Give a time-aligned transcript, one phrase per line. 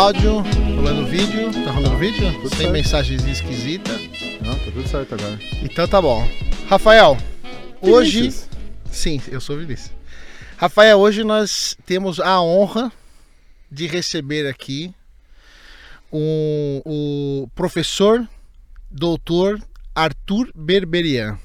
[0.00, 0.40] áudio,
[0.76, 1.52] rolando vídeo.
[1.64, 2.32] Tá rolando vídeo?
[2.32, 2.72] Tudo Sem certo.
[2.72, 4.00] mensagens esquisitas.
[4.40, 5.38] Não, tá tudo certo agora.
[5.62, 6.26] Então tá bom.
[6.68, 7.18] Rafael,
[7.82, 8.20] hoje.
[8.20, 8.48] Vinícius,
[8.90, 9.92] Sim, eu sou o Vinícius.
[10.56, 12.90] Rafael, hoje nós temos a honra
[13.70, 14.92] de receber aqui
[16.10, 18.26] um- o professor
[18.90, 19.60] doutor
[19.94, 21.38] Arthur Berberian.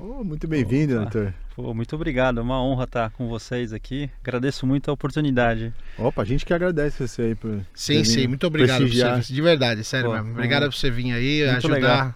[0.00, 1.32] oh, muito bem-vindo, doutor.
[1.54, 4.10] Pô, muito obrigado, é uma honra estar com vocês aqui.
[4.22, 5.72] Agradeço muito a oportunidade.
[5.96, 9.32] Opa, a gente que agradece você aí por Sim, sim, vindo muito obrigado por você,
[9.32, 10.32] de verdade, sério Pô, mesmo.
[10.32, 12.14] Obrigado por você vir aí, Muito ajudar, legal.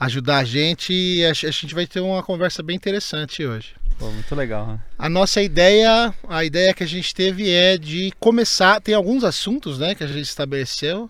[0.00, 3.76] ajudar a gente e a, a gente vai ter uma conversa bem interessante hoje.
[3.96, 4.66] Pô, muito legal.
[4.66, 4.80] né?
[4.98, 9.78] A nossa ideia, a ideia que a gente teve é de começar, tem alguns assuntos,
[9.78, 11.08] né, que a gente estabeleceu,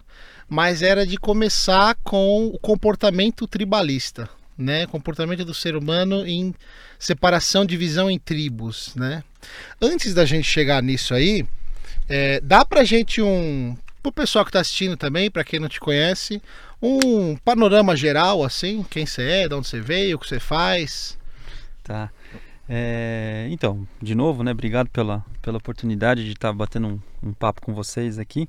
[0.51, 6.55] mas era de começar com o comportamento tribalista, né, comportamento do ser humano em
[6.99, 9.23] separação, divisão em tribos, né.
[9.81, 11.47] Antes da gente chegar nisso aí,
[12.09, 15.81] é, dá pra gente um, pro pessoal que tá assistindo também, pra quem não te
[15.81, 16.41] conhece,
[16.81, 21.19] um panorama geral, assim, quem você é, de onde você veio, o que você faz.
[21.83, 22.11] Tá.
[22.69, 24.53] É, então, de novo, né?
[24.53, 28.49] Obrigado pela, pela oportunidade de estar batendo um, um papo com vocês aqui.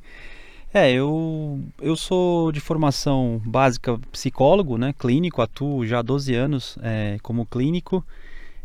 [0.78, 4.92] É, eu, eu sou de formação básica psicólogo, né?
[4.92, 8.06] Clínico, atuo já há 12 anos é, como clínico.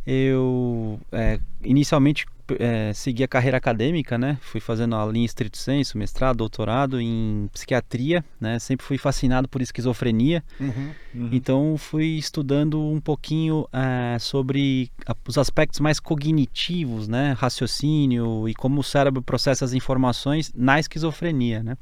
[0.05, 2.27] Eu é, inicialmente
[2.58, 4.38] é, segui a carreira acadêmica, né?
[4.40, 8.58] Fui fazendo a linha estrito senso, mestrado, doutorado em psiquiatria, né?
[8.58, 10.42] Sempre fui fascinado por esquizofrenia.
[10.58, 10.92] Uhum.
[11.32, 18.54] Então fui estudando um pouquinho eh, sobre a- os aspectos mais cognitivos, né, raciocínio e
[18.54, 21.76] como o cérebro processa as informações na esquizofrenia, né?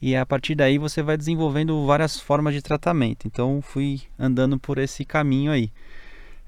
[0.00, 3.26] E a partir daí você vai desenvolvendo várias formas de tratamento.
[3.26, 5.70] Então fui andando por esse caminho aí.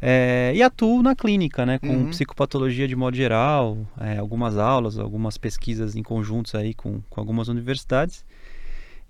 [0.06, 2.10] Eh, e atuo na clínica, né, com Uhum.
[2.10, 7.48] psicopatologia de modo geral, eh, algumas aulas, algumas pesquisas em conjuntos aí com, com algumas
[7.48, 8.22] universidades.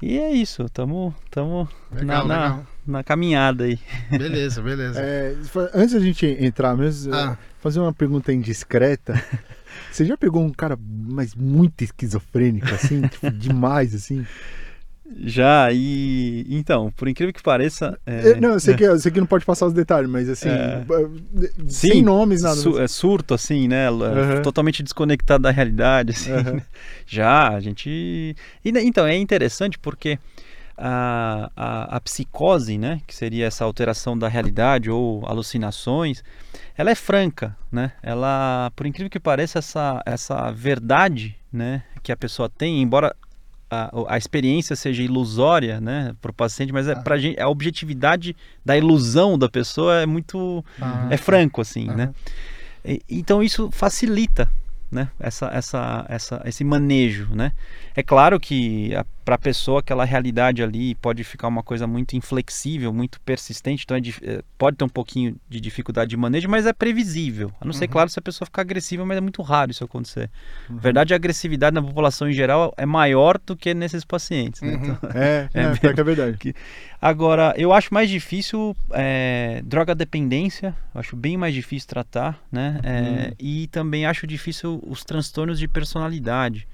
[0.00, 2.66] E é isso, estamos tamo Legal, na, na- legal.
[2.86, 3.78] na caminhada aí.
[4.10, 5.00] Beleza, beleza.
[5.00, 5.34] É,
[5.74, 7.36] antes da gente entrar mesmo, Ah.
[7.60, 9.14] fazer uma pergunta indiscreta.
[9.90, 14.24] Você já pegou um cara mas muito esquizofrênico, assim, tipo, demais, assim?
[15.20, 17.98] Já, e então, por incrível que pareça.
[18.06, 20.28] É, É, não, eu sei, que, eu sei que não pode passar os detalhes, mas
[20.28, 20.84] assim, É.
[21.68, 22.56] sem Sim, nomes, nada.
[22.56, 23.88] su- é surto, assim, né?
[23.88, 24.42] Aham.
[24.42, 26.30] Totalmente desconectado da realidade, assim.
[26.30, 26.62] Né?
[27.06, 28.34] Já, a gente.
[28.64, 30.18] E, né, então, é interessante porque
[30.76, 33.00] a, a, a psicose, né?
[33.06, 36.24] Que seria essa alteração da realidade ou alucinações,
[36.76, 37.92] ela é franca, né?
[38.02, 41.82] Ela, por incrível que pareça, essa, essa verdade, né?
[42.02, 43.14] Que a pessoa tem, embora
[43.74, 46.96] a, a experiência seja ilusória, né, para o paciente, mas é Ah.
[47.00, 51.96] pra gente a objetividade da ilusão da pessoa é muito Ah, é franco assim, Aham.
[51.96, 52.14] né?
[52.84, 54.48] E- então isso facilita,
[54.90, 57.52] né, essa, essa, essa, esse manejo, né?
[57.96, 58.90] É claro que
[59.24, 63.96] para a pessoa aquela realidade ali pode ficar uma coisa muito inflexível, muito persistente, então
[63.96, 67.50] é é, pode ter um pouquinho de dificuldade de manejo, mas é previsível.
[67.60, 67.90] A não ser, Uhum.
[67.92, 70.28] claro, se a pessoa ficar agressiva, mas é muito raro isso acontecer.
[70.68, 70.74] Uhum.
[70.76, 74.60] Na verdade, a agressividade na população em geral é maior do que nesses pacientes.
[74.60, 74.74] né?
[74.74, 74.82] Uhum.
[74.82, 75.80] Então, É, É é, mesmo.
[75.80, 76.54] pior que é verdade.
[77.00, 82.80] Agora, eu acho mais difícil é, droga dependência, eu acho bem mais difícil tratar, né?
[82.82, 83.32] É.
[83.38, 86.66] E também acho difícil os transtornos de personalidade.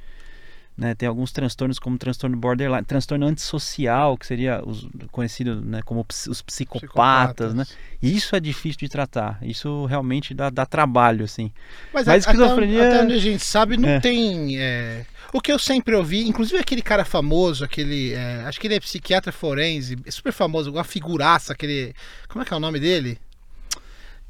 [0.80, 0.94] Né?
[0.94, 6.40] Tem alguns transtornos como transtorno borderline, transtorno antissocial, que seria os, conhecido né, como os
[6.40, 7.66] psicopatas, né?
[8.02, 9.38] E isso é difícil de tratar.
[9.42, 11.52] Isso realmente dá, dá trabalho, assim.
[11.92, 14.00] Mas, Mas a- até, esquizofrenia- até onde a gente sabe, não É.
[14.00, 14.58] tem.
[14.58, 15.04] é,
[15.34, 18.14] O que eu sempre ouvi, inclusive aquele cara famoso, aquele.
[18.14, 21.94] é, Acho que ele é psiquiatra forense, é super famoso, uma figuraça, aquele.
[22.26, 23.18] Como é que é o nome dele?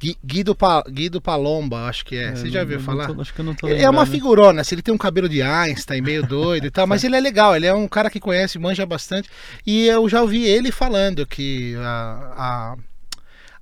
[0.01, 2.35] Gui- Guido, Pa- Guido Palomba, acho que é.
[2.35, 3.07] Você já ouviu falar?
[3.07, 4.11] tô- acho que eu não tô Ele é uma lembrando.
[4.11, 7.21] figurona, assim, ele tem um cabelo de Einstein, meio doido e tal, mas ele é
[7.21, 9.29] legal, ele é um cara que conhece, manja bastante.
[9.67, 12.75] E eu já ouvi ele falando que a,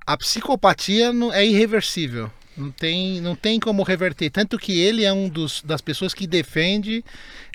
[0.07, 2.31] a, a psicopatia não- é irreversível.
[2.57, 4.29] Não tem, não tem como reverter.
[4.29, 7.03] Tanto que ele é um dos, das pessoas que defende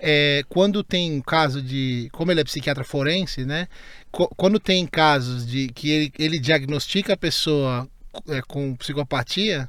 [0.01, 2.09] é, quando tem caso de.
[2.11, 3.69] Como ele é psiquiatra forense, né?
[4.11, 7.87] Co- Quando tem casos de que ele, ele diagnostica a pessoa
[8.29, 9.69] é, com psicopatia,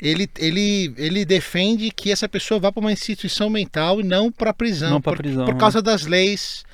[0.00, 4.52] ele, ele, ele defende que essa pessoa vá para uma instituição mental e não para
[4.52, 4.90] prisão.
[4.92, 5.60] Não por, prisão, por né?
[5.60, 6.64] causa das leis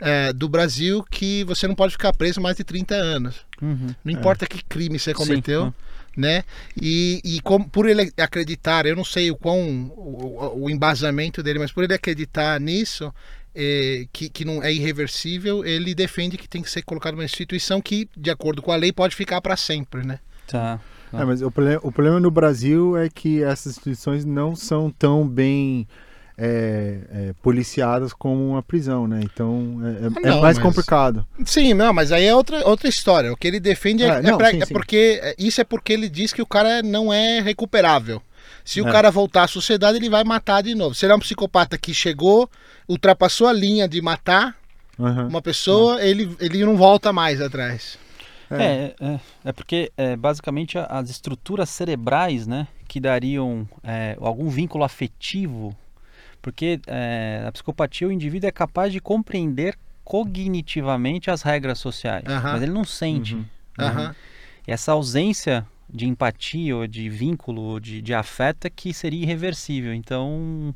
[0.00, 3.36] é, do Brasil que você não pode ficar preso mais de 30 anos.
[3.60, 3.94] Uhum.
[4.04, 5.72] Não importa que crime você Sim, cometeu, né?
[6.16, 6.44] né?
[6.80, 11.58] E, e como, por ele acreditar, eu não sei o quão o, o- embasamento dele,
[11.60, 13.14] mas por ele acreditar nisso,
[13.54, 17.80] eh, que, que não é irreversível, ele defende que tem que ser colocado numa instituição
[17.80, 20.18] que, de acordo com a lei, pode ficar para sempre, né?
[20.52, 20.80] Tá.
[21.12, 25.26] É, mas o problema, o problema no Brasil é que essas instituições não são tão
[25.28, 25.86] bem
[26.38, 29.20] é, é, policiadas como uma prisão, né?
[29.22, 31.26] Então é, é- Ah, é não, mais mas- complicado.
[31.44, 33.30] Sim, não, mas aí é outra, outra história.
[33.32, 34.72] O que ele defende é, É, é não, pra- sim, é sim.
[34.72, 35.34] porque.
[35.38, 38.20] Isso é porque ele diz que o cara não é recuperável.
[38.64, 38.92] Se o É.
[38.92, 40.94] cara voltar à sociedade, ele vai matar de novo.
[40.94, 42.48] Se ele é um psicopata que chegou,
[42.88, 44.56] ultrapassou a linha de matar
[44.98, 45.28] Aham.
[45.28, 47.98] uma pessoa, ele, ele não volta mais atrás.
[48.60, 54.84] É, é, é porque é, basicamente as estruturas cerebrais, né, que dariam é, algum vínculo
[54.84, 55.76] afetivo,
[56.40, 62.52] porque é, a psicopatia o indivíduo é capaz de compreender cognitivamente as regras sociais, Aham.
[62.52, 63.34] mas ele não sente.
[63.34, 63.44] Uhum.
[63.78, 63.86] né?
[63.86, 64.16] Aham.
[64.66, 69.22] E essa ausência de empatia ou de vínculo ou de, de afeto é que seria
[69.22, 69.92] irreversível.
[69.92, 70.74] Então,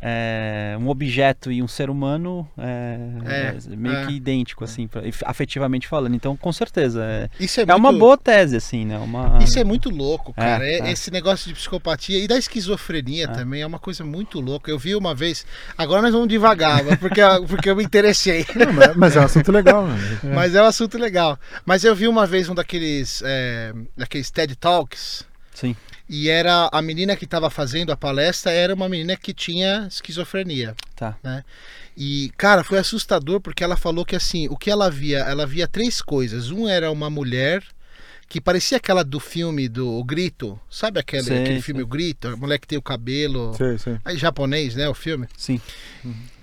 [0.00, 4.06] é, um objeto e um ser humano é, É, é meio é.
[4.06, 4.88] que idêntico, assim,
[5.24, 6.14] afetivamente falando.
[6.14, 8.98] Então, com certeza, é, Isso é, é uma muito- boa tese, assim, né?
[8.98, 9.38] Uma...
[9.42, 10.66] Isso é muito louco, cara.
[10.66, 10.90] É- é.
[10.92, 14.70] Esse negócio de psicopatia e da esquizofrenia também é uma coisa muito louca.
[14.70, 15.44] Eu vi uma vez.
[15.76, 18.44] Agora nós vamos devagar, mas porque, porque eu me interessei.
[18.54, 19.96] Não, mas, mas é um assunto legal, né?
[20.34, 21.38] Mas é um assunto legal.
[21.64, 25.24] Mas eu vi uma vez um daqueles, é, daqueles TED Talks.
[25.54, 25.74] Sim.
[26.08, 30.74] E era a menina que estava fazendo a palestra era uma menina que tinha esquizofrenia.
[30.94, 31.16] Tá.
[31.96, 35.66] E, cara, foi assustador porque ela falou que assim, o que ela via, ela via
[35.66, 36.50] três coisas.
[36.50, 37.62] Um era uma mulher
[38.28, 40.58] que parecia aquela do filme do O Grito.
[40.68, 41.62] Sabe aquele, Sei, aquele sei.
[41.62, 42.28] filme O Grito?
[42.28, 43.54] A mulher que tem o cabelo.
[43.54, 43.98] Sei, sei.
[44.04, 44.88] Aí, japonês, né?
[44.88, 45.26] O filme.
[45.36, 45.60] Sim.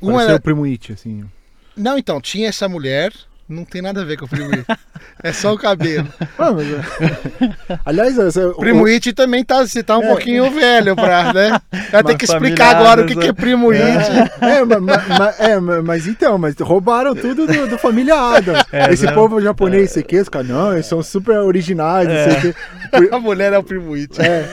[0.02, 0.36] Um Pareceu era...
[0.36, 1.30] o Primo It, assim.
[1.76, 3.14] Não, então, tinha essa mulher.
[3.54, 4.66] Não tem nada a ver com o Primo It.
[5.24, 6.08] é só o cabelo.
[6.38, 7.78] Mas, é.
[7.86, 10.08] Aliás, essa- o- Primo It também tá, você tá um É.
[10.08, 11.50] pouquinho velho pra, né?
[11.92, 13.84] Vai ter Mas que explicar agora o que, Adams, que é Primo It.
[14.42, 18.64] É, ma- ma- ma- é, ma- mas então, mas roubaram tudo do, do Família Adams.
[18.92, 19.12] Esse né?
[19.12, 22.56] povo japonês, sei que, os caras, não, eles são super originais, não sei o quê.
[23.12, 24.22] A mulher é o Primo It.
[24.22, 24.48] É.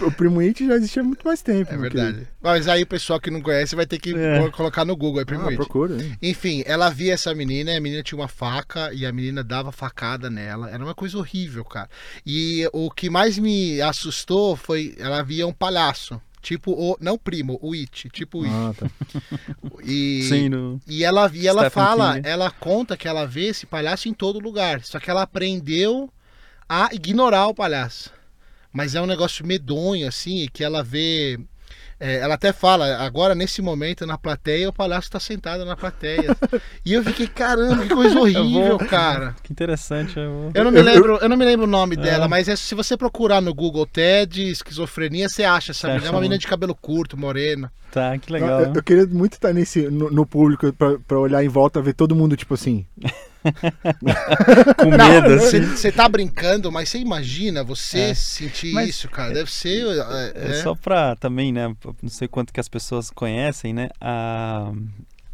[0.00, 1.72] O, o Primo It já existia há muito mais tempo.
[1.72, 2.12] É verdade.
[2.12, 2.28] querido.
[2.42, 4.38] Mas aí o pessoal que não conhece vai ter que É.
[4.38, 5.56] colo- colocar no Google, é Primo Ah, It.
[5.56, 5.96] procura?
[6.22, 10.28] Enfim, ela via essa menina, a menina tinha uma faca e a menina dava facada
[10.30, 10.70] nela.
[10.70, 11.88] Era uma coisa horrível, cara.
[12.24, 16.20] E o que mais me assustou foi ela via um palhaço.
[16.40, 16.96] Tipo o.
[17.00, 18.08] Não o primo, o It.
[18.10, 18.54] Tipo o It.
[18.54, 18.90] Ah, tá.
[19.82, 20.80] E, Sim, no...
[20.86, 22.28] e ela, e ela Stephen fala, King.
[22.28, 24.82] ela conta que ela vê esse palhaço em todo lugar.
[24.82, 26.10] Só que ela aprendeu
[26.68, 28.12] a ignorar o palhaço.
[28.72, 31.38] Mas é um negócio medonho, assim, que ela vê.
[32.00, 36.36] É, ela até fala, agora nesse momento na plateia, o palhaço tá sentado na plateia.
[36.84, 39.34] e eu fiquei, caramba, que coisa horrível, vou- cara.
[39.42, 40.16] Que interessante.
[40.18, 40.30] Eu...
[40.32, 41.98] vou- Eu não me Eu- lembro, eu não me lembro o nome É.
[42.00, 46.06] dela, mas é- se você procurar no Google TED, esquizofrenia, você acha essa menina.
[46.06, 47.72] É uma um- menina de cabelo curto, morena.
[47.90, 48.60] Tá, que Eu, legal.
[48.74, 52.36] eu queria muito estar nesse, no, no público pra olhar em volta, ver todo mundo,
[52.36, 52.84] tipo assim.
[54.78, 55.62] Com medo, assim.
[55.62, 58.14] Você tá brincando, mas você imagina você É.
[58.14, 59.32] sentir Mas- isso, cara.
[59.34, 59.84] Deve ser.
[59.86, 60.62] é, É é.
[60.62, 61.74] só pra também, né?
[62.02, 63.88] Não sei quanto que as pessoas conhecem, né?
[64.00, 64.72] a-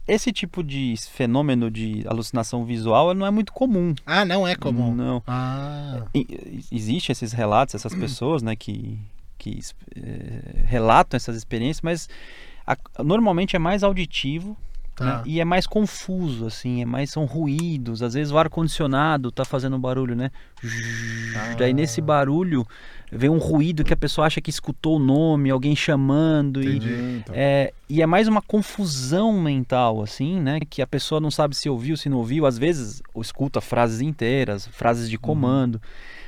[0.07, 3.95] Esse tipo de fenômeno de alucinação visual não é muito comum.
[4.05, 4.95] Ah, não é comum.
[4.95, 5.23] Não.
[5.27, 8.99] Ah, E- Existe esses relatos, essas pessoas, né, que,
[9.39, 9.61] que
[9.97, 12.09] eh, relatam essas experiências, mas
[12.67, 14.55] a- normalmente é mais auditivo
[14.95, 15.05] tá.
[15.05, 18.03] né, e é mais confuso, assim, é mais são ruídos.
[18.03, 20.31] Às vezes o ar condicionado tá fazendo barulho, né?
[21.59, 22.67] Daí nesse barulho
[23.11, 27.21] vem um ruído que a pessoa acha que escutou o nome, alguém chamando e Entendi.
[27.21, 27.35] Então.
[27.37, 30.59] é, e é mais uma confusão mental, assim, né?
[30.69, 32.47] Que a pessoa não sabe se ouviu, se não ouviu.
[32.47, 35.81] Às vezes ou escuta frases inteiras, frases de comando.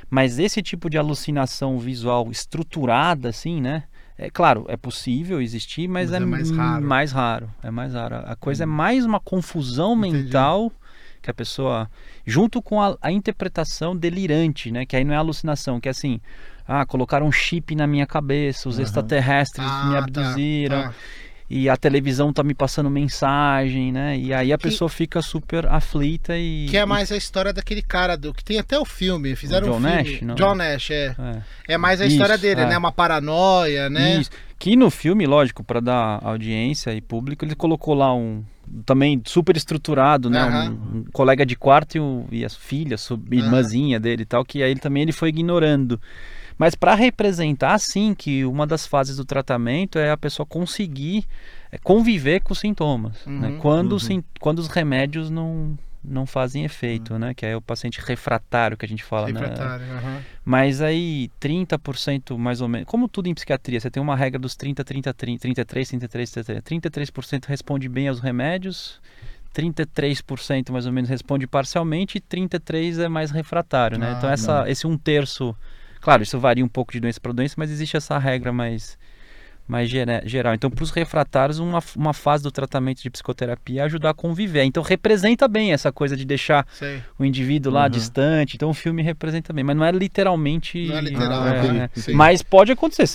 [0.09, 3.83] Mas esse tipo de alucinação visual estruturada, assim, né?
[4.17, 6.85] É claro, é possível existir, mas, Mas é, é mais raro.
[6.85, 7.49] mais raro.
[7.61, 8.15] É mais raro.
[8.25, 10.23] A coisa é mais uma confusão Entendi.
[10.23, 10.71] mental
[11.21, 11.89] que a pessoa.
[12.25, 14.85] Junto com a, a interpretação delirante, né?
[14.85, 16.19] Que aí não é alucinação, que é assim.
[16.67, 18.83] Ah, colocaram um chip na minha cabeça, os Aham.
[18.83, 20.93] extraterrestres me Ah, tá, abduziram tá.
[21.49, 24.17] E a televisão tá me passando mensagem, né?
[24.17, 26.67] E aí a Que- pessoa fica super aflita e.
[26.69, 29.35] Que é mais a história daquele cara do que tem até o filme.
[29.35, 29.95] Fizeram John um filme.
[30.11, 30.21] Nash?
[30.21, 30.35] Não.
[30.35, 31.15] John Nash, é.
[31.67, 31.73] É.
[31.73, 32.65] É mais a Isso, história dele, é.
[32.67, 32.77] né?
[32.77, 34.19] Uma paranoia, né?
[34.19, 34.29] Isso.
[34.59, 38.43] Que no filme, lógico, para dar audiência e público, ele colocou lá um
[38.85, 40.41] também super estruturado, né?
[40.41, 40.69] Aham.
[40.93, 44.43] Um, um colega de quarto e, o- e as filhas, sub- irmãzinha dele e tal,
[44.43, 46.01] que aí ele também ele foi ignorando.
[46.57, 51.25] Mas para representar, sim, que uma das fases do tratamento é a pessoa conseguir
[51.71, 53.49] é, conviver com os sintomas, né?
[53.49, 53.57] Uhum.
[53.59, 54.23] Quando, Uhum.
[54.39, 55.77] quando os remédios não
[56.09, 57.33] não fazem efeito, né?
[57.33, 59.39] Que é o paciente refratário que a gente fala, né?
[59.41, 60.21] Refratário, aham.
[60.45, 64.55] Mas aí 30% mais ou menos, como tudo em psiquiatria, você tem uma regra dos
[64.55, 66.61] 30, 30, 30 33, 33, 33.
[66.63, 69.01] 33% responde bem aos remédios,
[69.53, 74.11] 33% mais ou menos responde parcialmente e 33 é mais refratário, né?
[74.13, 75.55] Ah, então essa, esse um terço,
[76.01, 78.97] claro, isso varia um pouco de doença para doença, mas existe essa regra mais
[79.67, 80.53] mais gera- geral.
[80.53, 84.63] Então, para os refratários, uma, uma fase do tratamento de psicoterapia é ajudar a conviver.
[84.63, 87.01] Então, representa bem essa coisa de deixar Sei.
[87.19, 87.89] o indivíduo lá Uhum.
[87.89, 88.55] distante.
[88.55, 90.87] Então, o filme representa bem, mas não é literalmente.
[90.87, 92.13] Não é literal, Ah, é, é.
[92.13, 93.07] Mas pode acontecer.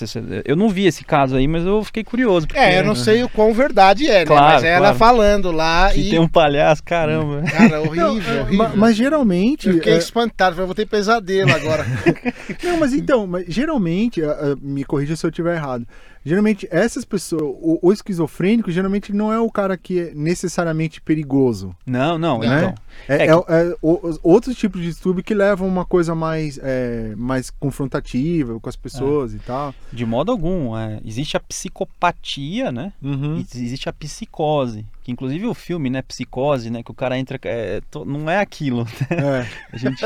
[0.44, 2.46] Eu não vi esse caso aí, mas eu fiquei curioso.
[2.46, 4.26] porque- É, eu não sei o quão verdade é, né?
[4.26, 4.98] Claro, Mas é ela claro.
[4.98, 6.10] falando lá Se e.
[6.10, 7.42] tem um palhaço, caramba.
[7.50, 8.52] Cara, horrível, Não, é, horrível.
[8.52, 9.68] ma- mas geralmente.
[9.68, 11.84] Eu fiquei é, espantado, falei, vou ter pesadelo agora.
[12.62, 14.20] Não, mas então, mas geralmente,
[14.60, 15.86] me corrija se eu estiver errado.
[16.24, 21.74] Geralmente, essas pessoas, o, o esquizofrênico, geralmente não é o cara que é necessariamente perigoso.
[21.86, 22.58] Não, não, Né?
[22.58, 22.74] então.
[23.08, 26.58] É, É é- é o- os outros tipos de distúrbio que levam uma coisa mais,
[26.62, 29.74] é, mais confrontativa com as pessoas e tal.
[29.92, 30.76] De modo algum.
[30.76, 32.92] é, existe a psicopatia, né?
[33.02, 33.38] Uhum.
[33.38, 34.84] Existe a psicose.
[35.02, 36.00] Que inclusive o filme, né?
[36.02, 36.82] Psicose, né?
[36.82, 37.36] Que o cara entra.
[37.42, 38.86] é, to- não é aquilo.
[39.10, 39.46] É.
[39.72, 40.04] A gente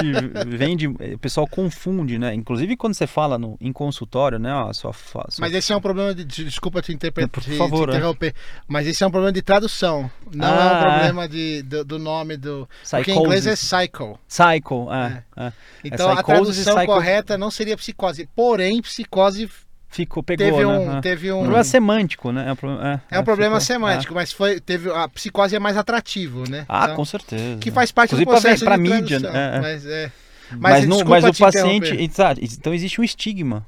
[0.57, 0.87] vem de.
[0.87, 2.35] O pessoal confunde, né?
[2.35, 4.53] Inclusive quando você fala no, em consultório, né?
[4.55, 6.25] Ó, sua, sua Mas esse é um problema de.
[6.25, 7.97] de- Desculpa te, interpre- Por te- favor, te é.
[7.99, 8.35] interromper.
[8.67, 10.11] Mas esse é um problema de tradução.
[10.35, 12.69] Não é Ah, um problema de, do, do nome do.
[12.91, 14.19] Porque em inglês é psycho.
[14.27, 15.23] Cycle, é.
[15.37, 15.53] é.
[15.85, 18.29] Então a psychosis e tradução psycho- correta não seria psicose.
[18.35, 19.49] Porém, psicose
[19.97, 20.67] Ficou, pegou, teve né?
[20.67, 20.99] um.
[20.99, 21.01] É.
[21.01, 22.49] Teve Um um problema semântico, né?
[22.49, 25.59] É um, pro- é, é um problema ficou- semântico, mas foi, teve, a psicose é
[25.59, 26.65] mais atrativo, né?
[26.69, 27.59] Ah, Então, com certeza.
[27.59, 29.31] que faz parte Inclusive do processo pra de mídia, né?
[29.35, 29.61] É, é.
[29.61, 30.13] Mas, é.
[30.51, 31.95] Mas, Mas, desculpa mas o te paciente.
[32.03, 33.67] Exato, então existe um estigma.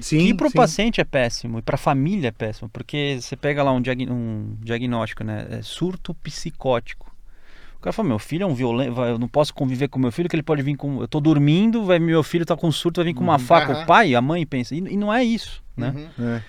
[0.00, 0.56] Sim, que pro sim.
[0.56, 4.54] paciente é péssimo e pra família é péssimo, porque você pega lá um, diag- um
[4.60, 5.46] diagnóstico, né?
[5.50, 7.10] É surto psicótico.
[7.76, 10.28] O cara fala, meu filho é um violento, eu não posso conviver com meu filho,
[10.28, 11.00] que ele pode vir com.
[11.00, 13.72] Eu tô dormindo, vai, meu filho tá com surto, vai vir com uma faca.
[13.72, 13.82] Aham.
[13.82, 14.74] O pai, a mãe pensa.
[14.74, 15.94] E, e não é isso, né?
[16.18, 16.34] Uhum.
[16.34, 16.42] É.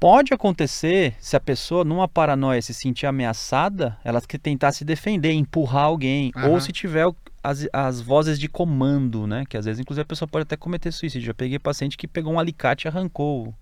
[0.00, 5.32] Pode acontecer se a pessoa, numa paranoia, se sentir ameaçada, ela que tentar se defender,
[5.32, 6.30] empurrar alguém.
[6.36, 6.50] Aham.
[6.50, 7.06] Ou se tiver
[7.42, 9.44] as, as vozes de comando, né?
[9.48, 11.26] Que às vezes, inclusive, a pessoa pode até cometer suicídio.
[11.26, 13.54] Já peguei paciente que pegou um alicate e arrancou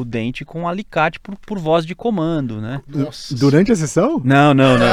[0.00, 2.80] o, dente com um alicate por, por voz de comando, né?
[2.88, 3.34] Nossa.
[3.34, 4.20] Durante a sessão?
[4.24, 4.86] Não, não, não.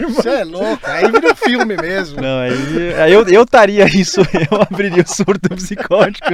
[0.00, 0.80] Não, você é louco.
[0.84, 2.20] Aí vira um filme mesmo.
[2.20, 6.28] Não, aí, aí eu, eu estaria isso, eu abriria o surto psicótico.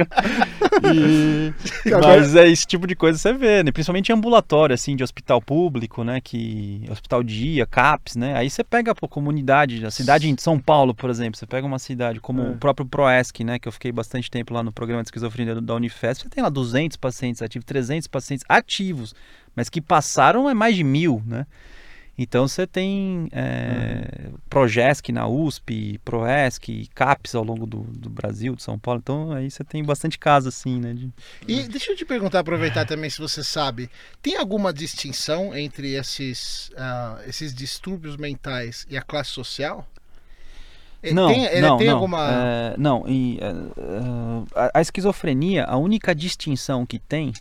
[0.93, 1.53] E-
[2.01, 3.71] mas é esse tipo de coisa que você vê, né?
[3.71, 6.19] Principalmente em ambulatório, assim, de hospital público, né?
[6.21, 6.81] Que.
[6.89, 8.35] Hospital dia, CAPS, né?
[8.35, 11.79] Aí você pega a comunidade, a cidade de São Paulo, por exemplo, você pega uma
[11.79, 12.49] cidade como É.
[12.51, 13.59] o próprio Proesc, né?
[13.59, 16.43] Que eu fiquei bastante tempo lá no programa de esquizofrenia do- da Unifesp, você tem
[16.43, 19.13] lá 200 pacientes ativos, 300 pacientes ativos,
[19.55, 21.45] mas que passaram é mais de mil, né?
[22.21, 28.61] Então você tem é, Progesc na USP, Proesc, CAPS ao longo do, do Brasil, de
[28.61, 28.99] São Paulo.
[29.01, 30.93] Então aí você tem bastante casos assim, né?
[30.93, 31.09] de-
[31.47, 33.89] E deixa eu te perguntar, aproveitar também se você sabe,
[34.21, 39.87] tem alguma distinção entre esses, ah, esses distúrbios mentais e a classe social?
[41.01, 41.93] Eh, Não, tem, ele não, tem não.
[41.95, 42.27] alguma.
[42.29, 47.31] É, não, e, é, a, a esquizofrenia, a única distinção que tem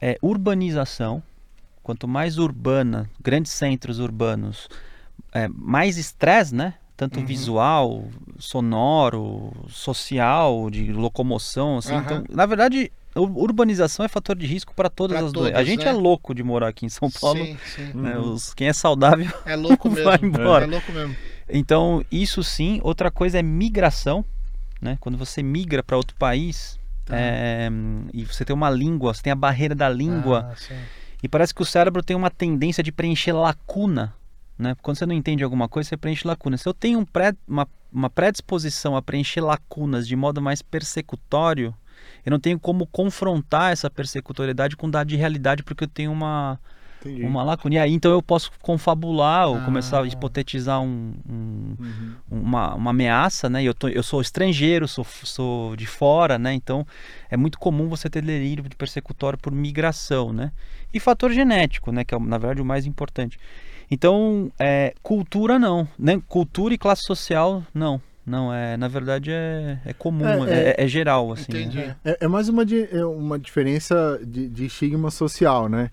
[0.00, 1.22] é urbanização.
[1.82, 4.68] Quanto mais urbana, grandes centros urbanos,
[5.32, 6.74] é, mais estresse, né?
[6.96, 7.26] Tanto Uhum.
[7.26, 8.04] visual,
[8.38, 11.94] sonoro, social, de locomoção, assim.
[11.94, 12.02] Aham.
[12.04, 15.52] Então, na verdade, ur- urbanização é fator de risco para todas Pra as doenças.
[15.52, 15.90] A todas, gente né?
[15.90, 17.44] é louco de morar aqui em São Paulo.
[17.44, 17.90] Sim, sim.
[17.94, 18.18] né?
[18.18, 18.32] Uhum.
[18.34, 20.04] Os, quem é saudável É louco mesmo.
[20.04, 20.64] Vai embora.
[20.64, 21.16] É louco mesmo.
[21.48, 22.80] então, isso sim.
[22.82, 24.24] Outra coisa é migração,
[24.80, 24.98] né?
[25.00, 26.78] Quando você migra para outro país
[27.10, 27.16] Tá.
[27.16, 27.68] é,
[28.12, 30.54] e você tem uma língua, você tem a barreira da língua Ah,
[31.22, 34.14] e parece que o cérebro tem uma tendência de preencher lacuna,
[34.58, 34.74] né?
[34.80, 36.56] Quando você não entende alguma coisa, você preenche lacuna.
[36.56, 41.74] Se eu tenho um pré- uma, uma predisposição a preencher lacunas de modo mais persecutório,
[42.24, 46.58] eu não tenho como confrontar essa persecutoriedade com dado de realidade porque eu tenho uma
[47.00, 47.22] Entendi.
[47.24, 47.74] uma lacuna.
[47.74, 49.60] E aí então eu posso confabular ou Ah.
[49.64, 52.12] começar a hipotetizar um- um, Uhum.
[52.30, 53.62] uma, uma ameaça, né?
[53.62, 56.52] Eu, tô, eu sou estrangeiro, sou, sou de fora, né?
[56.52, 56.86] Então
[57.30, 60.52] é muito comum você ter delírio de persecutório por migração, né?
[60.92, 62.04] E fator genético, né?
[62.04, 63.38] Que é na verdade o mais importante.
[63.90, 66.20] Então, é, cultura não, né?
[66.28, 68.00] Cultura e classe social não.
[68.24, 71.46] Não, é, na verdade é, é comum, É, é, é- é geral, assim.
[71.48, 71.78] Entendi.
[71.78, 71.96] né?
[72.04, 75.90] É, é mais uma, di- é uma diferença de, de estigma social, né?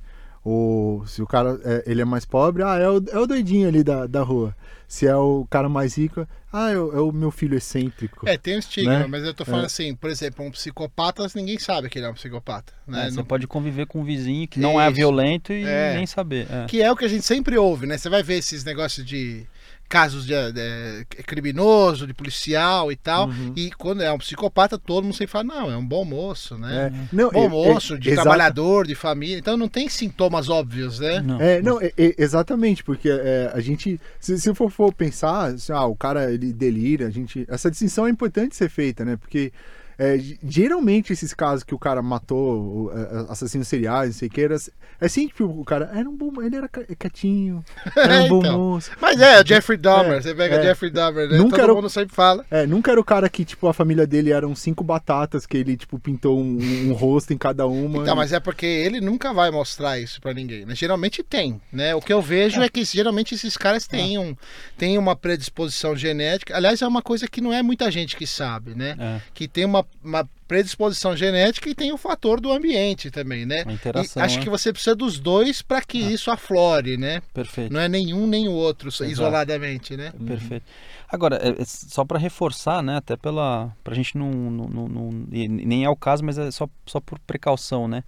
[0.50, 3.68] O, se o cara é, ele é mais pobre, ah, é o, é o doidinho
[3.68, 4.56] ali da, da rua.
[4.88, 8.26] Se é o cara mais rico, ah, é o, é o meu filho excêntrico.
[8.30, 9.08] É, tem um estigma, Né?
[9.08, 9.66] mas eu tô falando É.
[9.66, 12.72] assim, por exemplo, um psicopata, ninguém sabe que ele é um psicopata.
[12.88, 13.08] Né?
[13.08, 14.96] É, você Não- pode conviver com um vizinho que não é Isso.
[14.96, 15.96] violento e É.
[15.96, 16.48] nem saber.
[16.50, 16.66] é.
[16.66, 17.98] Que é o que a gente sempre ouve, né?
[17.98, 19.46] Você vai ver esses negócios de
[19.88, 23.28] casos de, de criminoso, de policial e tal.
[23.28, 23.54] Uhum.
[23.56, 26.92] E quando é um psicopata, todo mundo sempre fala, não, é um bom moço, né?
[26.94, 29.38] É, não, Bom é- é- moço, de exata- trabalhador, de família.
[29.38, 31.22] Então não tem sintomas óbvios, né?
[31.22, 31.42] Não.
[31.42, 35.72] É, não, é- é- exatamente, porque é, a gente, se, se for, for pensar, assim,
[35.72, 39.16] ah, o cara ele delira, a gente, essa distinção é importante ser feita, né?
[39.16, 39.52] Porque
[40.00, 44.32] é, geralmente esses casos que o cara matou o, é, assassinos seriais, não sei o
[44.32, 44.56] que, era,
[45.00, 47.64] é assim, tipo, o cara era um bom, ele era quietinho,
[47.96, 48.60] era um bom Então.
[48.60, 48.92] moço.
[49.02, 50.14] Mas é, o Jeffrey Dahmer.
[50.18, 50.64] É, você pega é.
[50.64, 51.38] Jeffrey Dahmer, né?
[51.38, 52.46] Nunca Todo era mundo sempre fala.
[52.50, 55.76] É, nunca era o cara que, tipo, a família dele eram cinco batatas, que ele,
[55.78, 56.58] tipo, pintou um,
[56.90, 58.00] um rosto em cada uma.
[58.02, 60.76] Então, e- mas é porque ele nunca vai mostrar isso pra ninguém, né?
[60.76, 61.96] Geralmente tem, né?
[61.96, 64.36] O que eu vejo é, que geralmente esses caras têm, um,
[64.78, 66.56] têm uma predisposição genética.
[66.56, 68.96] Aliás, é uma coisa que não é muita gente que sabe, né?
[69.00, 73.64] É, Que tem uma, uma predisposição genética e tem o fator do ambiente também, né?
[73.64, 74.44] uma E acho né?
[74.44, 77.22] que você precisa dos dois para que isso aflore, né?
[77.34, 77.74] Perfeito.
[77.74, 79.06] Não é nenhum nem o outro, Exato.
[79.12, 80.14] isoladamente, né?
[80.26, 80.66] Perfeito.
[81.10, 85.12] Agora, é- é só para reforçar, né, até pela pra gente não, não, não- não-
[85.32, 88.04] nem é o caso, mas é só, só por precaução, né?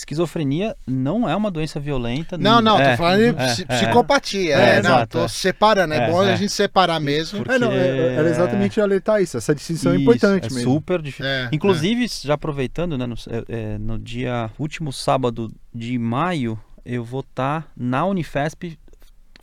[0.00, 2.36] Esquizofrenia não é uma doença violenta.
[2.36, 3.76] Não, não, é, tô falando de é, é.
[3.76, 4.54] psicopatia.
[4.56, 5.28] É, É, não, exato, tô é.
[5.28, 5.94] separando.
[5.94, 6.32] É, É, bom é.
[6.32, 7.38] a gente separar mesmo.
[7.40, 9.36] Porque- É, não, é- era exatamente alertar isso.
[9.36, 10.72] Essa distinção é Isso, importante é mesmo.
[10.72, 11.26] super difícil.
[11.26, 17.04] É, Inclusive, já aproveitando, né, no, é, é, no dia último sábado de maio, eu
[17.04, 18.78] vou estar na Unifesp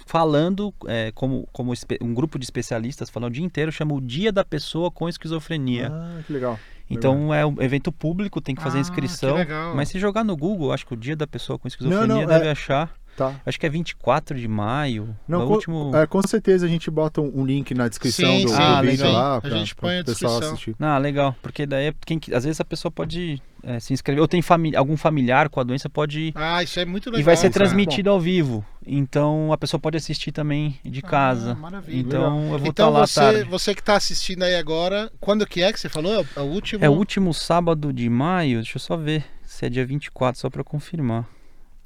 [0.05, 4.31] falando é, como, como um grupo de especialistas falando o dia inteiro, chama o Dia
[4.31, 5.89] da Pessoa com Esquizofrenia.
[5.91, 6.57] Ah, que legal.
[6.89, 9.33] Então é um evento público, tem que fazer Ah, inscrição.
[9.33, 9.75] que legal.
[9.75, 12.47] Mas se jogar no Google, acho que o Dia da Pessoa com Esquizofrenia não, deve
[12.47, 12.91] é- achar.
[13.17, 13.33] Tá.
[13.45, 15.13] Acho que é 24 de maio.
[15.27, 15.91] Não, é o com, último.
[15.95, 18.61] é, com certeza a gente bota um, um link na descrição Sim, do, sim, do
[18.61, 19.11] Ah, vídeo legal.
[19.11, 20.53] lá A pra, gente pra põe a o pessoal descrição.
[20.53, 20.75] assistir.
[20.79, 21.35] Ah, legal.
[21.41, 24.21] Porque daí quem, às vezes a pessoa pode é, se inscrever.
[24.21, 26.31] Ou tem fami algum familiar com a doença, pode.
[26.35, 27.19] Ah, isso é muito legal.
[27.19, 28.63] e vai ser transmitido ao vivo.
[28.85, 31.55] Então a pessoa pode assistir também de Ah, casa.
[31.55, 31.99] maravilha.
[31.99, 33.43] então eu vou estar Então lá à você, tarde.
[33.49, 36.13] você que está assistindo aí agora, quando que é que você falou?
[36.13, 36.85] É o- É o último?
[36.85, 38.57] É o último sábado de maio.
[38.61, 41.25] Deixa eu só ver se é dia 24, só pra confirmar.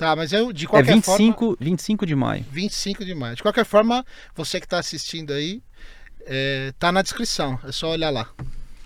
[0.01, 1.57] Tá, mas é o- de É qualquer 25, forma...
[1.59, 2.43] 25 de maio.
[2.51, 3.35] 25 de maio.
[3.35, 4.03] De qualquer forma,
[4.35, 5.61] você que está assistindo aí,
[6.25, 7.59] é, tá na descrição.
[7.63, 8.27] É só olhar lá.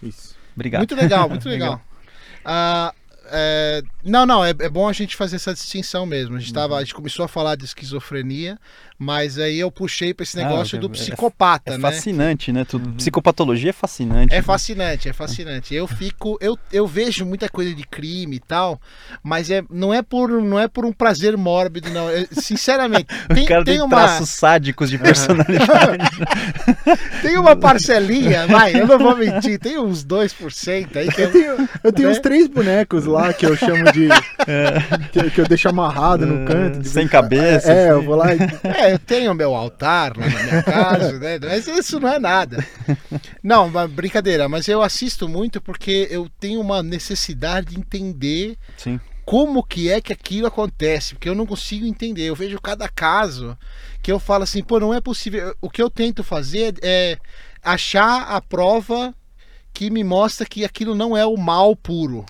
[0.03, 0.35] Isso.
[0.53, 0.81] Obrigado.
[0.81, 1.81] Muito legal, muito legal.
[2.43, 2.93] Ah,
[3.27, 6.35] é, não, não, é, é bom a gente fazer essa distinção mesmo.
[6.35, 8.59] A gente, tava, a gente começou a falar de esquizofrenia,
[8.97, 11.81] mas aí eu puxei para esse Ah, negócio é- do é- psicopata, É né?
[11.81, 12.63] fascinante, né?
[12.65, 12.89] Tudo.
[12.93, 14.33] Psicopatologia é fascinante.
[14.33, 14.41] É né?
[14.41, 15.73] fascinante, é fascinante.
[15.75, 18.79] Eu fico, eu, eu vejo muita coisa de crime e tal,
[19.23, 22.09] mas é, não é por não é por um prazer mórbido, não.
[22.09, 26.09] É, sinceramente, tem, o cara tem tem, uma traços sádicos de personalidade.
[27.21, 31.31] tem uma parcelinha, vai, eu não vou mentir, tem uns 2% aí que Eu eu,
[31.31, 32.13] tenho, eu tenho Né?
[32.15, 34.07] uns três bonecos lá que eu chamo de.
[35.11, 36.79] que, que eu deixo amarrado no canto.
[36.79, 37.71] de Sem cabeça.
[37.71, 38.05] É, eu assim.
[38.05, 38.37] vou lá e.
[38.63, 41.39] é, eu tenho meu altar lá na minha casa, né?
[41.41, 42.65] Mas isso não é nada.
[43.43, 48.99] Não, brincadeira, mas eu assisto muito porque eu tenho uma necessidade de entender Sim.
[49.23, 52.23] como que é que aquilo acontece, porque eu não consigo entender.
[52.23, 53.57] Eu vejo cada caso
[54.01, 55.55] que eu falo assim, pô, não é possível.
[55.61, 57.17] O que eu tento fazer é
[57.63, 59.13] achar a prova
[59.73, 62.25] que me mostra que aquilo não é o mal puro.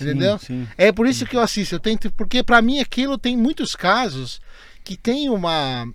[0.00, 0.38] Entendeu?
[0.38, 0.68] Sim.
[0.78, 1.74] É por isso que eu assisto.
[1.74, 4.40] Eu tento, porque para mim aquilo tem muitos casos
[4.84, 5.86] que tem uma,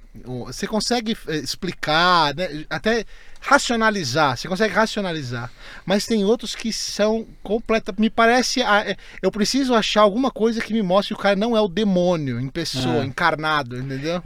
[0.46, 2.65] você consegue eh, explicar, né?
[2.69, 3.06] até
[3.41, 4.38] racionalizar.
[4.38, 5.52] Você consegue racionalizar,
[5.86, 7.93] mas tem outros que são completa.
[7.98, 11.58] Me parece, eh, eu preciso achar alguma coisa que me mostre que o cara não
[11.58, 13.06] é o demônio em pessoa, É.
[13.06, 14.22] encarnado, entendeu?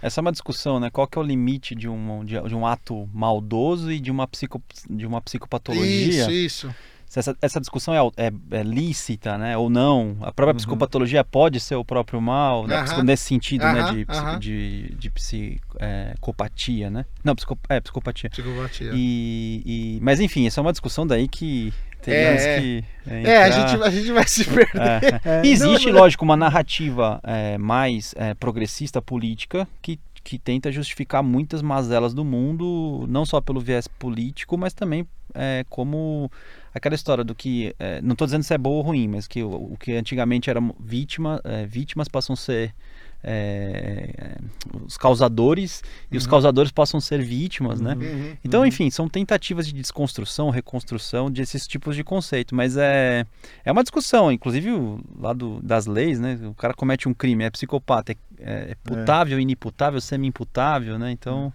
[0.00, 0.88] Essa é uma discussão, né?
[0.90, 4.62] Qual que é o limite de um, de um ato maldoso e de uma, psico,
[4.88, 6.22] de uma psicopatologia?
[6.22, 6.74] Isso, isso.
[7.08, 9.56] Se essa, essa discussão é, é- é lícita, né?
[9.56, 10.16] Ou não.
[10.22, 12.82] A própria psicopatologia pode ser o próprio mal, né?
[12.82, 14.04] Psico- nesse sentido, né?
[14.08, 17.04] Aham, De, de, de psicopatia, né?
[17.24, 17.34] Não,
[17.68, 18.30] é, psicopatia.
[18.30, 18.90] Psicopatia.
[18.94, 22.60] E, e- mas enfim, essa é uma discussão daí que teríamos É, é.
[22.60, 25.22] que é, É, a gente, a gente vai se perder.
[25.24, 25.40] É.
[25.40, 30.72] É, Existe, não, mas- lógico, uma narrativa é, mais é, progressista política que, que tenta
[30.72, 36.28] justificar muitas mazelas do mundo, não só pelo viés político, mas também é, como
[36.74, 37.72] aquela história do que.
[37.78, 40.50] é, não estou dizendo se é boa ou ruim, mas que o, o que antigamente
[40.50, 42.74] era vítima, é, vítimas passam a ser.
[43.22, 44.36] É, é,
[44.84, 47.94] os causadores e os causadores possam ser vítimas, né?
[47.94, 48.36] Uhum.
[48.44, 53.26] Então, enfim, são tentativas de desconstrução, reconstrução desses tipos de conceito, mas é,
[53.64, 56.38] é uma discussão, inclusive o lado das leis, né?
[56.44, 61.10] O cara comete um crime, é psicopata, é, é putável, inimputável, semi-imputável, né?
[61.10, 61.52] Então,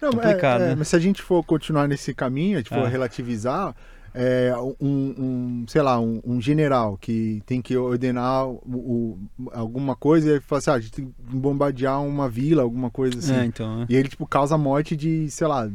[0.00, 0.74] Não, complicado, é, é, né?
[0.76, 3.74] mas se a gente for continuar nesse caminho, a gente for relativizar,
[4.20, 9.18] é, um, um, sei lá, um, um general que tem que ordenar o, o-
[9.52, 13.18] alguma coisa e fala assim, ah, a gente tem que bombardear uma vila, alguma coisa
[13.18, 13.34] assim.
[13.34, 13.86] é, então, é.
[13.88, 15.70] E ele, tipo, causa a morte de, sei lá,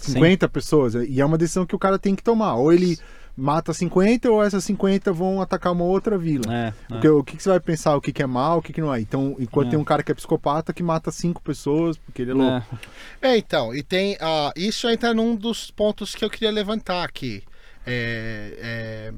[0.00, 0.94] 50 pessoas.
[0.94, 2.54] E é uma decisão que o cara tem que tomar.
[2.56, 2.98] Ou ele
[3.36, 6.44] mata 50 ou essas 50 vão atacar uma outra vila.
[6.52, 6.72] É, é.
[6.88, 8.80] Porque o que, que você vai pensar, o que, que é mal, o que, que
[8.80, 9.00] não é.
[9.00, 9.70] Então, enquanto É.
[9.70, 12.66] tem um cara que é psicopata que mata cinco pessoas porque ele é louco.
[13.22, 14.16] É, É, então, e tem.
[14.20, 17.42] ah, isso entra num dos pontos que eu queria levantar aqui.
[17.88, 19.12] É, é,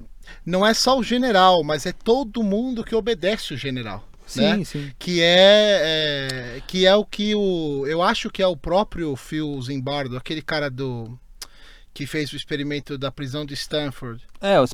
[0.46, 4.06] não é só o general, mas é todo mundo que obedece o general.
[4.26, 4.64] Sim, né?
[4.64, 4.92] sim.
[4.96, 9.60] que é, é- que é o que o eu acho que é o próprio Phil
[9.60, 11.18] Zimbardo, aquele cara do
[11.92, 14.22] que fez o experimento da prisão de Stanford.
[14.40, 14.64] É, o,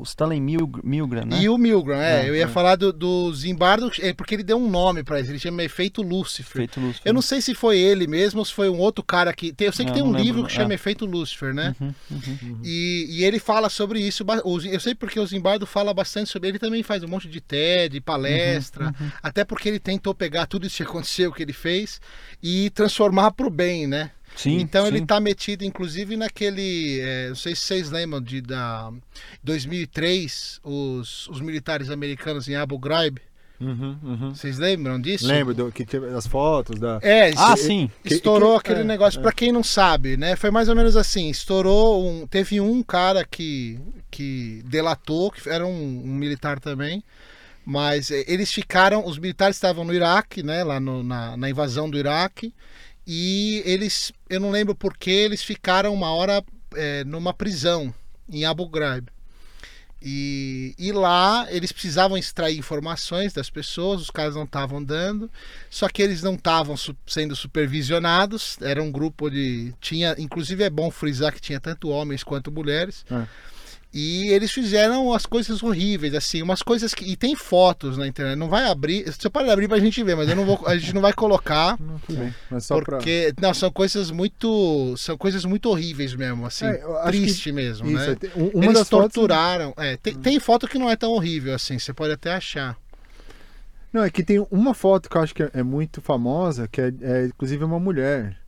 [0.00, 1.42] o Stanley Milg- Milgram, né?
[1.42, 2.48] E o Milgram, é, É, eu ia é.
[2.48, 6.00] falar do, do Zimbardo, é porque ele deu um nome pra isso, ele chama Efeito
[6.00, 6.56] Lúcifer.
[6.58, 7.02] Feito Lúcifer.
[7.04, 9.52] Eu não sei se foi ele mesmo ou se foi um outro cara que.
[9.52, 10.76] tem- Eu sei que Não, tem um lembro, livro que chama é.
[10.76, 11.74] Efeito Lúcifer, né?
[11.80, 12.60] Uhum, uhum.
[12.64, 14.24] E, e ele fala sobre isso.
[14.44, 16.48] o Eu sei porque o Zimbardo fala bastante sobre.
[16.48, 18.86] Ele também faz um monte de TED, palestra.
[18.86, 22.00] Uhum, Até porque ele tentou pegar tudo isso que aconteceu, que ele fez,
[22.42, 24.12] e transformar pro bem, né?
[24.36, 25.06] Sim, então ele sim.
[25.06, 27.00] tá metido, inclusive, naquele.
[27.00, 28.90] é, não sei se vocês lembram de da
[29.42, 33.18] 2003, os, os militares americanos em Abu Ghraib.
[33.60, 34.34] Uhum, uhum.
[34.34, 35.24] Vocês lembram disso?
[35.24, 36.98] Lembro do, que teve as fotos da.
[37.00, 37.88] É, Ah, sim.
[38.04, 39.20] Estourou que- aquele é, negócio.
[39.20, 39.22] é.
[39.22, 40.34] Pra quem não sabe, né?
[40.34, 41.30] Foi mais ou menos assim.
[41.30, 42.26] Estourou um.
[42.26, 43.78] Teve um cara que,
[44.10, 47.04] que delatou, que era um, um militar também.
[47.64, 49.06] Mas eh, eles ficaram.
[49.06, 50.64] Os militares estavam no Iraque, né?
[50.64, 52.52] Lá no- na, na invasão do Iraque.
[53.06, 54.12] E eles.
[54.28, 56.42] Eu não lembro porquê, eles ficaram uma hora
[56.74, 57.92] eh, numa prisão
[58.30, 59.08] em Abu Ghraib.
[60.04, 65.30] E, e lá eles precisavam extrair informações das pessoas, os caras não estavam dando,
[65.70, 68.56] só que eles não estavam su- sendo supervisionados.
[68.60, 69.72] Era um grupo de.
[69.80, 73.04] tinha Inclusive é bom frisar que tinha tanto homens quanto mulheres.
[73.10, 73.26] É.
[73.94, 77.04] E eles fizeram as coisas horríveis, assim, umas coisas que.
[77.04, 78.38] E tem fotos na internet.
[78.38, 79.04] Não vai abrir.
[79.04, 81.76] Você pode abrir pra gente ver, mas eu não vou, a gente não vai colocar.
[81.82, 82.34] Não, tudo bem.
[82.50, 82.96] Mas só pra.
[82.96, 83.34] Porque.
[83.38, 84.94] Não, são coisas muito.
[84.96, 86.64] São coisas muito horríveis mesmo, assim.
[86.64, 88.16] É, acho que triste mesmo, Isso, né?
[88.22, 89.12] é, um- uma Eles das fotos.
[89.12, 89.74] torturaram.
[89.76, 92.76] É, tem, tem foto que não é tão horrível assim, você pode até achar.
[93.92, 96.80] Não, é que tem uma foto que eu acho que é, é muito famosa, que
[96.80, 98.38] é, é, inclusive uma mulher.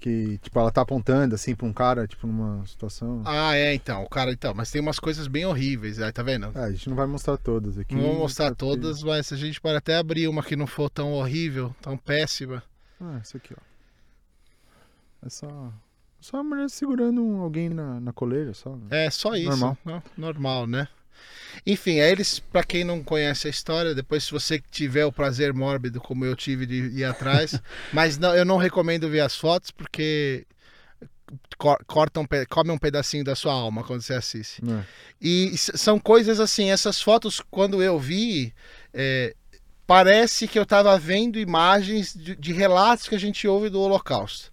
[0.00, 3.22] Que, tipo, ela tá apontando assim pra um cara, tipo, numa situação.
[3.26, 6.50] Ah, é, então, o cara, então, mas tem umas coisas bem horríveis, aí, tá vendo?
[6.54, 7.94] É, a gente não vai mostrar todas aqui.
[7.94, 10.88] Não vou mostrar porque- todas, mas a gente pode até abrir uma que não for
[10.88, 12.62] tão horrível, tão péssima.
[12.98, 13.60] Ah, essa aqui, ó.
[15.26, 15.70] É só.
[16.18, 18.74] Só a mulher segurando alguém na, na coleira, só.
[18.76, 19.06] né?
[19.06, 19.50] É só isso.
[19.50, 19.76] Normal.
[20.16, 20.88] Normal, né?
[21.66, 25.52] Enfim, aí eles, pra quem não conhece a história, depois se você tiver o prazer
[25.52, 27.60] mórbido como eu tive de ir atrás,
[27.92, 30.46] mas não, eu não recomendo ver as fotos porque
[31.58, 34.62] cor- cortam, pe- come um pedacinho da sua alma quando você assiste.
[34.66, 34.84] É.
[35.20, 38.54] E são coisas assim, essas fotos, quando eu vi,
[38.94, 39.34] é,
[39.86, 44.50] parece que eu estava vendo imagens de, de relatos que a gente ouve do Holocausto.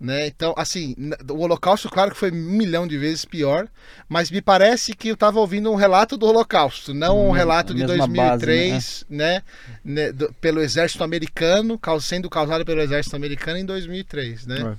[0.00, 0.26] Né?
[0.28, 0.96] Então, assim,
[1.30, 3.68] o Holocausto, claro que foi um milhão de vezes pior,
[4.08, 7.74] mas me parece que eu estava ouvindo um relato do Holocausto, não um Hum, relato
[7.74, 9.42] de mesma base, 2003, né?
[9.84, 14.72] né, do- pelo exército americano, sendo causado pelo exército americano em 2003, né?
[14.72, 14.76] É.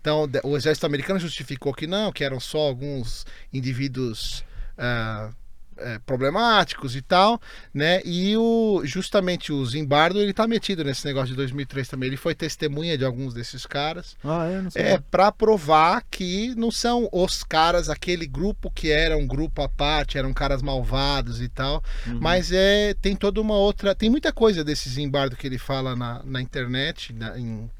[0.00, 4.44] Então, o exército americano justificou que não, que eram só alguns indivíduos
[4.76, 5.30] ah,
[5.78, 7.40] eh, problemáticos e tal,
[7.72, 8.00] né?
[8.04, 12.08] E o, justamente o Zimbardo, ele tá metido nesse negócio de 2003 também.
[12.08, 14.16] Ele foi testemunha de alguns desses caras.
[14.24, 14.82] Ah, é, não sei.
[14.82, 19.68] É, para provar que não são os caras, aquele grupo que era um grupo à
[19.68, 21.82] parte, eram caras malvados e tal.
[22.06, 22.18] Uhum.
[22.20, 23.94] Mas é, tem toda uma outra.
[23.94, 27.70] Tem muita coisa desse Zimbardo que ele fala na, na internet, na- em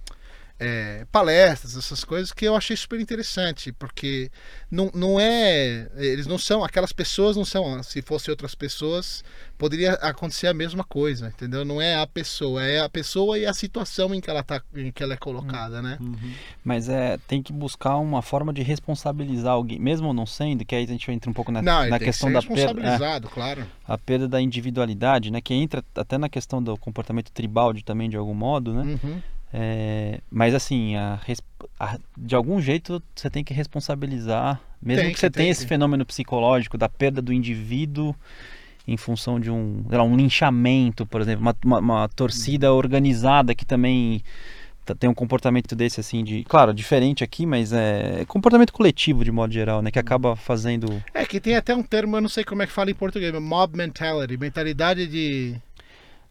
[0.64, 4.31] é, palestras, essas coisas, que eu achei super interessante, porque
[4.70, 5.88] não, não é.
[5.96, 6.64] Eles não são.
[6.64, 7.83] Aquelas pessoas não são.
[7.83, 9.22] Se fossem outras pessoas,
[9.59, 11.66] poderia acontecer a mesma coisa, entendeu?
[11.66, 14.90] Não é a pessoa, é a pessoa e a situação em que ela, tá, em
[14.90, 15.98] que ela é colocada, né?
[16.00, 16.33] Uhum.
[16.64, 20.85] Mas é, tem que buscar uma forma de responsabilizar alguém, mesmo não sendo, que aí
[20.85, 23.66] a gente entra um pouco na, Não, na que questão ser da perda, é, claro.
[23.87, 25.42] a perda da individualidade, né?
[25.42, 28.98] Que entra até na questão do comportamento tribal de, também de algum modo, né?
[29.05, 29.22] Uhum.
[29.57, 31.21] É, mas assim, a
[31.79, 35.64] a- de algum jeito você tem que responsabilizar, mesmo Tem que você tem tenha esse
[35.64, 38.17] fenômeno psicológico da perda do indivíduo
[38.87, 43.64] em função de um, lá, um linchamento, por exemplo, uma, uma- uma torcida organizada que
[43.64, 44.25] também
[44.99, 49.53] tem um comportamento desse assim de, claro, diferente aqui, mas é comportamento coletivo de modo
[49.53, 52.62] geral, né, que acaba fazendo É que tem até um termo, eu não sei como
[52.62, 55.55] é que fala em português, mas mob mentality, mentalidade de.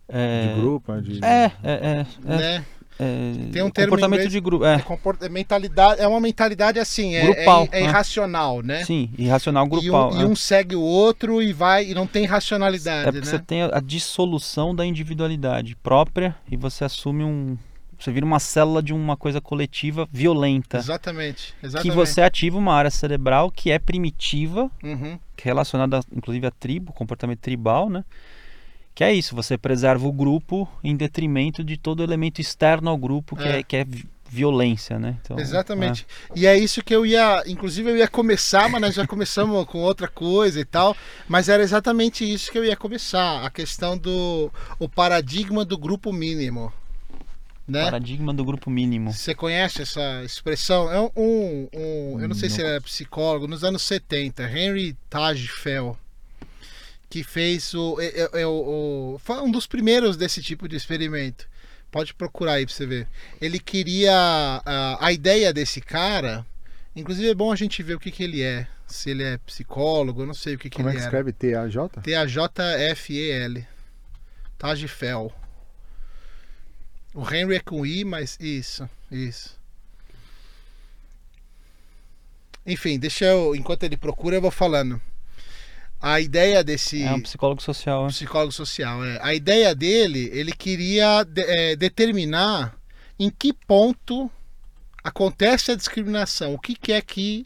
[0.09, 1.23] é, De grupo, de...
[1.23, 2.65] É, é, é, é, né?
[2.99, 4.75] É, Tem um termo comportamento inglês- de grupo, É.
[4.75, 7.88] é, é mentalidade, é uma mentalidade assim, é, Grupal, é, é né?
[7.89, 8.84] irracional, né?
[8.84, 10.13] sim, irracional E grupal.
[10.13, 10.21] um, é.
[10.21, 13.25] e um segue o outro e vai e não tem É racionalidade, porque né?
[13.25, 17.58] você tem a dissolução da individualidade própria e você assume um.
[17.99, 20.77] Você vira uma célula de uma coisa coletiva violenta.
[20.77, 21.95] Exatamente, Que exatamente.
[21.95, 25.17] você ativa uma área cerebral que é primitiva, Uhum.
[25.38, 28.03] que é relacionada inclusive à tribo, comportamento tribal, né?
[28.95, 33.36] Que é isso, você preserva o grupo em detrimento de todo elemento externo ao grupo
[33.36, 33.60] que É.
[33.60, 35.17] é, que é vi- violência, né?
[35.23, 36.06] Então, Exatamente.
[36.36, 39.79] E é isso que eu ia, inclusive eu ia começar, mas nós já começamos com
[39.79, 40.95] outra coisa e tal,
[41.27, 46.12] mas era exatamente isso que eu ia começar, a questão do o paradigma do grupo
[46.13, 46.71] mínimo.
[47.67, 47.84] Né?
[47.84, 49.13] Paradigma do grupo mínimo.
[49.13, 50.91] Você conhece essa expressão?
[50.91, 55.97] É um, um eu não sei se ele é psicólogo, nos anos 70, Henry Tajfel,
[57.13, 61.47] que fez o, é, é, é o, foi um dos primeiros desse tipo de experimento.
[61.91, 63.08] Pode procurar aí pra você ver.
[63.39, 64.12] Ele queria.
[64.65, 66.43] A, a ideia desse cara.
[66.95, 68.67] Inclusive é bom a gente ver o que, que ele é.
[68.88, 71.06] Se ele é psicólogo, eu não sei o que, que Como é ele que é.
[71.06, 72.02] escreve T-A-J?
[72.02, 73.67] T-A-J-F-E-L.
[74.58, 75.32] Tajfel.
[77.13, 79.56] O Henry é com I, mas isso, isso.
[82.65, 83.56] Enfim, deixa eu.
[83.56, 84.99] Enquanto ele procura, eu vou falando.
[86.05, 88.05] A ideia desse É um psicólogo social.
[88.05, 88.09] é.
[88.09, 89.19] psicólogo social, é.
[89.21, 92.75] A ideia dele, ele queria de- é, determinar
[93.17, 94.29] em que ponto
[95.01, 96.53] acontece a discriminação.
[96.53, 97.45] O que, que é que.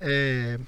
[0.00, 0.58] é,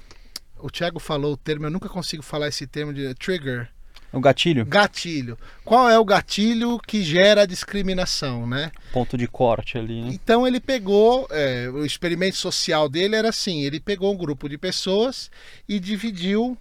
[0.57, 3.69] o Thiago falou o termo, eu nunca consigo falar esse termo de trigger.
[4.11, 5.37] O gatilho, Gatilho.
[5.63, 8.71] Qual é o gatilho que gera a discriminação, né?
[8.91, 10.09] ponto de corte ali, né?
[10.11, 14.57] Então ele pegou, é, o experimento social dele era assim, ele pegou um grupo de
[14.57, 15.29] pessoas
[15.67, 16.57] e dividiu,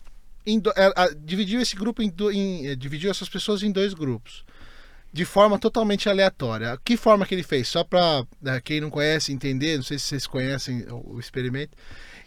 [0.52, 4.44] em é, dividiu esse grupo em, em- é, dividiu essas pessoas em dois grupos,
[5.12, 6.78] de forma totalmente aleatória.
[6.84, 7.68] Que forma que ele fez?
[7.68, 8.24] Só para
[8.64, 11.76] quem não conhece entender, não sei se vocês conhecem o, experimento,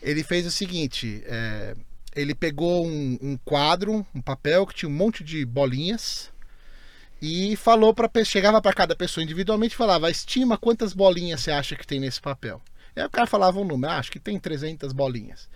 [0.01, 1.75] ele fez o seguinte, é,
[2.15, 6.29] ele pegou um, um quadro, um papel que tinha um monte de bolinhas
[7.21, 11.85] e falou para chegava para cada pessoa individualmente falava estima quantas bolinhas você acha que
[11.85, 12.61] tem nesse papel
[12.99, 15.47] aí o cara falava um número ah, acho que tem 300 bolinhas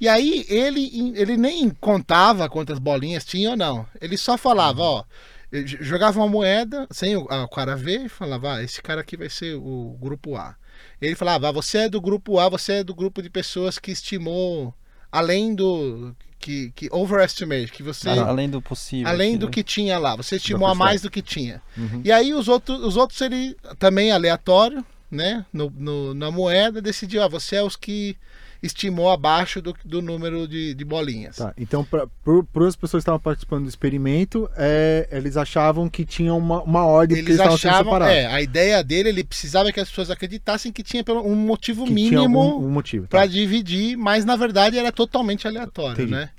[0.00, 5.04] e aí ele ele nem contava quantas bolinhas tinha ou não ele só falava ó
[5.52, 9.00] ele j- jogava uma moeda sem o, o cara ver e falava ah, esse cara
[9.00, 10.54] aqui vai ser o grupo A
[11.00, 13.90] ele falava ah, você é do grupo A você é do grupo de pessoas que
[13.90, 14.72] estimou
[15.12, 19.08] além do que, que overestimate que você A- Além do possível.
[19.08, 19.52] além do né?
[19.52, 20.14] que tinha lá.
[20.14, 21.62] Você estimou a mais do que tinha.
[21.74, 22.02] Uhum.
[22.04, 25.46] E aí os outros, os outros ele também aleatório, né?
[25.52, 28.16] No, no- na moeda decidiu, ah, você é os que
[28.62, 31.36] estimou abaixo do, do número de, de bolinhas.
[31.36, 32.08] Tá, então, para
[32.66, 37.18] as pessoas que estavam participando do experimento, é, eles achavam que tinha uma, uma ordem
[37.18, 40.72] Eles eles estavam sendo achavam, é, a ideia dele, ele precisava que as pessoas acreditassem
[40.72, 43.06] que tinha um motivo que mínimo um motivo.
[43.06, 43.26] para Tá.
[43.26, 46.12] dividir, mas na verdade era totalmente aleatório, Entendi.
[46.12, 46.30] né?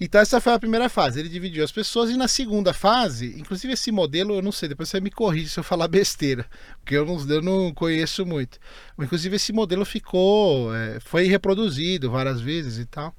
[0.00, 3.74] Então essa foi a primeira fase, ele dividiu as pessoas e na segunda fase, inclusive
[3.74, 6.46] esse modelo eu não sei, depois você me corrige se eu falar besteira,
[6.78, 8.58] porque eu não, eu não conheço muito.
[8.98, 13.14] Inclusive esse modelo ficou, é, foi reproduzido várias vezes e tal.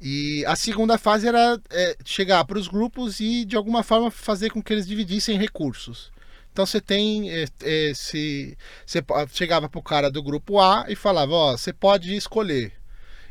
[0.00, 4.50] E a segunda fase era é, chegar para os grupos e de alguma forma fazer
[4.50, 6.10] com que eles dividissem recursos.
[6.52, 10.96] Então você tem é, é, se você chegava para o cara do grupo A e
[10.96, 12.79] falava, ó, você pode escolher.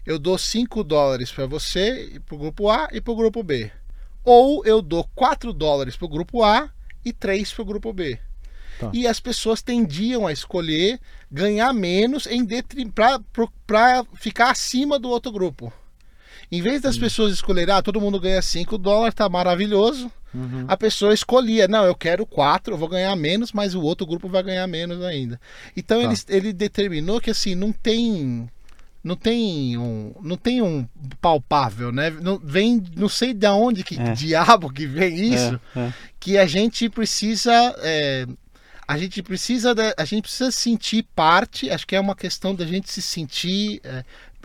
[0.10, 3.72] Eu dou 5 dólares para você, para o grupo A e para o grupo B.
[4.24, 6.68] Ou eu dou 4 dólares para o grupo A
[7.06, 8.18] e 3 para o grupo B.
[8.80, 8.90] Tá.
[8.92, 11.00] E as pessoas tendiam a escolher
[11.32, 12.44] ganhar menos em
[12.96, 15.72] para ficar acima do outro grupo.
[16.52, 20.12] Em vez das pessoas escolherem, ah, todo mundo ganha 5 dólares, tá maravilhoso.
[20.34, 20.66] Uhum.
[20.68, 24.28] A pessoa escolhia, não, eu quero 4, eu vou ganhar menos, mas o outro grupo
[24.28, 25.40] vai ganhar menos ainda.
[25.78, 26.06] Então Tá.
[26.06, 28.50] ele, ele determinou que assim, não tem
[29.04, 30.86] não tem um não tem um
[31.22, 32.10] palpável, né?
[32.10, 34.14] Não vem, não sei de onde que É.
[34.14, 35.94] diabo que vem isso, É, é.
[36.20, 38.26] que a gente precisa é,
[38.88, 42.66] a gente precisa da- a gente precisa sentir parte acho que é uma questão da
[42.66, 44.04] gente se sentir é,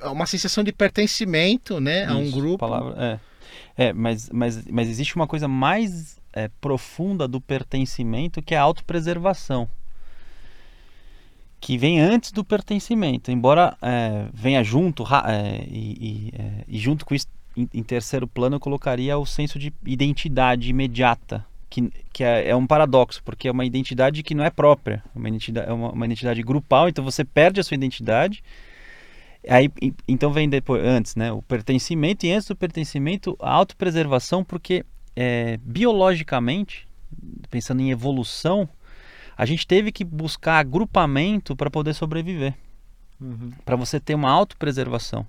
[0.08, 3.20] uma sensação de pertencimento né a um Isso, grupo palavra-
[3.76, 8.58] é, é mas, mas, mas existe uma coisa mais é, profunda do pertencimento que é
[8.58, 9.68] a autopreservação.
[11.64, 13.30] Que vem antes do pertencimento.
[13.30, 18.26] Embora é, venha junto, é, e, e, é, e junto com isso, em, em terceiro
[18.28, 21.42] plano, eu colocaria o senso de identidade imediata.
[21.70, 25.18] Que, que é, é um paradoxo, porque é uma identidade que não é própria, é
[25.18, 28.44] uma identidade, é uma, uma identidade grupal, então você perde a sua identidade
[29.48, 29.70] Aí,
[30.08, 35.58] então vem depois, antes, né, o pertencimento e antes do pertencimento, a autopreservação, porque é,
[35.58, 36.88] biologicamente,
[37.50, 38.68] pensando em evolução,
[39.36, 42.54] a gente teve que buscar agrupamento para poder sobreviver,
[43.20, 43.52] Uhum.
[43.64, 45.26] para você ter uma autopreservação.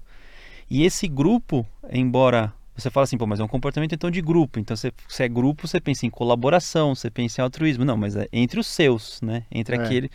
[0.70, 4.60] E esse grupo, embora você fala assim, pô, mas é um comportamento então de grupo.
[4.60, 7.86] Então, você, se é grupo, você pensa em colaboração, você pensa em altruísmo.
[7.86, 9.44] Não, mas é entre os seus, né?
[9.50, 9.80] Entre É.
[9.80, 10.12] aquele.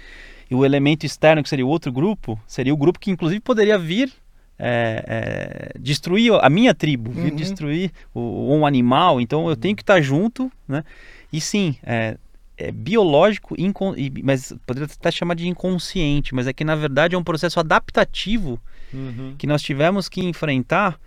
[0.51, 3.79] E o elemento externo, que seria o outro grupo, seria o grupo que inclusive poderia
[3.79, 4.13] vir
[4.59, 7.37] é, é, destruir a minha tribo, vir Uhum.
[7.37, 9.19] destruir o, um animal.
[9.23, 10.85] Então eu tenho que estar junto, né?
[11.33, 12.19] E sim, é,
[12.63, 17.19] é biológico, incon- mas poderia até chamar de inconsciente, mas é que na verdade é
[17.19, 18.61] um processo adaptativo
[18.93, 19.35] Uhum.
[19.39, 20.99] que nós tivemos que enfrentar,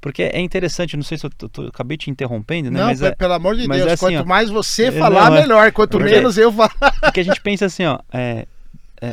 [0.00, 2.78] porque é interessante, não sei se eu, tô- tô- acabei te interrompendo, né?
[2.80, 4.24] Não, mas é, pelo amor de Deus, é assim, quanto ó.
[4.24, 5.72] mais você falar, não, é- melhor.
[5.72, 6.70] Quanto porque- menos eu falar.
[7.02, 8.46] é que a gente pensa assim, ó, é,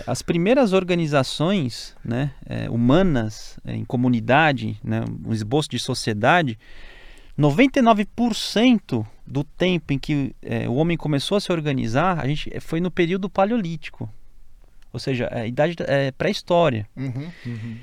[0.06, 2.32] as primeiras organizações né,
[2.70, 6.58] humanas em comunidade, né, um esboço de sociedade,
[7.72, 12.80] 99% do tempo em que é, o homem começou a se organizar, a gente foi
[12.80, 14.10] no período paleolítico.
[14.94, 16.88] Ou seja, a idade é, pré-história.
[16.96, 17.30] Uhum.
[17.46, 17.78] Uhum.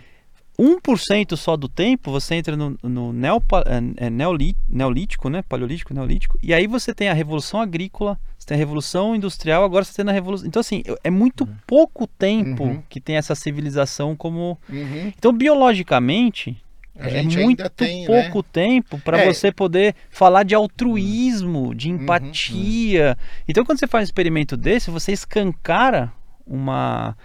[0.59, 3.65] 1% só do tempo você entra no, no neopa,
[3.97, 5.43] é, neolí- neolítico, né?
[5.43, 6.39] Paleolítico, neolítico.
[6.43, 10.09] E aí você tem a revolução agrícola, você tem a revolução industrial, agora você tem
[10.09, 10.47] a revolução.
[10.47, 12.83] Então, assim, é muito pouco tempo Uhum.
[12.89, 14.57] que tem essa civilização como.
[14.71, 15.09] Uhum.
[15.19, 16.57] Então, biologicamente,
[16.99, 18.23] A é muito tem, né?
[18.23, 19.27] pouco tempo para É.
[19.27, 23.19] você poder falar de altruísmo, de Uhum, empatia.
[23.49, 26.13] Então, quando você faz um experimento desse, você escancara
[26.47, 27.17] uma,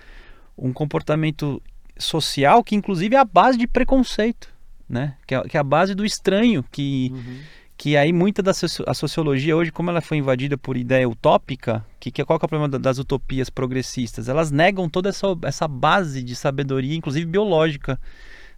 [0.58, 1.62] um comportamento
[1.98, 4.50] social que, inclusive, é a base de preconceito,
[4.88, 5.16] né?
[5.28, 7.40] Que é, que é a base do estranho, que, Uhum.
[7.78, 8.52] que aí muita da
[8.88, 12.48] a sociologia hoje, como ela foi invadida por ideia utópica, que, que qual que é
[12.48, 14.28] o problema da- das utopias progressistas?
[14.30, 18.00] Elas negam toda essa, essa base de sabedoria, inclusive biológica,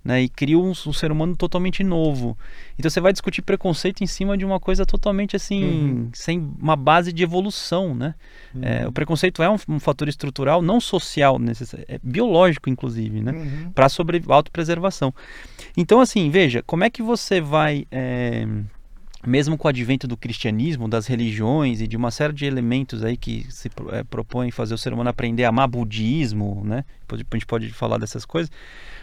[0.03, 0.23] né?
[0.23, 2.37] E criam um, um ser humano totalmente novo.
[2.77, 6.09] Então você vai discutir preconceito em cima de uma coisa totalmente assim, Uhum.
[6.13, 8.15] sem uma base de evolução, né?
[8.61, 11.39] É, o preconceito é um, um fator estrutural, não social,
[11.87, 13.31] é biológico, inclusive, né?
[13.31, 13.71] Uhum.
[13.71, 15.13] para sobre autopreservação.
[15.77, 18.45] Então, assim, veja, como é que você vai, é,
[19.25, 23.15] mesmo com o advento do cristianismo, das religiões e de uma série de elementos aí
[23.15, 26.83] que se é, propõem fazer o ser humano aprender a amar budismo, né?
[27.01, 28.51] Depois A gente pode falar dessas coisas.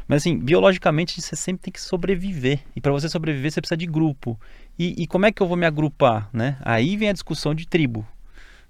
[0.09, 2.61] Mas, assim, biologicamente você sempre tem que sobreviver.
[2.75, 4.41] E para você sobreviver, você precisa de grupo.
[4.79, 6.57] E, e como é que eu vou me agrupar, né?
[6.63, 8.07] Aí vem a discussão de tribo.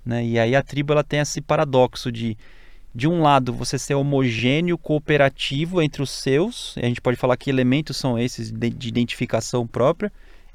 [0.05, 0.27] Né?
[0.27, 2.37] E aí a tribo ela tem esse paradoxo de
[2.95, 7.51] de um lado você ser homogêneo, cooperativo entre os seus, a gente pode falar que
[7.51, 10.11] elementos são esses de, de identificação própria,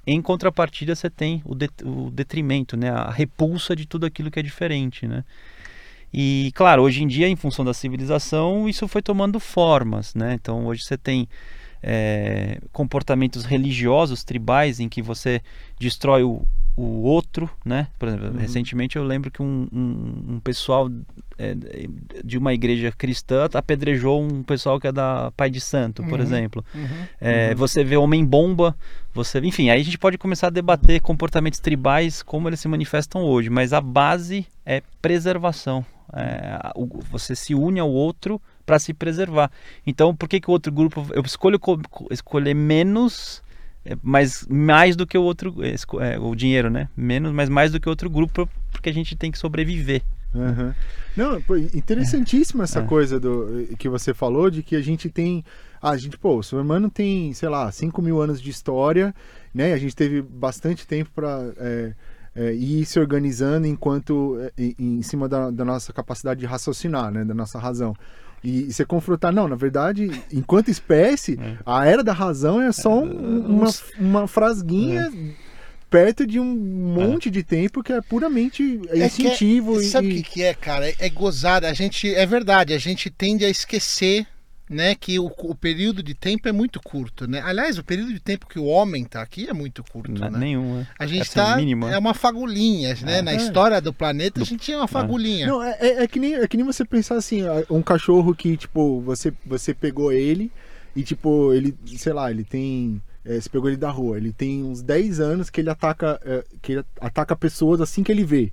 [0.06, 2.90] em contrapartida você tem o, det- o detrimento, né?
[2.90, 5.08] a repulsa de tudo aquilo que é diferente.
[5.08, 5.24] Né?
[6.14, 10.14] E claro, hoje em dia, em função da civilização, isso foi tomando formas.
[10.14, 10.34] Né?
[10.36, 11.28] Então hoje você tem
[11.82, 15.42] é, comportamentos religiosos, tribais, em que você
[15.80, 16.44] destrói o,
[16.78, 17.88] o outro, né?
[18.00, 18.38] Por exemplo, Uhum.
[18.38, 20.90] recentemente eu lembro que um, um, um pessoal
[21.38, 21.56] é,
[22.24, 26.26] de uma igreja cristã apedrejou um pessoal que é da Pai de Santo, por Uhum.
[26.26, 26.66] exemplo.
[26.74, 26.88] Uhum.
[27.20, 28.76] É, Você vê homem-bomba,
[29.14, 33.24] você, enfim, aí a gente pode começar a debater comportamentos tribais, como eles se manifestam
[33.24, 35.86] hoje, mas a base é preservação.
[36.16, 39.52] É, o- você se une ao outro para se preservar.
[39.86, 41.06] Então, por que, que o outro grupo.
[41.12, 43.44] Eu escolho co- co- escolher menos,
[43.86, 45.56] é, mas mais do que o outro.
[45.64, 45.76] é,
[46.14, 46.88] é, o dinheiro, né?
[46.96, 50.02] Menos, mas mais do que o outro grupo, porque a gente tem que sobreviver.
[50.36, 50.74] Aham.
[51.16, 52.84] Não, pô, interessantíssima essa É.
[52.84, 55.44] coisa do, que você falou de que a gente tem.
[55.82, 59.14] A gente, pô, o humano tem, sei lá, 5 mil anos de história,
[59.54, 59.74] né?
[59.74, 61.54] A gente teve bastante tempo para
[62.36, 67.24] ir se organizando enquanto é, em, em cima da, da nossa capacidade de raciocinar, né?
[67.24, 67.96] Da nossa razão.
[68.44, 71.58] E, e você confrontar, não, na verdade, enquanto espécie, É.
[71.66, 73.70] a era da razão é só um- uma,
[74.00, 75.12] uma frasguinha
[75.90, 80.08] perto de um monte de tempo que é puramente É que é- instintivo e- Sabe
[80.08, 80.90] o e, que, que é, cara?
[80.90, 81.70] É, é gozada.
[81.70, 82.14] A gente.
[82.14, 84.26] É verdade, a gente tende a esquecer.
[84.74, 87.42] Né, que o, o período de tempo é muito curto, né?
[87.46, 90.38] Aliás, o período de tempo que o homem tá aqui é muito curto, N- né?
[90.40, 90.78] Nenhum.
[90.80, 90.88] né?
[90.98, 91.56] A gente Essa tá.
[91.58, 91.92] mínima.
[91.92, 93.20] É uma fagulhinha, né?
[93.20, 93.22] É.
[93.22, 93.36] Na É.
[93.36, 95.46] história do planeta, a gente tinha uma fagulhinha.
[95.48, 98.58] Não, é, é- é que nem, é que nem você pensar assim, um cachorro que,
[98.58, 100.52] tipo, você, você pegou ele
[100.96, 103.02] e, tipo, ele, sei lá, ele tem.
[103.26, 106.20] é, você pegou ele da rua, ele tem uns 10 anos que ele ataca.
[106.26, 108.52] é, que ele ataca pessoas assim que ele vê.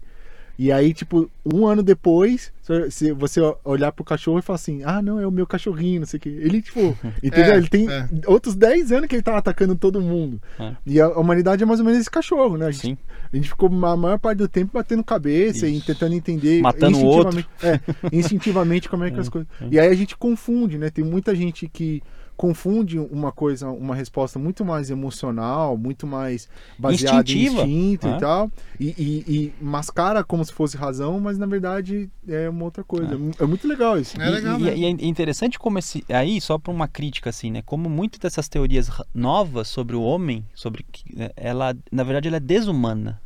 [0.63, 2.53] E aí, tipo, um ano depois,
[2.91, 6.07] se- você olhar pro cachorro e falar assim, ah, não, é o meu cachorrinho, não
[6.07, 6.29] sei o que.
[6.29, 6.95] Ele, tipo,
[7.25, 7.55] entendeu?
[7.55, 8.07] É, ele tem é.
[8.27, 10.39] outros 10 anos que ele tá atacando todo mundo.
[10.59, 10.77] É.
[10.85, 12.67] E a humanidade é mais ou menos esse cachorro, né?
[12.67, 12.99] A gente Sim.
[13.33, 15.87] a gente ficou a maior parte do tempo batendo cabeça e Isso.
[15.87, 17.81] tentando entender Matando o instintivamente, é,
[18.13, 19.49] instintivamente como é que as coisas.
[19.71, 20.91] E aí a gente confunde, né?
[20.91, 22.03] Tem muita gente que
[22.41, 28.17] confunde uma coisa, uma resposta muito mais emocional, muito mais baseada Instintiva, em instinto né?
[28.17, 32.65] e tal, e, e- e mascara como se fosse razão, mas na verdade é uma
[32.65, 33.15] outra coisa.
[33.39, 34.19] É, muito legal isso.
[34.19, 34.79] É legal e, mesmo.
[34.79, 37.61] e é interessante como esse aí só para uma crítica assim, né?
[37.67, 42.39] Como muitas dessas teorias novas sobre o homem, sobre que- né, ela, na verdade, ela
[42.39, 43.21] é desumana.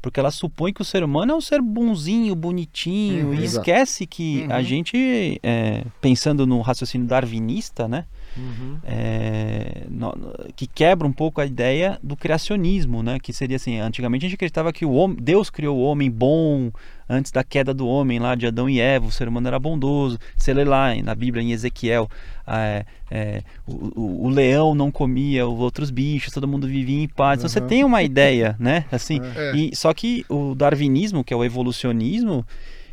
[0.00, 3.34] Porque ela supõe que o ser humano é um ser bonzinho, bonitinho, Uhum.
[3.34, 3.68] e Exato.
[3.68, 4.54] esquece que Uhum.
[4.54, 8.04] a gente, é, pensando no raciocínio darwinista, né?
[8.36, 8.76] Uhum.
[8.84, 10.14] é, no-
[10.54, 13.18] que quebra um pouco a ideia do criacionismo, né?
[13.18, 16.70] Que seria assim, antigamente a gente acreditava que o homem, Deus criou o homem bom
[17.08, 20.18] antes da queda do homem lá de Adão e Eva, o ser humano era bondoso.
[20.36, 22.08] Você lê lá na Bíblia em Ezequiel,
[22.46, 27.40] é, é, o, o- leão não comia os outros bichos, todo mundo vivia em paz.
[27.40, 27.66] Então você Uhum.
[27.66, 28.84] tem uma ideia, né?
[28.92, 29.56] Assim, É.
[29.56, 32.44] e só que o darwinismo, que é o evolucionismo,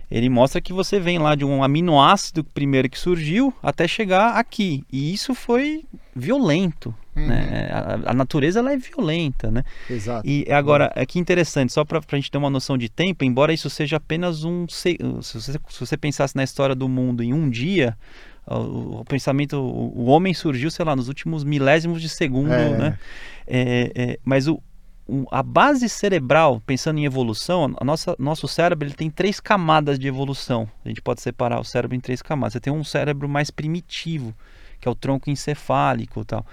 [0.09, 4.83] ele mostra que você vem lá de um aminoácido primeiro que surgiu até chegar aqui.
[4.91, 5.83] E isso foi
[6.15, 6.93] violento.
[7.15, 7.27] Uhum.
[7.27, 7.69] Né?
[7.71, 9.63] A, a natureza ela é violenta, né?
[9.89, 10.27] Exato.
[10.27, 13.53] E agora, é que interessante, só para a gente ter uma noção de tempo, embora
[13.53, 14.67] isso seja apenas um.
[14.67, 17.97] se- Se você, se você pensasse na história do mundo em um dia,
[18.45, 19.57] o, pensamento.
[19.57, 22.77] O, homem surgiu, sei lá, nos últimos milésimos de segundo, É.
[22.77, 22.99] né?
[23.47, 24.61] É, é, mas o-
[25.31, 30.07] a base cerebral, pensando em evolução, a nossa, nosso cérebro ele tem três camadas de
[30.07, 30.67] evolução.
[30.83, 32.53] A gente pode separar o cérebro em três camadas.
[32.53, 34.33] Você tem um cérebro mais primitivo,
[34.79, 36.45] que é o tronco encefálico e tal,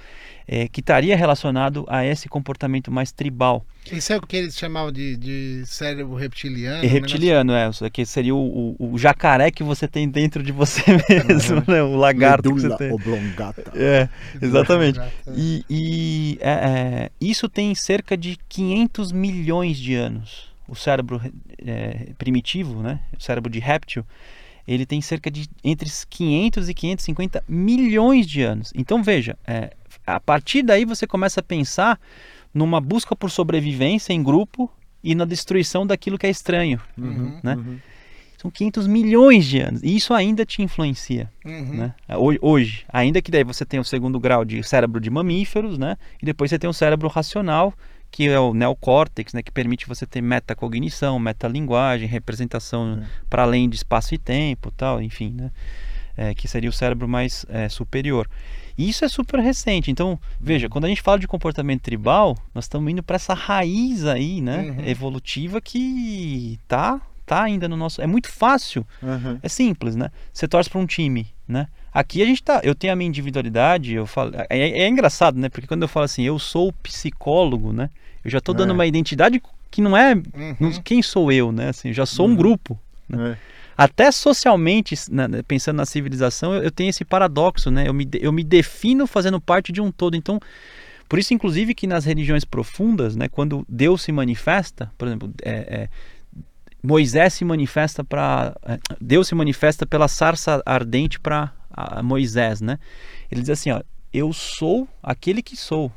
[0.47, 3.64] é, que estaria relacionado a esse comportamento mais tribal.
[3.91, 6.85] Isso é o que eles chamavam de, de cérebro reptiliano.
[6.85, 10.43] E um reptiliano, é, isso aqui seria o, o- o jacaré que você tem dentro
[10.43, 10.83] de você
[11.27, 11.83] mesmo, né?
[11.83, 12.93] O lagarto que você Medula tem.
[12.93, 13.64] oblongata.
[13.75, 14.09] É,
[14.41, 15.01] exatamente.
[15.37, 20.51] E, e, é, é, isso tem cerca de 500 milhões de anos.
[20.68, 21.20] O cérebro
[21.66, 23.01] é, primitivo, né?
[23.18, 24.05] O cérebro de réptil,
[24.66, 28.72] ele tem cerca de entre 500 e 550 milhões de anos.
[28.76, 29.72] Então veja, é,
[30.06, 31.98] a partir daí você começa a pensar
[32.54, 34.70] numa busca por sobrevivência em grupo
[35.02, 36.80] e na destruição daquilo que é estranho.
[36.96, 37.38] Uhum.
[37.42, 37.54] né?
[37.56, 37.78] Uhum.
[38.38, 39.82] São 500 milhões de anos.
[39.84, 41.74] E isso ainda te influencia Uhum.
[41.74, 41.94] né?
[42.16, 45.96] Ho- Hoje, ainda que daí você tem o segundo grau de cérebro de mamíferos, né?
[46.20, 47.72] E depois você tem o cérebro racional,
[48.12, 49.42] que é o neocórtex, né?
[49.42, 53.06] Que permite você ter metacognição, metalinguagem, representação É.
[53.28, 55.50] para além de espaço e tempo, tal, enfim, né?
[56.16, 58.28] É, que seria o cérebro mais é, superior.
[58.76, 59.90] E isso é super recente.
[59.90, 64.04] Então, veja, quando a gente fala de comportamento tribal, nós estamos indo para essa raiz
[64.04, 64.74] aí, né?
[64.78, 64.86] Uhum.
[64.86, 68.02] Evolutiva que tá, tá ainda no nosso.
[68.02, 69.38] É muito fácil Uhum.
[69.42, 70.10] é simples, né?
[70.32, 71.66] Você torce para um time, né?
[71.94, 75.48] Aqui a gente tá, eu tenho a minha individualidade, eu falo, é, é engraçado, né?
[75.48, 77.88] Porque quando eu falo assim, eu sou psicólogo, né?
[78.25, 78.73] Eu já tô dando É.
[78.73, 80.81] uma identidade que não é Uhum.
[80.85, 81.70] quem sou eu, né?
[81.70, 82.37] Assim, eu já sou um Uhum.
[82.37, 82.79] grupo.
[83.12, 83.37] É.
[83.77, 87.89] Até socialmente, né, pensando na civilização, eu, eu tenho esse paradoxo, né?
[87.89, 90.14] Eu me, eu me defino fazendo parte de um todo.
[90.14, 90.39] Então,
[91.09, 95.51] por isso, inclusive, que nas religiões profundas, né, quando Deus se manifesta, por exemplo, é,
[95.53, 95.89] é,
[96.83, 98.55] Moisés se manifesta para.
[99.01, 101.53] Deus se manifesta pela sarça ardente para
[102.03, 102.79] Moisés, né?
[103.31, 103.81] Ele diz assim: ó,
[104.12, 105.91] Eu sou aquele que sou.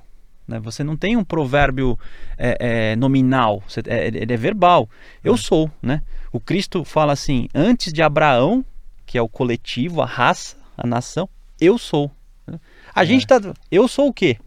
[0.47, 0.59] Né?
[0.59, 1.97] Você não tem um provérbio
[2.37, 2.57] é,
[2.91, 4.89] é, nominal, você- é, ele é verbal.
[5.23, 6.01] Eu sou, né?
[6.31, 8.63] O Cristo fala assim: antes de Abraão,
[9.05, 11.27] que é o coletivo, a raça, a nação,
[11.59, 12.11] eu sou.
[12.45, 12.59] né?
[12.93, 13.39] A gente tá.
[13.71, 14.37] Eu sou o quê?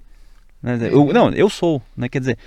[0.62, 0.78] Né?
[0.90, 1.82] Eu- não, eu sou.
[1.96, 2.08] Né?
[2.08, 2.38] Quer dizer,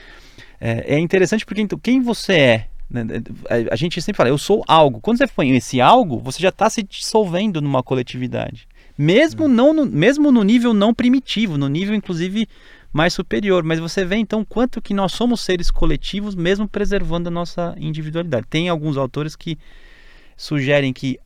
[0.59, 2.67] é, é interessante porque então, quem você é?
[2.89, 3.03] né?
[3.49, 4.99] A- A gente sempre fala, eu sou algo.
[5.01, 8.67] Quando você põe esse algo, você já está se dissolvendo numa coletividade.
[8.97, 12.47] Mesmo, não no, mesmo no nível não primitivo, no nível inclusive
[12.93, 13.63] mais superior.
[13.63, 18.47] Mas você vê então quanto que nós somos seres coletivos, mesmo preservando a nossa individualidade.
[18.49, 19.57] Tem alguns autores que
[20.37, 21.19] sugerem que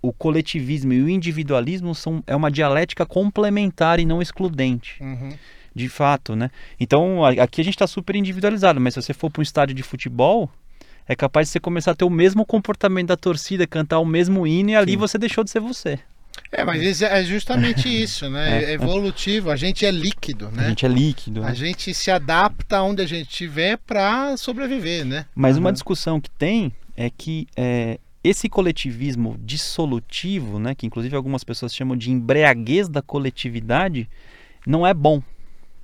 [0.00, 5.32] o coletivismo e o individualismo são, é uma dialética complementar e não excludente Uhum.
[5.74, 6.50] de fato, né?
[6.78, 9.82] Então aqui a gente está super individualizado, mas se você for para um estádio de
[9.82, 10.50] futebol,
[11.06, 14.44] é capaz de você começar a ter o mesmo comportamento da torcida, cantar o mesmo
[14.46, 14.98] hino e ali Sim.
[14.98, 16.00] você deixou de ser você.
[16.50, 18.62] É, mas isso é justamente isso, né?
[18.62, 18.70] É.
[18.70, 20.68] É evolutivo, a gente é líquido, A né?
[20.68, 21.42] gente é líquido.
[21.42, 21.54] A né?
[21.54, 25.26] gente se adapta onde a gente estiver para sobreviver, né?
[25.34, 25.72] Mas uma Aham.
[25.74, 31.96] discussão que tem é que é, esse coletivismo dissolutivo, né, que inclusive algumas pessoas chamam
[31.96, 34.08] de embriaguez da coletividade,
[34.66, 35.22] não é bom.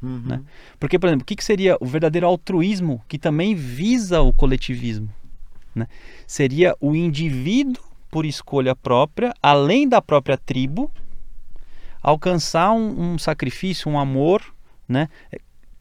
[0.00, 0.22] Uhum.
[0.24, 0.40] Né?
[0.78, 5.12] Porque, por exemplo, o que, que seria o verdadeiro altruísmo que também visa o coletivismo?
[5.78, 5.86] né?
[6.26, 10.90] Seria o indivíduo, por escolha própria, além da própria tribo,
[12.02, 14.42] alcançar um, um sacrifício, um amor,
[14.88, 15.08] né?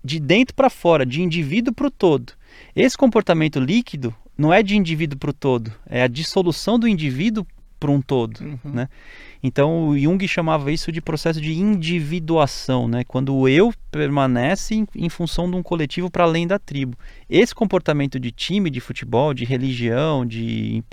[0.03, 2.33] de dentro para fora, de indivíduo para o todo.
[2.75, 7.45] Esse comportamento líquido não é de indivíduo para o todo, é a dissolução do indivíduo
[7.79, 8.39] para um todo.
[8.41, 8.71] Uhum.
[8.71, 8.89] Né?
[9.41, 13.03] Então o Jung chamava isso de processo de individuação, né?
[13.03, 16.97] quando o eu permanece em, em função de um coletivo para além da tribo.
[17.29, 20.83] Esse comportamento de time, de futebol, de religião, de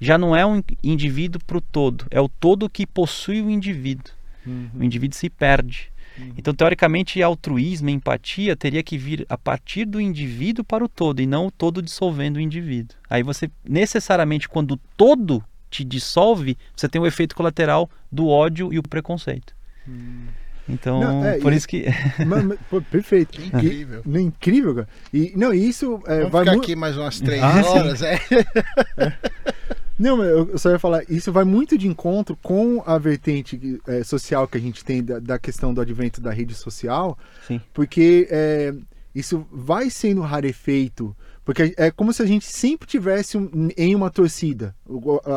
[0.00, 4.12] já não é um indivíduo para o todo, é o todo que possui o indivíduo.
[4.46, 4.70] Uhum.
[4.80, 5.92] O indivíduo se perde.
[6.18, 6.32] Uhum.
[6.36, 11.26] Então, teoricamente, altruísmo, empatia teria que vir a partir do indivíduo para o todo e
[11.26, 12.96] não o todo dissolvendo o indivíduo.
[13.08, 15.42] Aí você, necessariamente, quando o todo
[15.74, 19.52] te dissolve, você tem o efeito colateral do ódio e o preconceito.
[19.88, 20.26] Hum.
[20.68, 21.84] Então, Não, é, por e- isso que.
[22.26, 23.38] Mas- mas, pô, perfeito.
[23.42, 24.02] Incrível.
[24.06, 24.88] E, não, incrível, cara.
[25.12, 27.68] E, não, isso é, Vamos vai ficar mu- aqui mais umas três Ah, sim.
[27.68, 28.18] horas, é.
[29.98, 34.02] Não, mas eu só ia falar, isso vai muito de encontro com a vertente eh,
[34.02, 37.16] social que a gente tem da, da questão do advento da rede social,
[37.46, 37.60] Sim.
[37.72, 38.74] porque eh,
[39.14, 41.14] isso vai sendo rarefeito,
[41.44, 44.74] porque é como se a gente sempre tivesse um- em uma torcida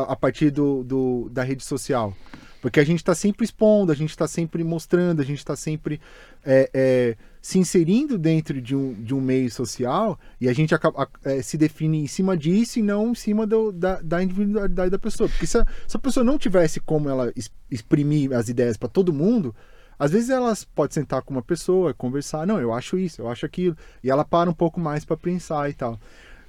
[0.08, 2.14] a, partir do, do- da rede social.
[2.60, 6.00] Porque a gente está sempre expondo, a gente está sempre mostrando, a gente está sempre
[6.44, 11.08] eh, eh, se inserindo dentro de um, de um meio social e a gente acaba,
[11.24, 14.98] eh, se define em cima disso e não em cima do- da, da individualidade da
[14.98, 15.28] pessoa.
[15.28, 17.32] Porque se a, se a pessoa não tivesse como ela
[17.70, 19.54] exprimir as ideias para todo mundo,
[19.98, 23.44] às vezes elas pode sentar com uma pessoa, conversar, não, eu acho isso, eu acho
[23.44, 25.98] aquilo, e ela para um pouco mais para pensar e tal.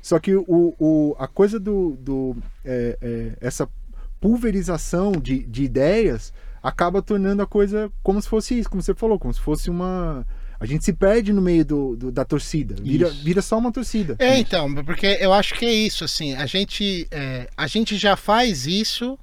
[0.02, 0.46] Só que o,
[0.80, 3.68] o, a coisa do, do é, é, essa
[4.22, 6.32] pulverização de, de ideias
[6.62, 10.26] acaba tornando a coisa como se fosse isso, como você falou, como se fosse uma.
[10.60, 13.24] A gente se perde no meio do, do- da torcida, vira, Isso.
[13.24, 14.18] vira só uma torcida.
[14.20, 18.18] É, então, porque eu acho que é isso, assim, a gente, é, a gente já
[18.18, 19.18] faz isso,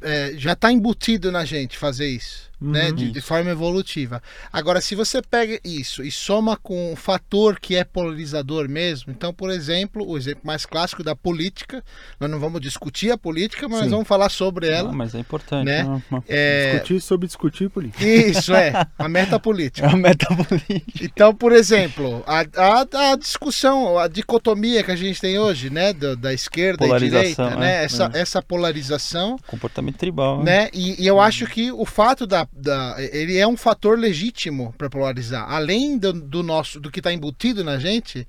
[0.00, 3.28] é, já está embutido na gente fazer isso, né, de, de Isso.
[3.28, 4.22] forma evolutiva.
[4.52, 9.32] Agora, se você pega isso e soma com um fator que é polarizador mesmo, então,
[9.32, 11.84] por exemplo, o exemplo mais clássico da política,
[12.18, 13.90] nós não vamos discutir a política, mas Sim.
[13.90, 14.88] vamos falar sobre ela.
[14.88, 15.66] Não, mas é importante.
[15.66, 16.02] né?
[16.28, 18.04] É, Discutir sobre discutir política.
[18.04, 19.86] isso é, a meta É política.
[19.88, 21.04] uma metapolítica.
[21.04, 25.92] Então, por exemplo, a, a, a discussão, a dicotomia que a gente tem hoje, né,
[25.92, 28.20] do- da esquerda e direita, né, é, essa, é.
[28.20, 30.42] essa polarização, Comportamento tribal.
[30.42, 34.74] né, e, e eu acho que o fato da, da ele é um fator legítimo
[34.76, 38.26] para polarizar, além do, do nosso, do que está embutido na gente,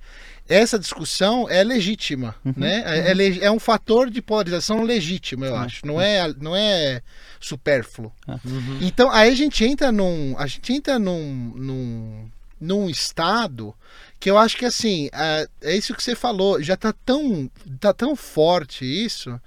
[0.48, 5.52] essa discussão é legítima, né, é, é le- é um fator de polarização legítimo, eu
[5.52, 5.58] Sim.
[5.58, 7.02] acho, não é, não é
[7.38, 8.10] supérfluo.
[8.26, 8.78] Uhum.
[8.80, 10.34] Então aí a gente entra num.
[10.38, 11.52] A gente entra num.
[11.54, 13.74] num, num estado
[14.18, 17.48] que eu acho que assim, é, é isso que você falou, já tá tão,
[17.78, 19.38] tá tão forte isso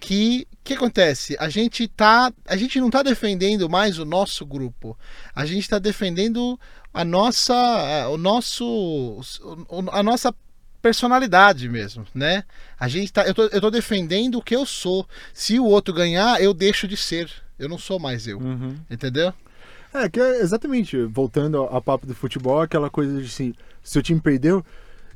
[0.00, 1.34] que que acontece?
[1.40, 4.96] A gente tá, a gente não tá defendendo mais o nosso grupo.
[5.34, 6.60] A gente está defendendo
[6.92, 9.18] a nossa, o nosso,
[9.90, 10.34] a nossa
[10.82, 12.44] personalidade mesmo, né?
[12.78, 15.08] A gente tá, eu tô, eu tô defendendo o que eu sou.
[15.32, 17.30] Se o outro ganhar, eu deixo de ser.
[17.58, 18.38] Eu não sou mais eu.
[18.38, 18.76] Uhum.
[18.90, 19.32] Entendeu?
[19.94, 23.98] É, que é exatamente, voltando ao, ao papo do futebol, aquela coisa de assim, se
[23.98, 24.62] o time perdeu,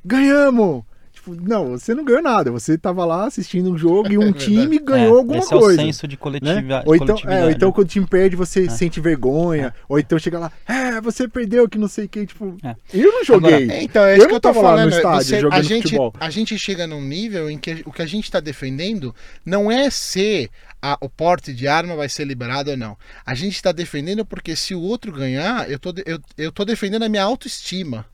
[0.02, 0.82] ganhamos!
[1.22, 4.44] Tipo, não, você não ganhou nada, você tava lá assistindo um jogo e um verdade.
[4.44, 5.80] time ganhou É, alguma esse coisa.
[5.80, 6.20] é o senso de né?
[6.20, 6.82] coletiva...
[6.84, 7.44] Ou, então, é, coletividade.
[7.44, 11.28] ou então quando o time perde, você sente vergonha, ou então chega lá, é, você
[11.28, 12.74] perdeu, que não sei o que, tipo, É.
[12.92, 13.54] eu não joguei.
[13.54, 14.92] Agora, É, Então, é Eu isso que não eu tô tava lá no falando.
[14.96, 16.14] estádio Você- a, jogando gente, futebol.
[16.18, 19.14] a gente chega num nível em que o que a gente está defendendo
[19.46, 20.50] não é se
[20.82, 22.96] a- o porte de arma vai ser liberado ou não.
[23.24, 27.04] A gente está defendendo porque se o outro ganhar, eu tô, eu, eu tô defendendo
[27.04, 28.04] a minha autoestima.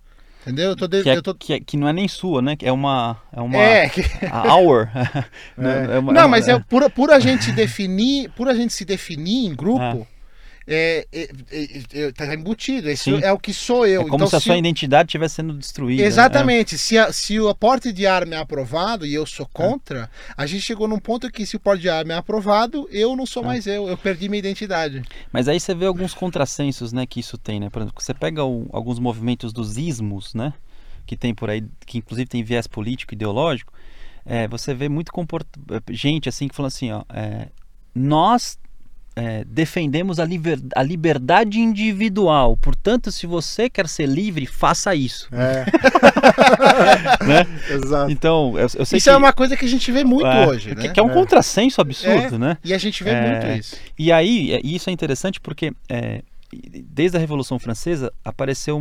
[0.42, 0.70] Entendeu?
[0.70, 1.34] Eu tô, de- Que, é, tô...
[1.34, 2.56] que, é- que não é nem sua, né?
[2.62, 3.20] É uma...
[3.32, 3.58] É uma...
[3.58, 4.88] É, que- A our.
[5.58, 5.98] É.
[5.98, 9.46] uma- não, uma- mas é por, por a gente definir, por a gente se definir
[9.46, 10.06] em grupo,
[10.70, 12.94] é, é, é, é, tá embutido.
[12.94, 13.20] Sim.
[13.22, 14.02] é o que sou eu.
[14.02, 16.02] É como então, se a sua identidade estivesse sendo destruída.
[16.02, 16.06] né?
[16.06, 16.76] Exatamente.
[16.76, 20.60] Se, a- se o porte de arma é aprovado e eu sou contra, a gente
[20.60, 23.66] chegou num ponto que se o porte de arma é aprovado, eu não sou mais
[23.66, 23.88] eu.
[23.88, 25.02] Eu perdi minha identidade.
[25.32, 27.70] Mas aí você vê alguns contrassensos, né, que isso tem, né?
[27.70, 30.52] Por exemplo, você pega o- alguns movimentos dos ismos, né,
[31.06, 33.72] que tem por aí, que inclusive tem viés político, ideológico,
[34.26, 35.46] é, você vê muito comport...
[35.90, 37.48] gente assim que fala assim, ó, é,
[37.94, 38.58] nós
[39.18, 40.58] é, defendemos a, liber...
[40.76, 45.28] a liberdade individual, portanto, se você quer ser livre, faça isso.
[45.32, 45.64] É.
[47.26, 47.46] Né?
[47.70, 48.10] Exato.
[48.10, 50.46] Então, eu, eu sei Isso que é uma coisa que a gente vê muito é,
[50.46, 50.88] hoje, que, né?
[50.92, 51.14] que é um É.
[51.14, 52.38] contrassenso absurdo, É.
[52.38, 52.58] né?
[52.64, 53.76] E a gente vê É, muito isso.
[53.98, 56.22] E aí, é- isso é interessante porque é,
[56.84, 58.80] desde a Revolução Francesa apareceu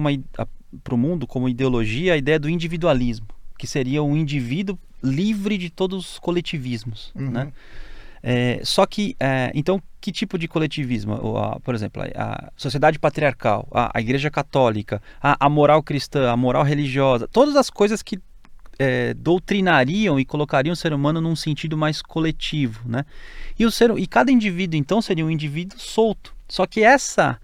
[0.84, 3.28] para o mundo como ideologia a ideia do individualismo,
[3.58, 7.30] que seria um indivíduo livre de todos os coletivismos, Uhum.
[7.32, 7.48] né?
[8.30, 11.18] É, só que, é, então, que tipo de coletivismo?
[11.64, 17.56] Por exemplo, a, sociedade patriarcal, a, igreja católica, a, moral cristã, a moral religiosa, todas
[17.56, 18.20] as coisas que
[18.78, 23.06] é, doutrinariam e colocariam o ser humano num sentido mais coletivo, né?
[23.58, 26.36] E, o ser, e cada indivíduo, então, seria um indivíduo solto.
[26.50, 27.40] Só que essa,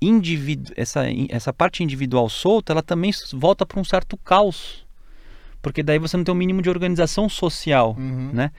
[0.00, 4.86] individu, essa, essa parte individual solta, ela também volta para um certo caos.
[5.60, 8.30] Porque daí você não tem o mínimo de organização social, Uhum.
[8.32, 8.50] né?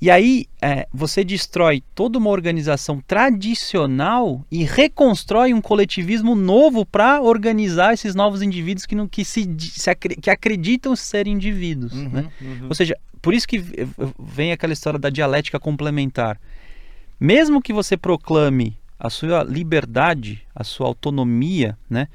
[0.00, 7.20] E aí é, você destrói toda uma organização tradicional e reconstrói um coletivismo novo para
[7.20, 11.92] organizar esses novos indivíduos que, não, que, se, se que acreditam ser indivíduos.
[11.92, 12.08] Uhum.
[12.08, 12.30] Né?
[12.66, 13.62] Ou seja, por isso que
[14.18, 16.40] vem aquela história da dialética complementar.
[17.18, 22.08] Mesmo que você proclame a sua liberdade, a sua autonomia, né?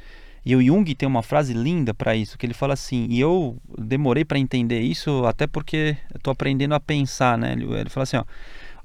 [0.45, 3.57] E o Jung tem uma frase linda para isso, que ele fala assim, e eu
[3.79, 7.53] demorei para entender isso até porque estou aprendendo a pensar, né?
[7.53, 8.23] Ele, ele fala assim, ó,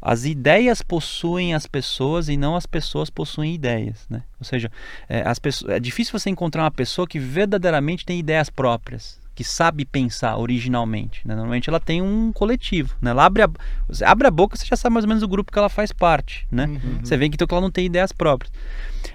[0.01, 4.23] as ideias possuem as pessoas e não as pessoas possuem ideias, né?
[4.39, 4.73] Ou seja,
[5.07, 9.45] é, as pessoas, é difícil você encontrar uma pessoa que verdadeiramente tem ideias próprias, que
[9.45, 11.27] sabe pensar originalmente.
[11.27, 11.35] Né?
[11.35, 12.95] Normalmente ela tem um coletivo.
[13.01, 13.11] Né?
[13.11, 13.49] Ela abre a,
[13.89, 15.93] você abre a boca, você já sabe mais ou menos o grupo que ela faz
[15.93, 16.47] parte.
[16.53, 16.67] Né?
[16.67, 16.99] Uhum.
[17.03, 18.53] Você vê que, então, que ela não tem ideias próprias.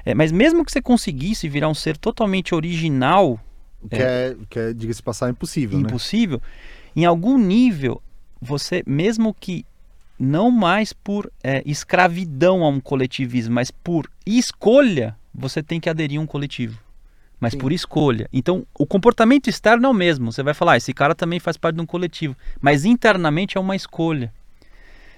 [0.03, 3.39] É, mas mesmo que você conseguisse virar um ser totalmente original.
[3.87, 5.79] Que é, é, que é diga-se passar, impossível.
[5.79, 6.41] Impossível.
[6.95, 7.03] Né?
[7.03, 8.01] Em algum nível,
[8.41, 9.63] você, mesmo que
[10.17, 16.19] não mais por é, escravidão a um coletivismo, mas por escolha, você tem que aderir
[16.19, 16.79] a um coletivo.
[17.39, 17.59] Mas Sim.
[17.59, 18.29] por escolha.
[18.31, 20.31] Então, o comportamento externo é o mesmo.
[20.31, 22.35] Você vai falar, ah, esse cara também faz parte de um coletivo.
[22.61, 24.33] Mas internamente é uma escolha.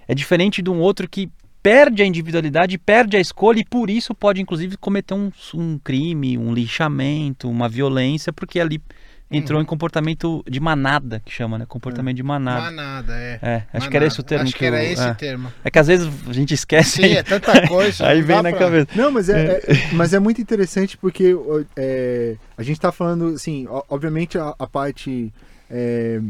[0.08, 1.30] É diferente de um outro que
[1.62, 6.38] perde a individualidade, perde a escolha e por isso pode, inclusive, cometer um, um crime,
[6.38, 8.82] um lixamento, uma violência, porque ali
[9.30, 9.64] entrou hum.
[9.64, 11.66] em comportamento de manada, que chama, né?
[11.68, 12.18] Comportamento é.
[12.18, 12.62] de manada.
[12.62, 13.40] Manada, é.
[13.42, 13.92] É, acho manada.
[13.92, 14.44] que era esse o termo.
[14.44, 15.14] Acho que, que era eu, esse é.
[15.14, 15.52] termo.
[15.64, 17.02] É que às vezes a gente esquece.
[17.02, 18.08] Sim, é tanta coisa.
[18.08, 18.60] aí vem na pra...
[18.60, 18.88] cabeça.
[18.96, 21.36] Não, mas é, é, mas é muito interessante porque
[21.76, 25.34] é, a gente está falando, assim, obviamente a, a parte
[25.70, 26.22] é,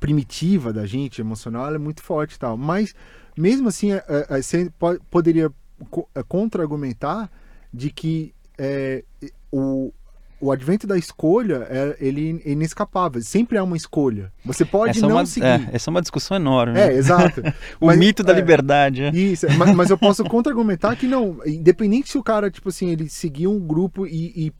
[0.00, 2.56] primitiva da gente, emocional, é muito forte e tal.
[2.56, 2.94] Mas
[3.36, 3.90] mesmo assim,
[4.30, 4.72] você
[5.10, 5.50] poderia
[6.26, 7.30] contra-argumentar
[7.72, 8.34] de que
[9.52, 9.92] o,
[10.40, 13.20] o advento da escolha é ele é inescapável.
[13.22, 14.32] Sempre é uma escolha.
[14.44, 15.46] Você pode essa é não é uma, seguir.
[15.46, 16.78] É, essa é uma discussão enorme.
[16.78, 17.42] É, exato.
[17.80, 19.04] o mas, mito da é, liberdade.
[19.04, 19.10] É.
[19.10, 21.38] Isso, mas, mas, eu posso contra-argumentar que não.
[21.44, 24.52] Independente se o cara, tipo assim, ele seguir um grupo e, e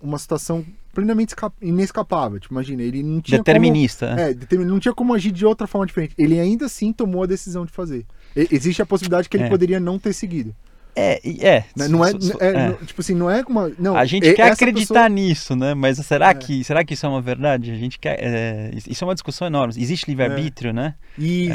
[0.00, 2.38] uma situação plenamente inescapável.
[2.38, 4.08] Tipo, imagina, ele não tinha Determinista.
[4.08, 6.14] Como, é, não tinha como agir de outra forma diferente.
[6.16, 8.06] Ele ainda assim tomou a decisão de fazer.
[8.34, 10.54] existe a possibilidade que ele poderia não ter seguido.
[10.96, 11.64] É, é.
[11.88, 12.72] Não é, é, é.
[12.84, 13.70] tipo assim, não é uma.
[13.78, 15.08] Não, a gente quer acreditar pessoa...
[15.08, 15.74] nisso, né?
[15.74, 16.34] Mas será, é.
[16.34, 17.72] que, será que isso é uma verdade?
[17.72, 18.16] A gente quer.
[18.20, 19.74] É, isso é uma discussão enorme.
[19.76, 20.94] Existe livre-arbítrio, né?
[21.18, 21.54] Isso.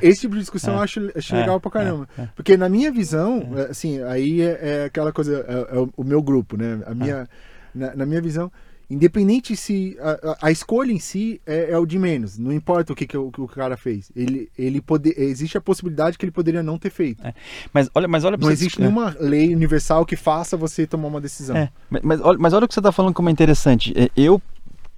[0.00, 2.08] Esse tipo de discussão eu acho, acho legal pra caramba.
[2.34, 6.80] Porque na minha visão, assim, aí é, aquela coisa, é, o meu grupo, né?
[6.86, 7.28] A minha,
[7.74, 8.52] na, na minha visão,
[8.88, 12.96] Independente se a, a, escolha em si é, é, o de menos, não importa o
[12.96, 14.12] que, que, o, que o cara fez.
[14.14, 17.26] Ele, ele pode, existe a possibilidade que ele poderia não ter feito.
[17.26, 17.34] É.
[17.72, 21.56] Mas olha, mas olha não existe nenhuma lei universal que faça você tomar uma decisão.
[21.56, 21.70] É.
[21.90, 23.92] Mas, mas, olha, mas olha o que você está falando como é interessante.
[23.96, 24.40] É, eu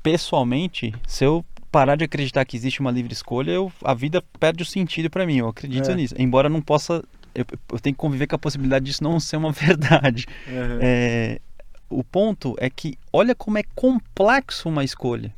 [0.03, 4.63] pessoalmente, se eu parar de acreditar que existe uma livre escolha, eu, a vida perde
[4.63, 5.39] o sentido para mim.
[5.39, 5.95] Eu acredito é.
[5.95, 7.03] nisso, embora não possa
[7.35, 10.27] eu, eu, tenho que conviver com a possibilidade disso não ser uma verdade.
[10.47, 10.79] Uhum.
[10.81, 11.41] É,
[11.89, 15.35] o ponto é que olha como é complexo uma escolha.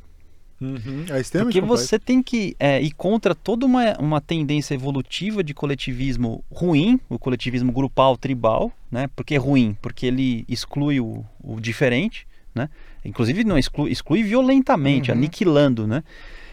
[0.61, 1.05] Uhum.
[1.09, 1.67] É Porque complexo.
[1.67, 7.17] você tem que é, ir contra toda uma, uma tendência evolutiva de coletivismo ruim, o
[7.17, 9.09] coletivismo grupal, tribal, né?
[9.15, 12.69] Porque é ruim, porque ele exclui o, o diferente, né?
[13.03, 15.17] Inclusive não exclui, exclui violentamente, uhum.
[15.17, 16.03] aniquilando, né?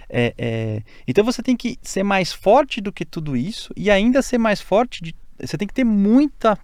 [0.08, 0.82] É, é...
[1.06, 4.58] Então você tem que ser mais forte do que tudo isso e ainda ser mais
[4.58, 5.14] forte de...
[5.38, 6.58] Você tem que ter muita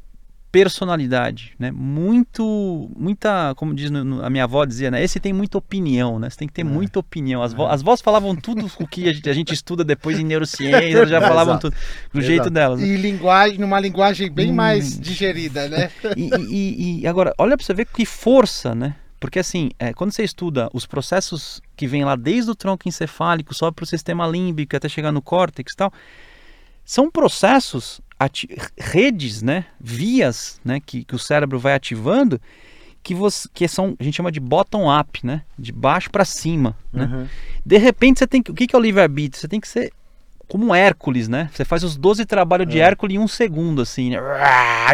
[0.54, 1.72] personalidade, né?
[1.72, 5.02] Muito, muita, como diz no, a minha avó dizia, né?
[5.02, 6.30] Esse tem muita opinião, né?
[6.30, 6.64] Você tem que ter é.
[6.64, 7.42] muita opinião.
[7.42, 7.74] As, vo, é.
[7.74, 11.10] as vozes falavam tudo o que a gente, a gente estuda depois em neurociência, elas
[11.10, 11.74] já falavam tudo
[12.12, 12.26] do Exato.
[12.26, 12.78] jeito delas.
[12.78, 12.86] Né?
[12.86, 14.54] E linguagem, numa linguagem bem hum.
[14.54, 15.90] mais digerida, né?
[16.16, 18.94] E, e, e agora, olha para você ver que força, né?
[19.18, 23.52] Porque assim, é, quando você estuda os processos que vêm lá desde o tronco encefálico,
[23.52, 25.92] sobe para o sistema límbico até chegar no córtex e tal,
[26.84, 28.00] são processos
[28.78, 32.40] redes, né, vias, né, que, que o cérebro vai ativando,
[33.02, 36.76] que você, que são a gente chama de bottom up, né, de baixo para cima,
[36.92, 37.04] né?
[37.04, 37.28] Uhum.
[37.64, 39.40] De repente você tem que, o que que é o livre arbítrio?
[39.40, 39.92] Você tem que ser
[40.48, 41.50] como um Hércules, né?
[41.52, 42.82] Você faz os 12 trabalhos de é.
[42.82, 44.18] Hércules em um segundo, assim, né?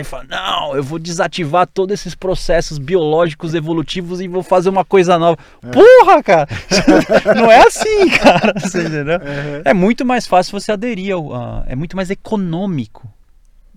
[0.01, 4.85] E fala, não, eu vou desativar todos esses processos biológicos evolutivos e vou fazer uma
[4.85, 5.39] coisa nova.
[5.63, 5.71] É.
[5.71, 6.49] Porra, cara!
[7.37, 8.55] não é assim, cara.
[8.59, 9.19] Você entendeu?
[9.19, 9.63] Uhum.
[9.65, 11.65] É muito mais fácil você aderir ao.
[11.67, 13.09] É muito mais econômico,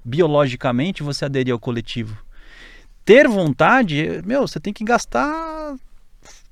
[0.03, 2.17] biologicamente, você aderir ao coletivo.
[3.05, 5.75] Ter vontade, meu, você tem que gastar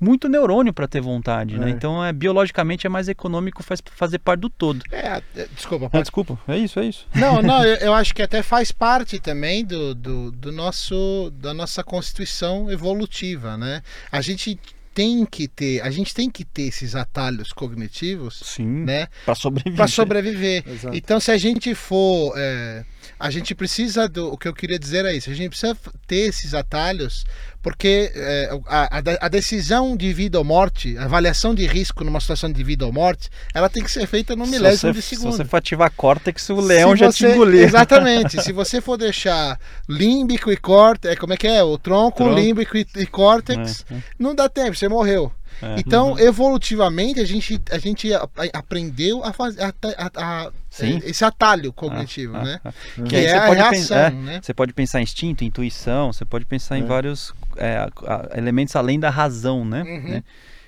[0.01, 1.61] muito neurônio para ter vontade, né?
[1.61, 1.65] é.
[1.67, 1.71] né?
[1.71, 4.83] Então, é, biologicamente é mais econômico faz, fazer parte do todo.
[4.91, 5.89] É, é desculpa.
[5.89, 6.03] Pode...
[6.03, 7.07] desculpa, é isso, é isso.
[7.13, 11.53] Não, não, eu, eu, acho que até faz parte também do, do, do nosso, da
[11.53, 13.83] nossa constituição evolutiva, né?
[14.11, 14.59] A gente
[14.93, 19.07] tem que ter, a gente tem que ter esses atalhos cognitivos, Sim, né?
[19.25, 19.77] Para sobreviver.
[19.77, 20.63] Para sobreviver.
[20.93, 22.83] Então, se a gente for, é,
[23.19, 26.27] a gente precisa do, o que eu queria dizer é isso, a gente precisa ter
[26.27, 27.23] esses atalhos
[27.61, 32.51] Porque é, a, a, decisão de vida ou morte, a avaliação de risco numa situação
[32.51, 35.31] de vida ou morte, ela tem que ser feita no milésimo de segundo.
[35.31, 37.61] Se você for ativar córtex, o leão Se já você- te engoliu.
[37.63, 38.41] Exatamente.
[38.41, 41.63] Se você for deixar límbico e córtex, como é que é?
[41.63, 42.33] O tronco, Tronco.
[42.39, 43.97] límbico e, e córtex, É, é.
[44.17, 45.31] não dá tempo, você morreu.
[45.61, 45.79] É.
[45.79, 50.11] Então, evolutivamente, a gente, a gente a- a- aprendeu a fazer a- a-
[50.45, 50.99] a- Sim.
[51.03, 52.59] esse atalho cognitivo, Ah, né?
[52.63, 53.03] ah, ah.
[53.03, 54.39] Que é você a pode reação, pensar- é, né?
[54.41, 56.85] Você pode pensar em instinto, intuição, você pode pensar em É.
[56.85, 59.83] vários é, a- a- elementos além da razão, né?
[59.83, 60.09] Uhum.
[60.09, 60.23] Né?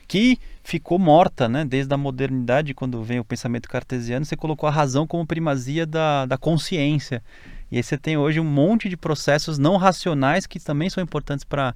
[0.07, 1.63] Que ficou morta, né?
[1.65, 6.25] Desde a modernidade, quando vem o pensamento cartesiano, você colocou a razão como primazia da,
[6.25, 7.23] da consciência.
[7.71, 11.43] E aí você tem hoje um monte de processos não racionais que também são importantes
[11.43, 11.73] para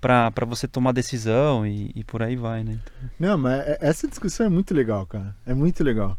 [0.00, 2.78] para você tomar decisão e, e por aí vai, né?
[3.18, 5.34] Não, mas é- essa discussão é muito legal, cara.
[5.46, 6.16] É muito legal.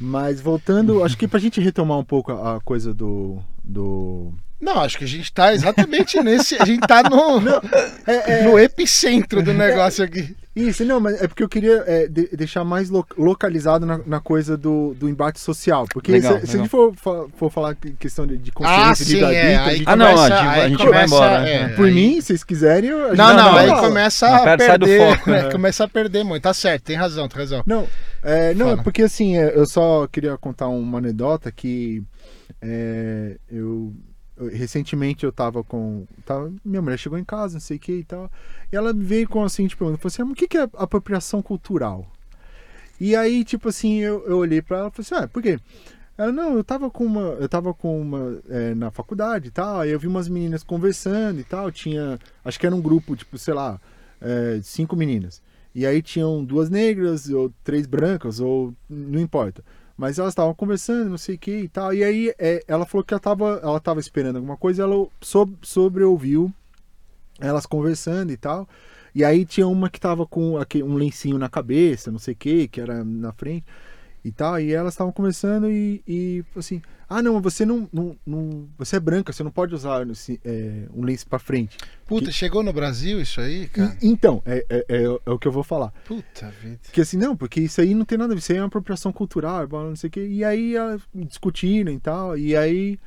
[0.00, 3.40] Mas voltando, acho que pra gente retomar um pouco a a coisa do.
[3.62, 4.32] do...
[4.64, 6.56] Não, acho que a gente tá exatamente nesse.
[6.60, 7.40] A gente tá no,
[8.06, 10.34] É, é, no epicentro do negócio aqui.
[10.56, 14.20] Isso, não, mas é porque eu queria é, de- deixar mais lo- localizado na, na
[14.20, 15.84] coisa do, do embate social.
[15.92, 16.62] Porque Legal, se, se a legal.
[16.62, 19.56] gente for, fa- for falar que- questão de, de consciência, Ah, de sim, vida é.
[19.56, 21.68] Aí Ah, não, começa, a gente- aí a gente vai começa, embora, é, é.
[21.70, 22.88] por aí- mim, se vocês quiserem.
[22.90, 23.80] eu- a gente Não, vai não, pra aí lá.
[23.80, 25.16] começa Não, a perde- sai do perder.
[25.18, 25.42] foco, né?
[25.42, 25.50] né?
[25.52, 26.42] Começa a perder muito.
[26.44, 27.62] Tá certo, tem razão, tem razão.
[27.66, 27.88] Não,
[28.22, 32.00] é, não, é porque assim, é, eu só queria contar uma anedota que
[32.62, 33.92] é, eu-
[34.52, 36.06] recentemente eu tava com.
[36.24, 38.30] Tava, minha mulher chegou em casa, não sei o que e tal.
[38.72, 42.10] E ela veio com a seguinte pergunta: falou assim, "Ah, o que, é apropriação cultural?
[43.00, 45.58] E aí, tipo assim, eu, eu olhei pra ela e falei assim, ah, por quê?
[46.16, 47.20] Ela, não, eu tava com uma.
[47.20, 48.40] Eu tava com uma.
[48.48, 51.70] é, na faculdade e tal, aí eu vi umas meninas conversando e tal.
[51.72, 52.18] Tinha.
[52.44, 53.80] Acho que era um grupo, tipo, sei lá,
[54.20, 55.42] é, cinco meninas.
[55.74, 59.64] E aí tinham duas negras, ou três brancas, ou não importa.
[59.96, 61.94] Mas elas estavam conversando, não sei o que e tal.
[61.94, 65.56] E aí é, ela falou que ela tava, ela tava esperando alguma coisa, ela sob,
[65.62, 66.52] sobreouviu
[67.40, 68.68] elas conversando e tal.
[69.14, 72.36] E aí tinha uma que tava com aquele, um lencinho na cabeça, não sei o
[72.36, 73.64] que, que era na frente
[74.24, 74.58] e tal.
[74.58, 79.00] E elas estavam conversando e, e assim: Ah, não, você não, não, não- Você é
[79.00, 80.06] branca, você não pode usar
[80.44, 81.76] é, um lenço pra frente.
[82.06, 83.96] Puta, chegou no Brasil isso aí, cara?
[84.00, 85.92] E- então, é, é, é, é o que eu vou falar.
[86.06, 86.78] Puta vida.
[86.84, 88.66] Porque assim, não, porque isso aí não tem nada a ver, isso aí é uma
[88.68, 90.26] apropriação cultural, blá, não sei o quê.
[90.26, 92.98] E aí ela discutindo e tal, e aí.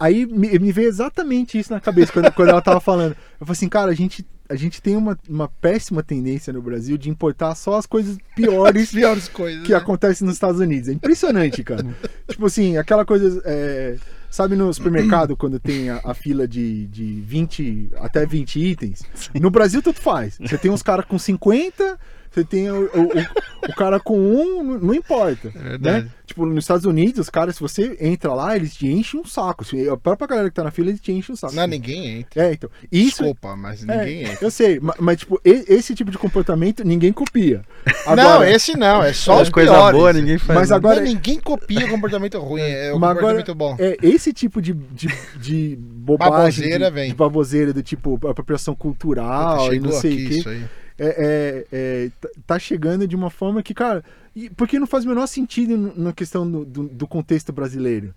[0.00, 3.12] Aí me, me veio exatamente isso na cabeça quando, quando ela tava falando.
[3.38, 6.96] Eu falei assim, cara, a gente, a gente tem uma, uma péssima tendência no Brasil
[6.96, 9.64] de importar só as coisas piores Piores coisas.
[9.64, 9.78] que né?
[9.78, 10.88] acontecem nos Estados Unidos.
[10.88, 11.86] É impressionante, cara.
[12.28, 13.42] tipo assim, aquela coisa.
[13.44, 13.96] é,
[14.30, 19.02] sabe no supermercado quando tem a, a fila de, de 20 até 20 itens?
[19.40, 20.38] No Brasil, tudo faz.
[20.38, 21.98] Você tem uns caras com 50.
[22.36, 25.48] Você tem o, o, o- o cara com um, não- não importa.
[25.54, 26.04] É verdade.
[26.04, 26.10] né?
[26.26, 29.64] Tipo, nos Estados Unidos, os caras, se você entra lá, eles te enchem um saco.
[29.64, 31.54] Se- A própria galera que tá na fila, eles te enchem um saco.
[31.54, 32.44] Não, ninguém entra.
[32.48, 32.68] É, então.
[32.92, 34.38] Isso, Desculpa, mas é, ninguém entra.
[34.44, 37.62] eu sei, ma- mas, tipo, e- esse tipo de comportamento ninguém copia.
[38.06, 39.98] não, Agora- esse não, é só os coisa piores.
[39.98, 40.58] boa, ninguém faz.
[40.58, 40.76] Mas né?
[40.76, 43.76] agora- Não, ninguém copia comportamento ruim, é o Mas agora, comportamento bom.
[43.78, 45.08] é, esse tipo de, de,
[45.40, 46.30] de bobagem,
[46.64, 47.08] Baboseira de, vem.
[47.08, 50.64] de baboseira, do tipo apropriação cultural Puta, e não sei o quê, isso aí.
[50.98, 54.04] É, é, é, tá- tá chegando de uma forma que, cara,
[54.56, 58.14] porque não faz o menor sentido na questão do, do, do contexto brasileiro.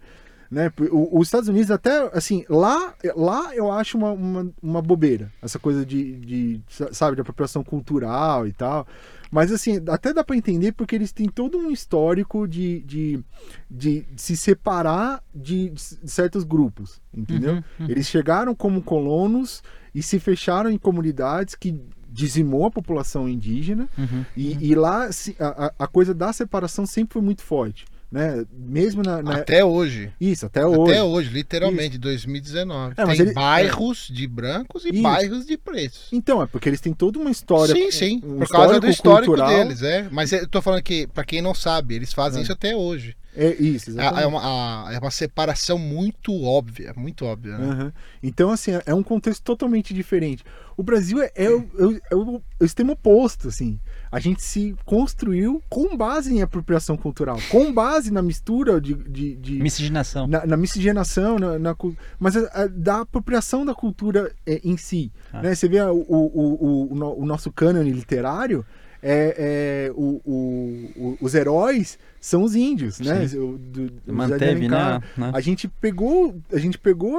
[0.52, 0.72] Né?
[0.92, 5.60] O- Os Estados Unidos até, assim, lá, lá eu acho uma, uma, uma bobeira, essa
[5.60, 6.62] coisa de, de,
[6.92, 8.88] sabe, de apropriação cultural e tal.
[9.32, 13.24] Mas, assim, até dá pra entender porque eles têm todo um histórico de, de,
[13.70, 17.54] de se separar de, de certos grupos, entendeu?
[17.54, 17.86] Uhum, uhum.
[17.88, 19.62] Eles chegaram como colonos
[19.94, 21.80] e se fecharam em comunidades que
[22.12, 24.26] dizimou a população indígena Uhum.
[24.36, 28.44] e, e lá se- a, a- coisa da separação sempre foi muito forte, né?
[28.52, 30.12] Mesmo na, na- Até hoje.
[30.20, 30.92] isso até hoje.
[30.94, 32.96] Até hoje, literalmente, 2019.
[32.98, 35.02] É, mas Tem ele- bairros de brancos e Isso.
[35.04, 36.08] bairros de pretos.
[36.12, 37.74] Então é porque eles têm toda uma história.
[37.76, 38.22] sim, sim.
[38.24, 39.50] um por causa do histórico cultural.
[39.50, 40.08] deles, é.
[40.12, 42.44] Mas eu tô falando que, pra quem não sabe, eles fazem É.
[42.44, 43.16] isso até hoje.
[43.36, 44.24] É isso, É, exatamente.
[44.24, 44.42] é uma,
[44.88, 47.66] a- é uma separação muito óbvia, muito óbvia, né?
[47.72, 47.94] Aham.
[48.24, 50.44] Então, assim, é um contexto totalmente diferente.
[50.76, 51.70] O Brasil é, é o,
[52.10, 53.80] é o- é o extremo oposto, assim.
[54.12, 58.96] A gente se construiu com base em apropriação cultural, com base na mistura de.
[58.96, 60.26] de, de- Miscigenação.
[60.26, 61.76] na, na miscigenação, na, na
[62.20, 65.12] mas a- a- da apropriação da cultura é, em si.
[65.32, 65.44] Ah.
[65.44, 65.54] Né?
[65.56, 68.66] Você vê o, o, o, o nosso cânone literário,
[69.02, 73.26] é, é, o, o- o- os heróis são os índios, né?
[73.36, 75.02] O, do, do Manteve, de né?
[75.18, 75.32] né?
[75.34, 77.18] A gente pegou, a gente pegou,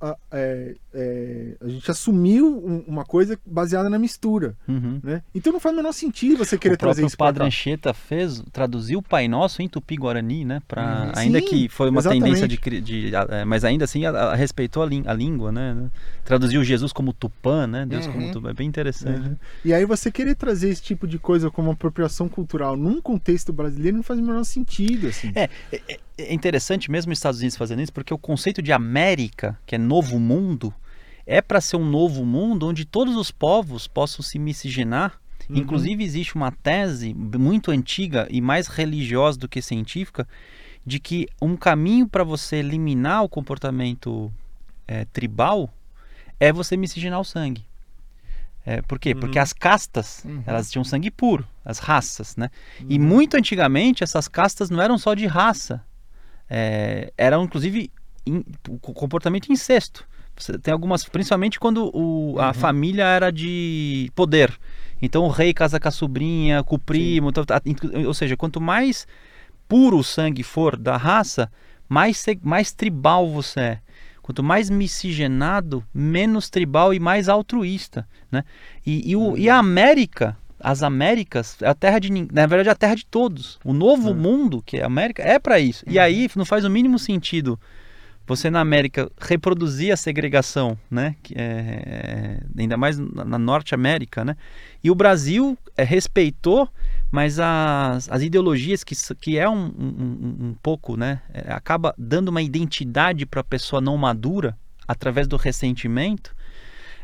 [0.00, 5.00] a, a- é, é, a gente assumiu um- uma coisa baseada na mistura, Uhum.
[5.02, 5.22] né?
[5.34, 7.44] Então não faz o menor sentido você querer o trazer isso pra Padre.
[7.44, 10.62] Anchieta fez, traduziu o Pai Nosso em Tupi-Guarani, né?
[10.66, 11.12] Pra, Uhum.
[11.14, 12.24] ainda Sim, que foi uma exatamente.
[12.24, 15.52] tendência de, cri- de, eh, mas ainda assim a, a- respeitou a, lí- a língua,
[15.52, 15.88] né?
[16.24, 17.84] Traduziu Jesus como Tupã, né?
[17.86, 18.32] Deus como Uhum.
[18.32, 19.28] Tupã, é bem interessante.
[19.28, 19.36] Uhum.
[19.64, 23.96] E aí você querer trazer esse tipo de coisa como apropriação cultural num contexto brasileiro
[23.96, 25.32] não faz o menor sentido, assim.
[25.34, 29.58] É, é, é interessante mesmo os Estados Unidos fazendo isso, porque o conceito de América,
[29.66, 30.74] que é novo mundo,
[31.26, 35.20] é para ser um novo mundo onde todos os povos possam se miscigenar.
[35.48, 35.56] Uhum.
[35.56, 40.26] Inclusive existe uma tese muito antiga e mais religiosa do que científica
[40.84, 44.32] de que um caminho para você eliminar o comportamento
[44.86, 45.70] eh, tribal
[46.40, 47.67] é você miscigenar o sangue.
[48.70, 49.14] É, por quê?
[49.14, 49.42] Porque Uhum.
[49.42, 50.42] as castas, Uhum.
[50.46, 52.50] elas tinham sangue puro, as raças, né?
[52.86, 53.04] E Uhum.
[53.06, 55.82] muito antigamente essas castas não eram só de raça,
[56.50, 57.90] é, eram inclusive
[58.26, 58.44] in-
[58.82, 60.06] comportamento incesto.
[60.36, 62.54] Você tem algumas, principalmente quando o- a Uhum.
[62.54, 64.52] família era de poder.
[65.00, 68.36] Então o rei casa com a sobrinha, com o primo, então, tá- inclu- ou seja,
[68.36, 69.06] quanto mais
[69.66, 71.50] puro o sangue for da raça,
[71.88, 73.78] mais, mais tribal você é.
[74.28, 78.44] Quanto mais miscigenado, menos tribal e mais altruísta, né?
[78.84, 82.72] E, e, o- e a América, as Américas, é a terra de na verdade é
[82.72, 83.58] a terra de todos.
[83.64, 84.14] O novo Uhum.
[84.16, 85.82] mundo, que é a América, é para isso.
[85.86, 87.58] E aí não faz o mínimo sentido
[88.26, 91.16] você na América reproduzir a segregação, né?
[91.22, 94.36] Que é, ainda mais na, na Norte América, né?
[94.84, 96.68] E o Brasil é, respeitou,
[97.10, 101.20] mas as, as ideologias que, que é um, um, um- um pouco, né?
[101.32, 104.56] é, acaba dando uma identidade para a pessoa não madura
[104.86, 106.34] através do ressentimento.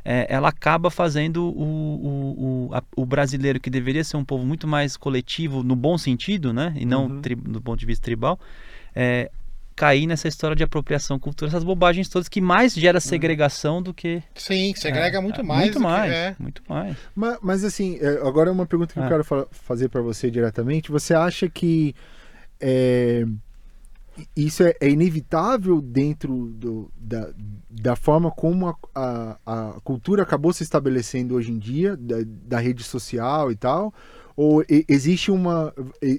[0.05, 4.45] é, ela acaba fazendo o, o, o, a- o brasileiro que deveria ser um povo
[4.45, 6.75] muito mais coletivo no bom sentido, né?
[6.77, 7.21] E não Uhum.
[7.23, 8.39] tri- do ponto de vista tribal,
[8.95, 9.31] é,
[9.77, 14.23] cair nessa história de apropriação cultural, essas bobagens todas que mais gera segregação do que
[14.35, 15.61] Sim, segrega é, muito é, mais.
[15.63, 16.37] muito que- mais, é.
[16.39, 16.97] muito mais.
[17.15, 19.09] Mas, mas, assim, é, agora é uma pergunta que eu Ah.
[19.09, 20.91] quero fa- fazer para você diretamente.
[20.91, 21.95] Você acha que
[22.61, 23.25] é,
[24.37, 27.31] isso é, é inevitável dentro do- da,
[27.69, 32.59] da forma como a, a- a cultura acabou se estabelecendo hoje em dia, da, da
[32.61, 33.93] rede social e tal?
[34.37, 35.73] Ou existe uma.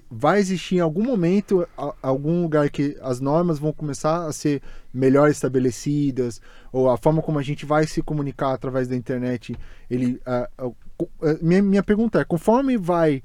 [0.10, 4.62] Vai existir em algum momento a- algum lugar que as normas vão começar a ser
[4.94, 6.40] melhor estabelecidas?
[6.72, 9.56] Ou a forma como a gente vai se comunicar através da internet?
[9.90, 10.72] Ele, a- a-
[11.42, 13.22] minha, minha pergunta é: conforme vai.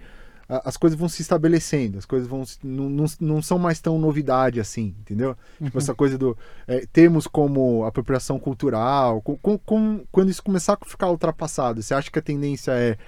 [0.65, 4.59] As coisas vão se estabelecendo, as coisas vão não, não, não são mais tão novidade
[4.59, 5.37] assim, entendeu?
[5.63, 6.37] Tipo, essa coisa do
[6.67, 11.95] é, termos como apropriação cultural, com, com- com- quando isso começar a ficar ultrapassado, você
[11.95, 12.99] acha que a tendência é,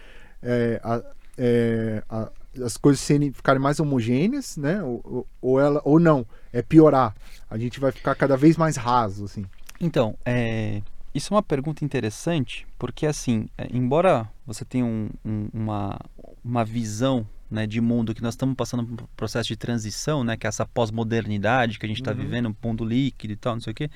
[0.40, 1.02] é, a-
[1.36, 2.30] é, a-
[2.64, 4.82] as coisas serem, ficarem mais homogêneas, né?
[4.82, 7.14] Ou, ou- ela, ou não, é piorar.
[7.48, 9.44] A gente vai ficar cada vez mais raso, assim.
[9.80, 10.82] Então, é,
[11.14, 15.98] isso é uma pergunta interessante, porque assim, é, embora você tenha um- um- uma,
[16.44, 20.38] uma visão né, de mundo que nós estamos passando por um processo de transição, né,
[20.38, 22.16] que é essa pós-modernidade que a gente está Uhum.
[22.16, 23.90] vivendo, um mundo líquido e tal, não sei o quê,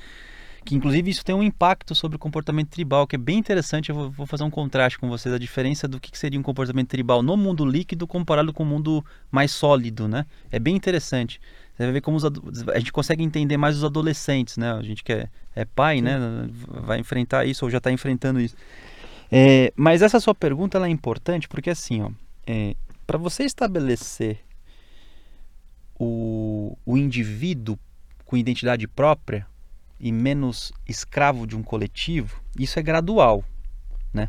[0.66, 3.90] que inclusive isso tem um impacto sobre o comportamento tribal, que é bem interessante.
[3.90, 7.22] Eu vou, fazer um contraste com vocês, a diferença do que, seria um comportamento tribal
[7.22, 10.26] no mundo líquido comparado com o mundo mais sólido, né?
[10.50, 11.40] É bem interessante.
[11.72, 12.18] Você vai ver como
[12.74, 14.72] a gente consegue entender mais os adolescentes, né?
[14.72, 16.18] A gente que é, é pai, né?
[16.66, 18.56] Vai enfrentar isso ou já está enfrentando isso.
[19.30, 22.10] É, mas essa sua pergunta é importante porque assim, ó,
[23.06, 24.40] para você estabelecer
[25.96, 27.78] o, o indivíduo
[28.24, 29.46] com identidade própria
[29.98, 33.44] e menos escravo de um coletivo, isso é gradual,
[34.12, 34.28] né?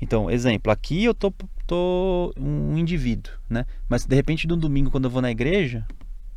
[0.00, 1.32] Então, exemplo, aqui eu tô,
[1.66, 3.64] tô um indivíduo, né?
[3.88, 5.86] Mas de repente, no domingo, quando eu vou na igreja,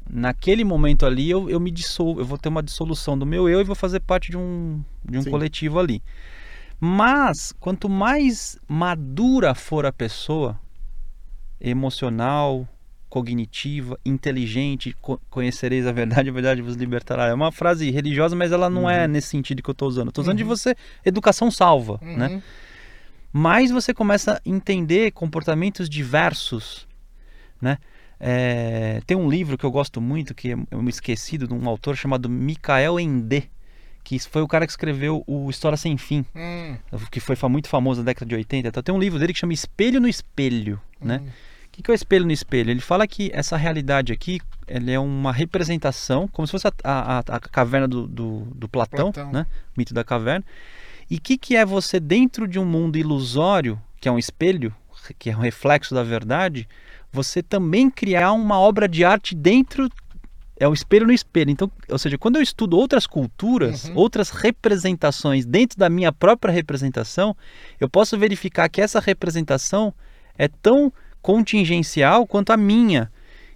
[0.10, 3.60] naquele momento ali eu, eu me dissolvo, eu vou ter uma dissolução do meu eu
[3.60, 5.32] e vou fazer parte de um, de um Sim.
[5.32, 6.04] coletivo ali.
[6.80, 10.60] Mas quanto mais madura for a pessoa,
[11.60, 12.68] emocional,
[13.16, 17.28] cognitiva, inteligente, co- conhecereis a verdade, a verdade vos libertará.
[17.28, 20.10] É uma frase religiosa, mas ela não é nesse sentido que eu estou usando.
[20.10, 20.50] Estou usando de Uhum.
[20.50, 22.18] você, educação salva, Uhum.
[22.18, 22.42] né?
[23.32, 26.86] mais você começa a entender comportamentos diversos,
[27.62, 27.78] né?
[28.20, 31.96] É, tem um livro que eu gosto muito, que é um esquecido, de um autor
[31.98, 33.50] chamado Michael Ende,
[34.04, 36.76] que foi o cara que escreveu o História Sem Fim, Hum,
[37.12, 38.68] que foi muito famoso na década de 80.
[38.70, 41.22] Então, tem um livro dele que chama Espelho no Espelho, né?
[41.24, 41.28] hum.
[41.28, 42.72] O que, que é o espelho no espelho?
[42.72, 47.20] Ele fala que essa realidade aqui ela é uma representação, como se fosse a, a-
[47.20, 49.32] a caverna do, do, do Platão, Platão.
[49.32, 49.46] né?
[49.76, 50.46] O mito da caverna.
[51.10, 54.74] E o que, que é você dentro de um mundo ilusório, que é um espelho,
[55.20, 56.68] que é um reflexo da verdade,
[57.12, 59.90] você também criar uma obra de arte dentro
[60.58, 61.52] é o espelho no espelho.
[61.52, 63.96] Então, ou seja, quando eu estudo outras culturas, Uhum.
[63.98, 67.36] outras representações dentro da minha própria representação,
[67.80, 69.94] eu posso verificar que essa representação
[70.38, 70.92] é tão
[71.26, 73.12] contingencial quanto a minha.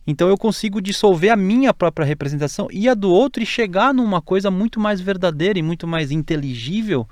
[0.08, 4.20] Então eu consigo dissolver a minha própria representação e a do outro e chegar numa
[4.22, 7.08] coisa muito mais verdadeira e muito mais inteligível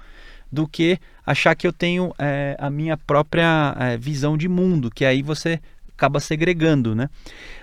[0.51, 5.05] do que achar que eu tenho eh, a minha própria eh, visão de mundo, que
[5.05, 5.59] aí você
[5.95, 7.07] acaba segregando, né?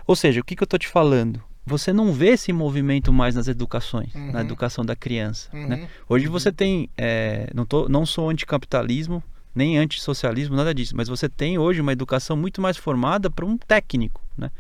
[0.07, 1.43] Ou seja, o que, que eu estou te falando?
[1.67, 4.41] Você não vê esse movimento mais nas educações, na Uhum.
[4.41, 5.49] educação da criança.
[5.53, 5.67] Uhum.
[5.67, 5.89] Né?
[6.09, 9.21] Hoje você tem, eh, não, tô, não sou anticapitalismo,
[9.55, 13.57] nem antissocialismo, nada disso, mas você tem hoje uma educação muito mais formada para um
[13.57, 14.51] técnico, né?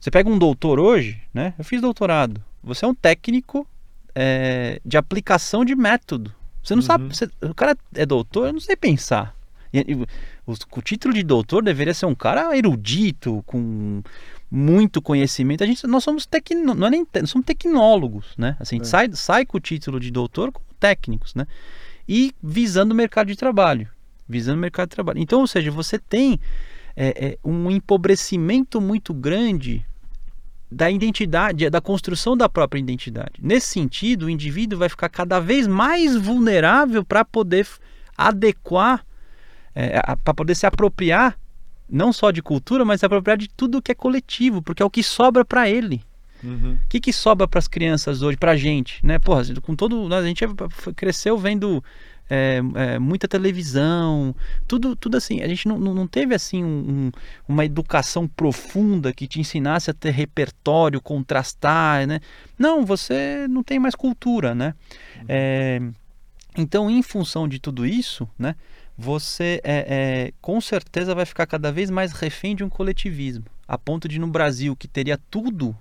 [0.00, 1.54] Você pega um doutor hoje, né?
[1.58, 2.42] Eu fiz doutorado.
[2.62, 3.66] Você é um técnico
[4.14, 6.34] eh, de aplicação de método.
[6.62, 6.86] Você não Uhum.
[6.86, 9.34] sabe, você- o cara é doutor, eu não sei pensar.
[9.72, 14.02] E- e o, o título de doutor deveria ser um cara erudito, com
[14.50, 15.64] muito conhecimento.
[15.64, 18.54] A gente, nós somos tecno, não é nem, nós somos tecnólogos, né?
[18.60, 18.90] Assim, a gente É.
[18.90, 21.46] sai, sai com o título de doutor como técnicos, né?
[22.06, 23.88] E visando o mercado de trabalho,
[24.32, 25.18] visando o mercado de trabalho.
[25.18, 26.40] Então, ou seja, você tem
[26.96, 29.86] é, é, um empobrecimento muito grande
[30.70, 33.34] da identidade, da construção da própria identidade.
[33.40, 37.68] Nesse sentido, o indivíduo vai ficar cada vez mais vulnerável para poder
[38.16, 39.04] adequar,
[40.24, 41.38] para poder se apropriar
[41.92, 44.90] não só de cultura, mas se apropriar de tudo que é coletivo, porque é o
[44.90, 46.02] que sobra para ele.
[46.42, 46.78] Uhum.
[46.82, 49.18] O que, que sobra para as crianças hoje, para a gente, né?
[49.18, 51.84] Porra, com todo, a gente foi- cresceu vendo
[52.34, 52.62] é,
[52.94, 54.34] é, muita televisão,
[54.66, 55.42] tudo, tudo assim.
[55.42, 57.12] A gente não, não teve assim um- um-
[57.46, 62.20] uma educação profunda que te ensinasse a ter repertório, contrastar, né?
[62.58, 64.74] Não, você não tem mais cultura, né?
[65.28, 65.80] É,
[66.56, 68.54] então, em função de tudo isso, né?
[68.96, 69.86] Você é,
[70.28, 74.18] é, com certeza vai ficar cada vez mais refém de um coletivismo, a ponto de
[74.18, 75.76] no Brasil que teria tudo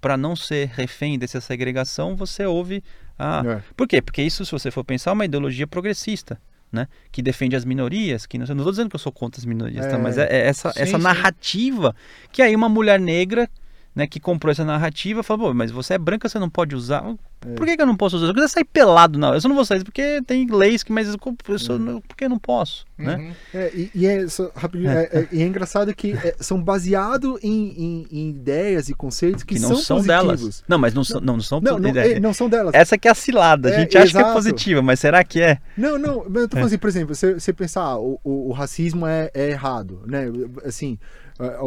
[0.00, 2.82] para não ser refém dessa segregação, você ouve
[3.18, 3.62] a É.
[3.76, 4.00] por quê?
[4.00, 6.40] Porque isso, se você for pensar, é uma ideologia progressista,
[6.72, 6.86] né?
[7.12, 9.96] Que defende as minorias, que não estou dizendo que eu sou contra as minorias, tá?
[9.96, 9.98] É.
[9.98, 11.02] Mas é, é essa, Sim, essa sim.
[11.02, 11.94] narrativa
[12.32, 13.48] que aí uma mulher negra,
[13.94, 17.04] né, que comprou essa narrativa, falou, Pô, mas você é branca, você não pode usar.
[17.46, 17.54] É.
[17.54, 18.26] Por que, que eu não posso usar?
[18.26, 19.32] Eu quiser sair pelado, não.
[19.34, 21.16] Eu só não vou sair porque tem leis que, mas eu,
[21.48, 23.16] eu sou, por que eu não posso, né?
[23.16, 23.32] Uhum.
[23.54, 27.38] É, e, e é, só, rapidinho, é, é- e é engraçado que é, são baseados
[27.42, 30.06] em, em- em ideias e conceitos que, Que não são, positivos.
[30.06, 30.64] delas.
[30.68, 32.74] Não, mas não, são- não, não são Não, não, é- é, não são delas.
[32.74, 33.70] Essa que é a cilada.
[33.70, 34.34] A É, gente acha que é exato.
[34.34, 35.58] positiva, mas será que é?
[35.76, 38.48] Não, não, mas eu tô falando assim, por exemplo, você, você pensar, ah, o, o,
[38.50, 40.26] o racismo é, é errado, né?
[40.64, 40.98] Assim,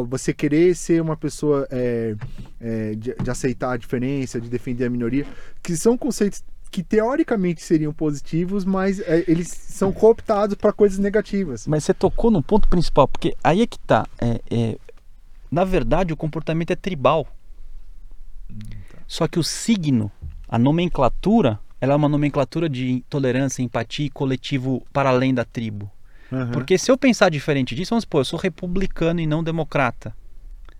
[0.06, 2.14] você querer ser uma pessoa é,
[2.60, 5.26] é, de, de aceitar a diferença, de defender a minoria,
[5.62, 11.68] que são conceitos que teoricamente seriam positivos, mas é, eles são cooptados para coisas negativas.
[11.68, 14.06] Mas você tocou no ponto principal, porque aí é que tá.
[14.20, 14.78] É, é,
[15.48, 17.28] na verdade, o comportamento é tribal.
[19.06, 20.10] Só que o signo,
[20.48, 25.88] a nomenclatura, ela é uma nomenclatura de tolerância, empatia e coletivo para além da tribo.
[26.34, 26.50] Aham.
[26.52, 30.14] Porque se eu pensar diferente disso, vamos supor, eu sou republicano e não democrata.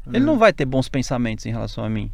[0.06, 2.10] Ele não vai ter bons pensamentos em relação a mim.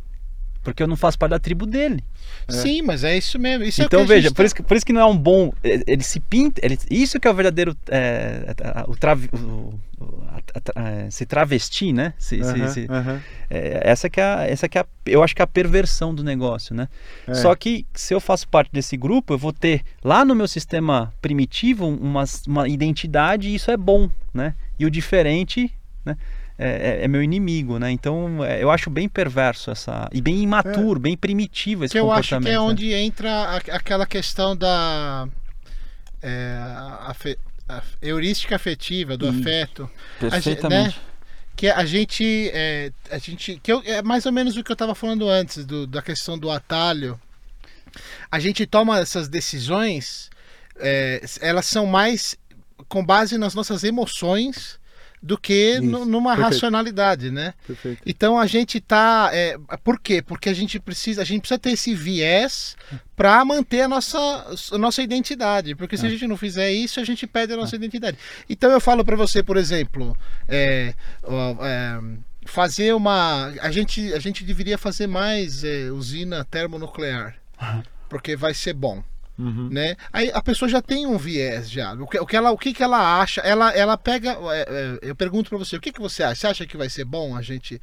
[0.62, 2.04] Porque eu não faço parte da tribo dele.
[2.48, 3.64] Sim, mas é isso mesmo.
[3.64, 5.06] Isso é então a veja, gente por, tá- isso que, por isso que não é
[5.06, 5.52] um bom.
[5.64, 6.60] eh, Ele se pinta.
[6.64, 7.74] Ele, isso que é o verdadeiro.
[7.88, 9.78] é, a- o trav- o-
[10.28, 10.40] a-
[10.80, 12.12] a- é, se travestir, né?
[12.18, 13.20] Se, se- Aham, se- aham.
[13.48, 16.14] é, essa que é, a, essa que é a, eu acho que é a perversão
[16.14, 16.88] do negócio, né?
[17.26, 17.34] É.
[17.34, 21.12] Só que se eu faço parte desse grupo, eu vou ter lá no meu sistema
[21.22, 24.54] primitivo uma, uma identidade e isso é bom, né?
[24.78, 25.72] E o diferente,
[26.04, 26.16] né?
[26.62, 27.90] É, é- é meu inimigo, né?
[27.90, 32.12] Então é, eu acho bem perverso essa e bem imaturo, bem primitivo esse que eu
[32.12, 32.44] acho comportamento.
[32.44, 32.60] que é né?
[32.60, 35.26] onde entra a- aquela questão da
[36.22, 36.56] é,
[37.06, 37.38] afe-
[37.68, 39.40] a heurística afetiva, do Isso.
[39.40, 39.90] afeto.
[40.18, 41.00] Perfeitamente.
[41.56, 44.74] que a gente é, a gente que eu, é mais ou menos o que eu
[44.74, 47.20] estava falando antes do, da questão do atalho
[48.30, 50.30] a gente toma essas decisões
[50.78, 52.34] é, elas são mais
[52.88, 54.79] com base nas nossas emoções
[55.22, 56.54] do que Isso, nu- numa perfeito.
[56.54, 57.52] racionalidade né?
[57.66, 58.02] Perfeito.
[58.06, 60.22] então a gente tá é, por quê?
[60.22, 62.74] Porque a gente precisa a gente precisa ter esse viés
[63.14, 64.18] para manter a nossa
[64.72, 67.76] a nossa identidade porque se a gente não fizer isso a gente perde a nossa
[67.76, 68.16] identidade.
[68.48, 70.16] Então eu falo para você por exemplo
[70.48, 70.94] é,
[71.62, 72.00] é,
[72.46, 77.36] fazer uma a gente a gente deveria fazer mais é, usina termonuclear
[78.08, 79.02] porque vai ser bom
[79.40, 79.68] Uhum.
[79.70, 79.96] né?
[80.12, 81.94] Aí a pessoa já tem um viés já.
[81.94, 83.40] O que, o que ela, o que, que ela acha?
[83.40, 84.36] Ela, ela pega.
[84.52, 86.34] é, é, eu pergunto para você, o que, que você acha?
[86.40, 87.80] Você acha que vai ser bom a gente?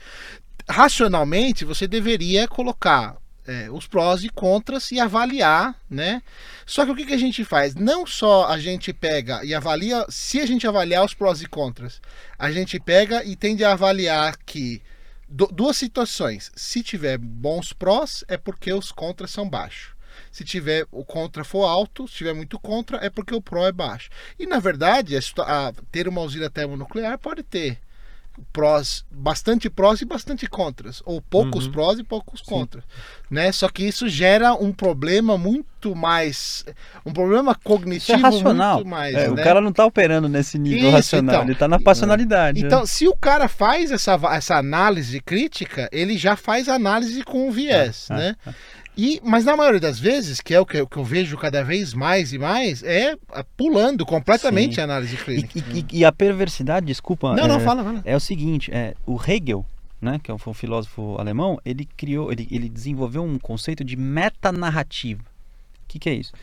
[0.70, 3.16] Racionalmente, você deveria colocar
[3.48, 6.22] é, os prós e contras e avaliar, né?
[6.66, 7.74] Só que o que, que a gente faz?
[7.74, 12.02] Não só a gente pega e avalia, se a gente avaliar os prós e contras,
[12.38, 14.82] a gente pega e tende a avaliar que
[15.30, 16.52] du- duas situações.
[16.56, 19.96] Se tiver bons prós, é porque os contras são baixos.
[20.38, 23.72] Se tiver o contra for alto, se tiver muito contra, é porque o pró é
[23.72, 24.08] baixo.
[24.38, 25.20] E na verdade, a
[25.68, 27.80] a- ter uma usina termonuclear pode ter
[28.54, 31.72] prós, bastante prós e bastante contras, ou poucos Uhum.
[31.72, 32.84] prós e poucos contras,
[33.32, 33.52] né?
[33.52, 36.64] Só que isso gera um problema muito mais,
[37.04, 38.76] um problema Isso é cognitivo racional.
[38.76, 39.42] muito mais, É, né?
[39.42, 41.44] O cara não tá operando nesse nível Isso, racional, então.
[41.46, 42.62] ele tá na passionalidade.
[42.62, 42.68] né?
[42.68, 48.08] Então, se o cara faz essa, essa análise crítica, ele já faz análise com viés,
[48.12, 48.36] Ah, né?
[48.98, 51.64] E, mas na maioria das vezes, que é o que, eu- que eu vejo cada
[51.64, 53.16] vez mais e mais, é
[53.56, 54.82] pulando completamente Sim.
[54.82, 55.60] a análise E, clínica.
[55.60, 57.36] e- e a perversidade, desculpa.
[57.36, 58.02] não, é, não, fala, fala.
[58.04, 59.64] É o seguinte, é, o Hegel,
[60.02, 63.96] né, que é um, um filósofo alemão, ele criou, ele, ele desenvolveu um conceito de
[63.96, 65.22] metanarrativa.
[65.22, 66.34] O que, que é isso?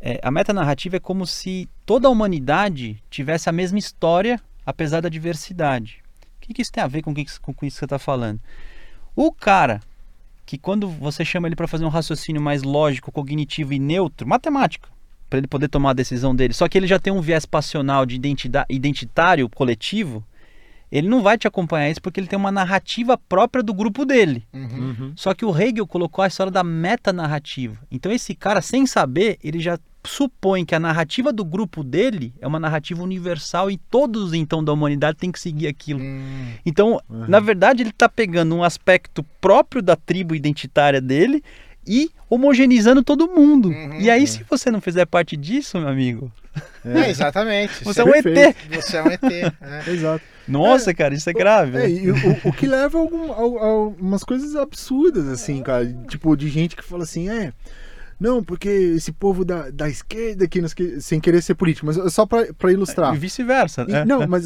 [0.00, 5.08] É, a metanarrativa é como se toda a humanidade tivesse a mesma história, apesar da
[5.08, 5.98] diversidade.
[6.36, 8.38] O que, que isso tem a ver com, que, com isso que você está falando?
[9.16, 9.80] O cara
[10.48, 14.88] que quando você chama ele para fazer um raciocínio mais lógico, cognitivo e neutro, matemático,
[15.28, 18.06] para ele poder tomar a decisão dele, só que ele já tem um viés passional
[18.06, 20.24] de identidade, identitário coletivo,
[20.90, 24.42] ele não vai te acompanhar isso porque ele tem uma narrativa própria do grupo dele.
[24.54, 25.12] Uhum.
[25.14, 27.78] Só que o Hegel colocou a história da metanarrativa.
[27.90, 32.46] Então esse cara, sem saber, ele já supõe que a narrativa do grupo dele é
[32.46, 36.00] uma narrativa universal e todos então da humanidade têm que seguir aquilo.
[36.00, 37.26] Hum, Então, Uhum.
[37.28, 41.42] na verdade, ele está pegando um aspecto próprio da tribo identitária dele
[41.86, 43.68] e homogeneizando todo mundo.
[43.70, 43.98] Uhum.
[44.00, 46.30] e aí, se você não fizer parte disso, meu amigo,
[46.84, 47.84] é, exatamente.
[47.84, 48.24] você é um ET.
[48.70, 49.22] Você é um ET.
[49.24, 49.54] é.
[49.90, 50.24] Exato.
[50.46, 51.76] Nossa, cara, isso é grave.
[51.78, 55.86] É, o, o que leva a, algum, a, a umas coisas absurdas, assim, cara.
[56.08, 57.52] Tipo, de gente que fala assim, é.
[58.18, 62.26] Não, porque esse povo da, da esquerda, que, nos sem querer ser político, mas só
[62.26, 63.14] pra ilustrar.
[63.14, 63.84] E vice-versa.
[63.84, 64.04] Né?
[64.04, 64.44] Não, mas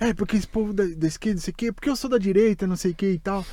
[0.00, 2.18] é, porque esse povo da, da esquerda, não sei o quê, porque eu sou da
[2.18, 3.44] direita, não sei o quê e tal.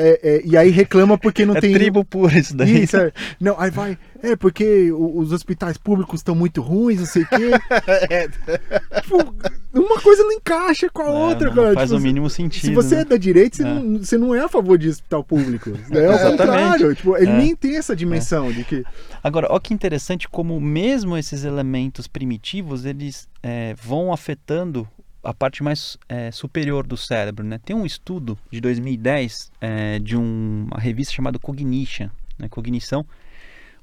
[0.00, 1.72] É, é, e aí reclama porque não é tem.
[1.72, 2.84] tribo pura isso daí.
[2.84, 3.10] Isso, é.
[3.40, 3.98] Não, aí vai.
[4.22, 7.50] É porque o- os hospitais públicos estão muito ruins, não sei o quê.
[9.02, 9.34] Tipo,
[9.74, 11.74] uma coisa não encaixa com a É, outra, não cara.
[11.74, 12.64] faz Tipo, o mínimo sentido.
[12.66, 13.00] se você né?
[13.02, 13.66] é da direita, você, É.
[13.66, 15.70] não, você não é a favor de hospital público.
[15.90, 16.36] É o Exatamente.
[16.38, 16.94] contrário.
[16.94, 17.36] Tipo, ele É.
[17.38, 18.84] nem tem essa dimensão de que.
[19.22, 24.86] Agora, olha que interessante como mesmo esses elementos primitivos, eles é, vão afetando
[25.22, 27.58] a parte mais é, superior do cérebro, né?
[27.64, 32.08] Tem um estudo de 2010 é, de um- uma revista chamada Cognition,
[32.38, 32.48] né?
[32.48, 33.04] Cognição.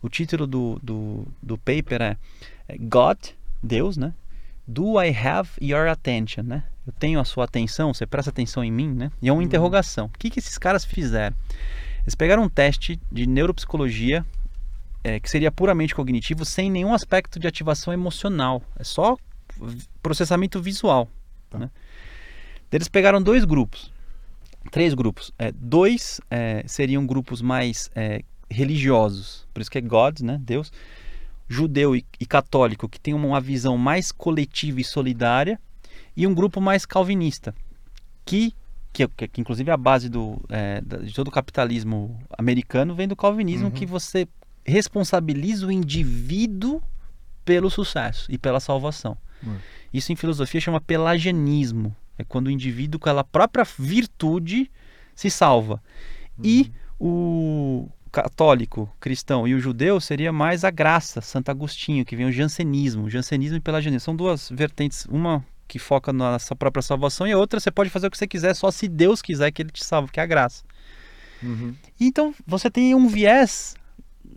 [0.01, 2.17] O título do, do, do paper é
[2.67, 3.17] é, God,
[3.61, 4.13] Deus, né?
[4.67, 6.63] Do I have your attention, né?
[6.85, 9.11] Eu tenho a sua atenção, você presta atenção em mim, né?
[9.21, 10.07] E é uma interrogação.
[10.07, 11.35] O que, que esses caras fizeram?
[12.03, 14.25] Eles pegaram um teste de neuropsicologia
[15.03, 18.63] é, que seria puramente cognitivo, sem nenhum aspecto de ativação emocional.
[18.79, 19.15] É só
[20.01, 21.07] processamento visual.
[21.55, 21.65] Tá.
[21.65, 21.71] Né?
[22.71, 23.91] Eles pegaram dois grupos,
[24.71, 25.31] três grupos.
[25.39, 30.71] É, dois é, seriam grupos mais é, religiosos, por isso que é God, né, Deus.
[31.47, 35.59] Judeu e, e católico, que tem uma visão mais coletiva e solidária.
[36.17, 37.53] E um grupo mais calvinista,
[38.25, 38.53] que
[38.95, 43.07] que, que, que inclusive é a base do, é, de todo o capitalismo americano vem
[43.09, 43.71] do calvinismo, Uhum.
[43.71, 44.25] que você
[44.65, 46.81] responsabiliza o indivíduo
[47.43, 49.17] pelo sucesso e pela salvação.
[49.43, 49.57] Uhum.
[49.95, 51.95] Isso em filosofia chama pelagianismo.
[52.17, 54.69] É quando o indivíduo, com a própria virtude,
[55.15, 55.81] se salva.
[56.43, 62.25] E o católico, cristão e o judeu seria mais a graça, Santo Agostinho, que vem
[62.25, 63.09] o jansenismo.
[63.09, 67.59] Jansenismo e pelagianismo são duas vertentes, uma que foca na própria salvação e a outra
[67.59, 70.11] você pode fazer o que você quiser, só se Deus quiser que ele te salve,
[70.11, 70.63] que é a graça.
[71.99, 73.75] Então você tem um viés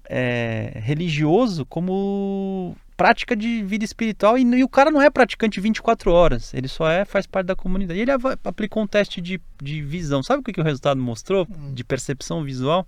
[0.09, 6.13] é, religioso como prática de vida espiritual e, e o cara não é praticante 24
[6.13, 7.99] horas, ele só é faz parte da comunidade.
[7.99, 8.11] E ele
[8.45, 10.21] aplicou um teste de, de visão.
[10.23, 12.85] Sabe o que, que o resultado mostrou de percepção visual?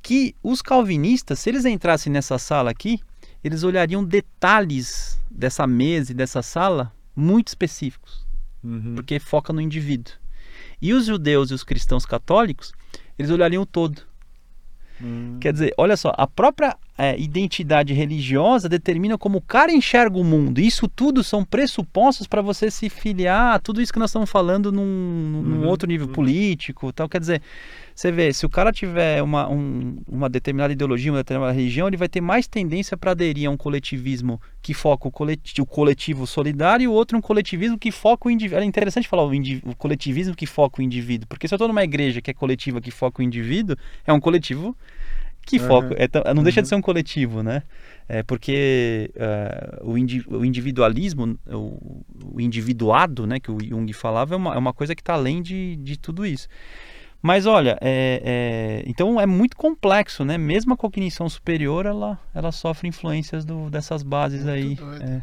[0.00, 3.00] Que os calvinistas, se eles entrassem nessa sala aqui,
[3.42, 8.22] eles olhariam detalhes dessa mesa e dessa sala muito específicos
[8.64, 8.94] Uhum.
[8.94, 10.14] porque foca no indivíduo.
[10.80, 12.72] E os judeus e os cristãos católicos,
[13.18, 14.02] eles olhariam o todo.
[15.00, 15.38] Uhum.
[15.40, 20.22] Quer dizer, olha só, a própria é, identidade religiosa determina como o cara enxerga o
[20.22, 20.60] mundo.
[20.60, 24.70] Isso tudo são pressupostos para você se filiar a tudo isso que nós estamos falando
[24.70, 24.84] num,
[25.42, 26.12] num Uhum, outro nível uhum.
[26.12, 26.92] político.
[26.92, 27.08] Tal.
[27.08, 27.42] Quer dizer,
[27.92, 31.96] você vê, se o cara tiver uma, um- uma determinada ideologia, uma determinada religião, ele
[31.96, 36.24] vai ter mais tendência para aderir a um coletivismo que foca o coletivo, o coletivo
[36.24, 38.62] solidário e o outro um coletivismo que foca o indivíduo.
[38.62, 39.32] É interessante falar o,
[39.64, 42.80] o coletivismo que foca o indivíduo, porque se eu estou numa igreja que é coletiva,
[42.80, 43.76] que foca o indivíduo,
[44.06, 44.76] é um coletivo
[45.46, 45.66] Que Uhum.
[45.66, 45.94] foco?
[45.96, 46.62] É não deixa Uhum.
[46.62, 47.62] de ser um coletivo, né?
[48.08, 52.04] É porque eh, o, indi- o individualismo, o,
[52.34, 55.40] o individuado, né, que o Jung falava, é uma, é uma coisa que está além
[55.42, 56.46] de, de tudo isso.
[57.20, 60.36] Mas olha, é, é- então é muito complexo, né?
[60.36, 64.64] Mesmo a cognição superior, ela, ela sofre influências do, dessas bases aí.
[64.64, 65.02] Muito doido.
[65.04, 65.22] É.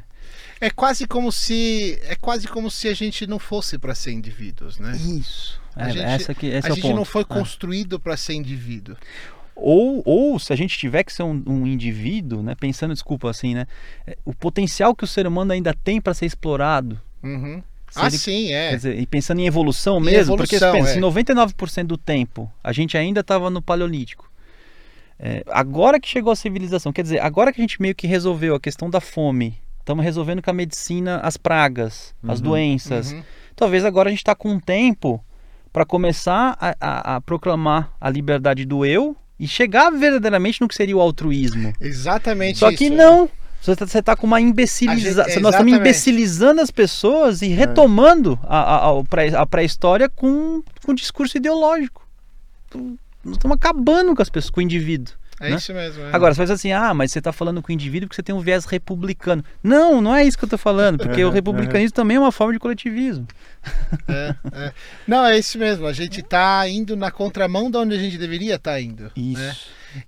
[0.61, 4.77] É quase como se é quase como se a gente não fosse para ser indivíduos,
[4.79, 4.95] né?
[4.95, 5.59] Isso.
[5.75, 6.95] A É, gente- essa que, esse a é gente ponto.
[6.95, 8.95] não foi construído para ser indivíduo.
[9.61, 12.55] Ou, ou se a gente tiver que ser um, um indivíduo, né?
[12.55, 13.67] Pensando, desculpa, assim, né?
[14.07, 16.99] é, O potencial que o ser humano ainda tem para ser explorado.
[17.23, 17.61] Uhum.
[17.91, 18.69] Se Ah, ele- sim, é.
[18.69, 20.93] Quer dizer, e pensando em evolução Em mesmo, porque evolução, pensa, é.
[20.93, 24.29] se 99% do tempo a gente ainda estava no Paleolítico.
[25.21, 28.55] é, agora que chegou a civilização, quer dizer, agora que a gente meio que resolveu
[28.55, 32.45] a questão da fome, estamos resolvendo com a medicina as pragas, as Uhum.
[32.45, 33.11] doenças.
[33.11, 33.21] Uhum.
[33.55, 35.21] Talvez agora a gente está com um tempo
[35.73, 40.75] para começar a, a- a proclamar a liberdade do eu e chegar verdadeiramente no que
[40.75, 41.73] seria o altruísmo.
[41.79, 42.77] Exatamente Só isso.
[42.77, 43.29] que não.
[43.61, 45.25] Você está você tá com uma imbecilização.
[45.33, 50.63] Gente- Nós estamos imbecilizando as pessoas e retomando a, a, a pré- a pré-história com,
[50.85, 52.07] com discurso ideológico.
[52.73, 55.13] Nós estamos acabando com as pessoas, com o indivíduo.
[55.39, 55.55] É né?
[55.55, 56.03] isso mesmo.
[56.03, 56.09] é.
[56.13, 58.35] Agora, você faz assim, ah, mas você está falando com o indivíduo porque você tem
[58.35, 59.43] um viés republicano.
[59.63, 62.31] Não, não é isso que eu estou falando, porque o Uhum, republicanismo também é uma
[62.31, 63.25] forma de coletivismo.
[64.07, 64.73] É, é.
[65.07, 65.85] Não, é isso mesmo.
[65.87, 69.11] A gente tá indo na contramão de onde a gente deveria estar indo.
[69.15, 69.41] Isso.
[69.41, 69.55] né?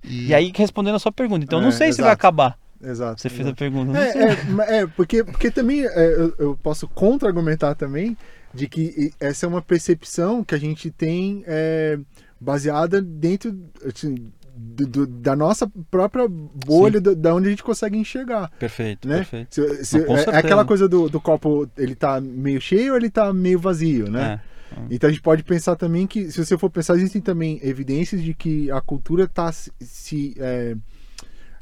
[0.04, 2.20] E aí, respondendo a sua pergunta, então eu não É, sei se vai exato.
[2.20, 2.58] acabar.
[2.82, 3.20] Exato.
[3.20, 3.56] Você fez a exato.
[3.58, 3.92] pergunta.
[3.92, 4.22] não sei.
[4.22, 8.16] É, é, é, porque, porque também é, eu, eu posso contra-argumentar também
[8.54, 11.98] de que essa é uma percepção que a gente tem é,
[12.40, 13.56] baseada dentro
[13.88, 14.30] assim,
[14.64, 18.50] do- do- da nossa própria bolha, do- da onde a gente consegue enxergar.
[18.58, 19.16] Perfeito, Né?
[19.16, 19.54] perfeito.
[19.54, 22.96] Se- se- com é, é aquela coisa do, do copo, ele tá meio cheio ou
[22.98, 24.40] ele tá meio vazio, né?
[24.48, 24.52] É.
[24.90, 28.32] Então a gente pode pensar também que, se você for pensar, existem também evidências de
[28.32, 29.70] que a cultura está se.
[29.80, 30.74] se, é,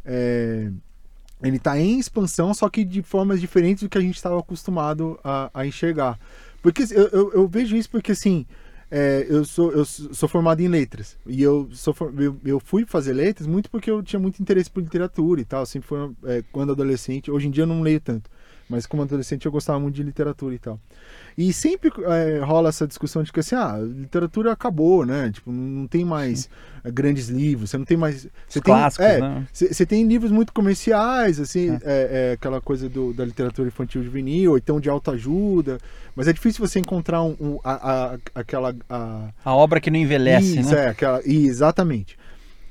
[0.04, 0.70] é,
[1.42, 5.18] ele está em expansão, só que de formas diferentes do que a gente estava acostumado
[5.24, 6.18] a, a enxergar.
[6.62, 8.46] Porque eu, eu, eu vejo isso porque assim.
[8.90, 13.12] É, eu, sou, eu sou formado em letras e eu, sou, eu, eu fui fazer
[13.12, 15.64] letras muito porque eu tinha muito interesse por literatura e tal.
[15.64, 17.30] Sempre foi é, quando adolescente.
[17.30, 18.28] Hoje em dia eu não leio tanto,
[18.68, 20.80] mas como adolescente eu gostava muito de literatura e tal.
[21.40, 25.30] E sempre é, rola essa discussão de que assim, ah, a literatura acabou, né?
[25.32, 26.50] Tipo, não tem mais
[26.84, 28.24] é, grandes livros, você não tem mais.
[28.46, 29.46] Você tem, clássicos, é, né?
[29.50, 31.74] você tem livros muito comerciais, assim, É.
[31.82, 35.78] é, é aquela coisa do, da literatura infantil juvenil, ou então de autoajuda,
[36.14, 38.76] mas é difícil você encontrar um, um- a, a- aquela.
[38.88, 40.86] a- A obra que não envelhece, isso, né?
[40.86, 42.18] é, aquela, exatamente.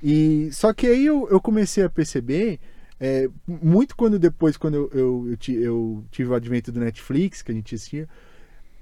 [0.04, 2.60] E só que aí eu, eu comecei a perceber,
[3.00, 7.52] é, muito quando depois, quando eu, eu, eu, eu tive o advento do Netflix, que
[7.52, 8.08] a gente assistia,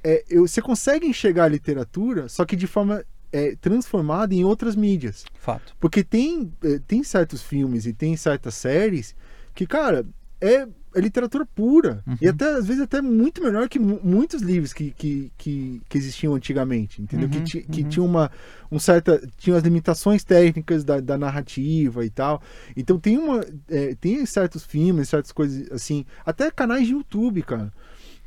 [0.10, 4.76] é, eu, você consegue enxergar a literatura, só que de forma é, transformada em outras
[4.76, 5.26] mídias.
[5.40, 5.76] Fato.
[5.80, 9.14] Porque tem, eh, tem certos filmes e tem certas séries
[9.54, 10.06] que, cara,
[10.40, 10.66] é,
[10.96, 12.02] é literatura pura.
[12.08, 12.18] Uhum.
[12.22, 15.98] E até, às vezes, até muito melhor que mu- muitos livros que, que, que, que
[15.98, 17.02] existiam antigamente.
[17.02, 17.28] Entendeu?
[17.28, 17.90] que Uhum, que uhum.
[17.90, 18.32] tinha uma
[18.72, 19.22] um certa.
[19.38, 22.42] Tinha as limitações técnicas da, da narrativa e tal.
[22.76, 23.46] Então tem uma.
[23.68, 26.06] eh, tem certos filmes, certas coisas assim.
[26.26, 27.72] Até canais de YouTube, cara.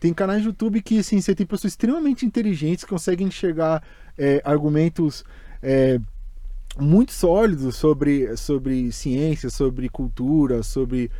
[0.00, 3.82] Tem canais de YouTube que, assim, você tem pessoas extremamente inteligentes que conseguem enxergar
[4.18, 5.24] eh, argumentos.
[5.62, 6.00] eh,
[6.78, 11.10] muito sólidos sobre, sobre ciência, sobre cultura, sobre.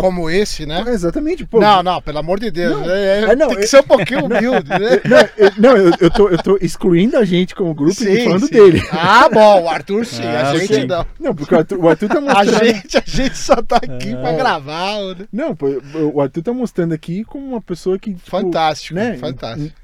[0.00, 0.84] Como esse, né?
[0.88, 1.60] Exatamente, pô.
[1.60, 2.78] Não, não, pelo amor de Deus.
[2.80, 5.00] Não, é- é- é, não, tem que é- ser um pouquinho humilde, né?
[5.04, 8.46] Não, eu, não, eu, eu, tô, eu tô excluindo a gente como grupo e falando
[8.46, 8.52] sim.
[8.52, 8.82] dele.
[8.90, 10.86] Ah, bom, o Arthur sim, Ah, a gente sim.
[10.86, 11.06] não.
[11.20, 12.64] Não, porque o Arthur, o Arthur tá A mostrando.
[12.64, 14.36] gente, a gente só tá aqui pra É.
[14.36, 14.98] gravar.
[15.16, 15.26] né?
[15.32, 15.66] Não, pô,
[16.12, 18.14] o Arthur tá mostrando aqui como uma pessoa que.
[18.14, 19.16] Tipo, Fantástico, né?
[19.18, 19.74] fantástico.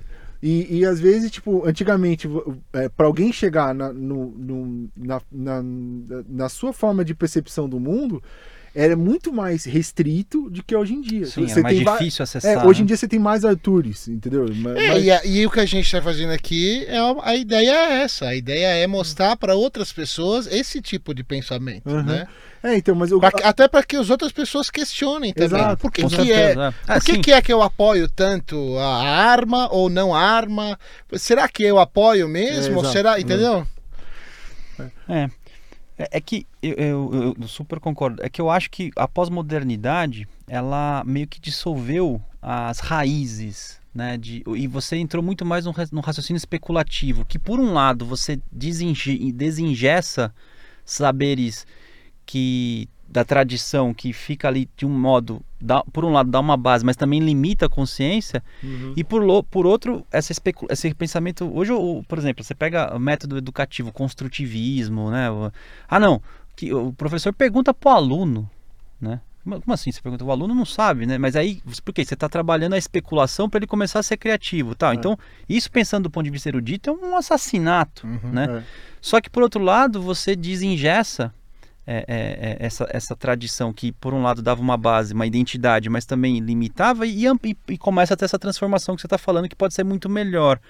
[0.41, 2.29] E, e às vezes, tipo, antigamente,
[2.73, 5.63] é, para alguém chegar na, no, no- na, na,
[6.29, 8.23] na sua forma de percepção do mundo,
[8.81, 11.27] era muito mais restrito do que hoje em dia.
[11.27, 12.67] Sim, Você é mais difícil É, acessar.
[12.67, 12.87] hoje em né?
[12.87, 14.47] dia você tem mais Artures, entendeu?
[14.47, 17.35] É, mas- e, a- e o que a gente está fazendo aqui, é a, a
[17.35, 18.27] ideia é essa.
[18.27, 22.03] A ideia é mostrar para outras pessoas esse tipo de pensamento, Uhum.
[22.05, 22.27] né?
[22.63, 23.19] é, então, mas eu.
[23.19, 25.59] Pra que- até para que as outras pessoas questionem também.
[25.59, 26.67] Exato, Por que, que é, certeza, é.
[26.87, 27.21] Ah, por que, sim.
[27.21, 30.79] que é que eu apoio tanto a arma ou não a arma?
[31.15, 32.85] Será que eu apoio mesmo?
[32.87, 33.67] É, será, entendeu?
[35.09, 35.29] É.
[35.99, 38.23] É, é que eu, eu- eu super concordo.
[38.23, 44.17] É que eu acho que a pós-modernidade ela meio que dissolveu as raízes, né?
[44.17, 48.07] De, e você entrou muito mais num, ra- num raciocínio especulativo, que por um lado
[48.07, 50.33] você desinge, desingessa
[50.85, 51.67] saberes
[52.25, 56.57] que da tradição que fica ali de um modo, dá, por um lado dá uma
[56.59, 58.93] base, mas também limita a consciência, Uhum.
[58.97, 60.33] e por, por outro, essa
[60.71, 61.51] esse pensamento.
[61.57, 65.29] Hoje, o- por exemplo, você pega o método educativo, construtivismo, né?
[65.89, 66.21] Ah, não.
[66.55, 68.51] que o professor pergunta pro aluno,
[69.01, 69.21] né?
[69.45, 69.93] Como como assim?
[69.93, 71.17] Você pergunta, o aluno não sabe, né?
[71.17, 72.05] Mas aí, por quê?
[72.05, 74.91] Você está trabalhando a especulação para ele começar a ser criativo, tal.
[74.91, 74.95] É.
[74.97, 75.17] Então,
[75.49, 78.31] isso pensando do ponto de vista erudito é um assassinato, Uhum.
[78.33, 78.59] né?
[78.59, 78.63] É.
[79.01, 81.33] Só que por outro lado, você desengessa
[81.91, 85.89] é, é, é, essa, essa tradição que, por um lado, dava uma base, uma identidade,
[85.89, 89.49] mas também limitava e, e, e começa a ter essa transformação que você está falando
[89.49, 90.61] que pode ser muito melhor.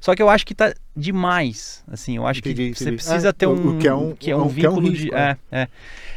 [0.00, 1.82] Só que eu acho que tá demais.
[1.90, 2.96] Assim, eu acho Entendi, que você entendi.
[2.96, 5.02] precisa É, ter um o que é um- que é um é um vínculo de
[5.02, 5.68] risco, é, é.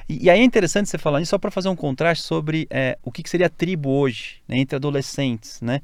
[0.07, 2.97] E, e aí é interessante você falar isso só para fazer um contraste sobre é,
[3.03, 5.81] o que, que seria a tribo hoje, né, entre adolescentes, né?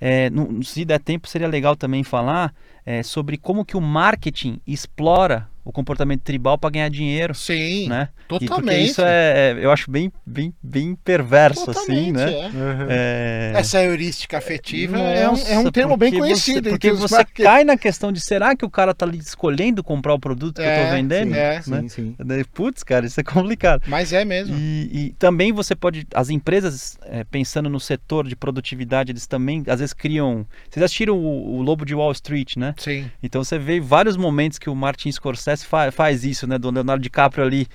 [0.00, 2.52] É, no- se der tempo, seria legal também falar
[2.84, 8.08] é, sobre como que o marketing explora o comportamento tribal para ganhar dinheiro, Sim, né?
[8.18, 8.90] E porque totalmente.
[8.90, 12.32] isso é, é, eu acho bem, bem, bem perverso, assim, Totalmente, né?
[12.32, 12.46] é.
[12.46, 12.86] Uhum.
[12.88, 13.52] É...
[13.54, 16.64] Essa heurística afetiva é um, Nossa, é um termo bem conhecido.
[16.64, 19.84] Você, porque você market- cai na questão de será que o cara tá ali escolhendo
[19.84, 21.32] comprar o produto que eu É, tô vendendo?
[21.34, 21.54] sim, é.
[21.54, 21.62] né?
[21.82, 22.14] Sim, sim.
[22.18, 23.82] Daí, Putz, cara, isso é complicado.
[23.86, 24.56] Mas é mesmo.
[24.56, 26.06] E, e também você pode.
[26.14, 30.46] As empresas, é, pensando no setor de produtividade, eles também às vezes criam.
[30.70, 32.74] Vocês assistiram o, o Lobo de Wall Street, né?
[32.78, 33.10] Sim.
[33.22, 36.58] Então você vê vários momentos que o Martin Scorsese fa- faz isso, né?
[36.58, 37.66] Do Leonardo DiCaprio ali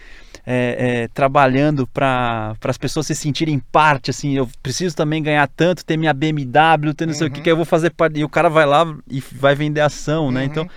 [0.46, 5.86] é, é, trabalhando para as pessoas se sentirem parte, assim, eu preciso também ganhar tanto,
[5.86, 7.44] ter minha BMW, ter não sei o que, Uhum.
[7.44, 8.20] que eu vou fazer parte.
[8.20, 10.42] E o cara vai lá e vai vender ação, né?
[10.42, 10.46] Uhum.
[10.46, 10.70] Então,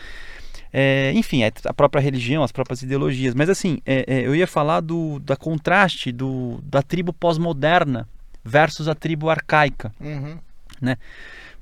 [0.73, 3.35] é, enfim, é a própria religião, as próprias ideologias.
[3.35, 8.07] Mas assim, é, é, eu ia falar do da contraste do, da tribo pós-moderna
[8.45, 9.93] versus a tribo arcaica.
[10.01, 10.39] Uhum.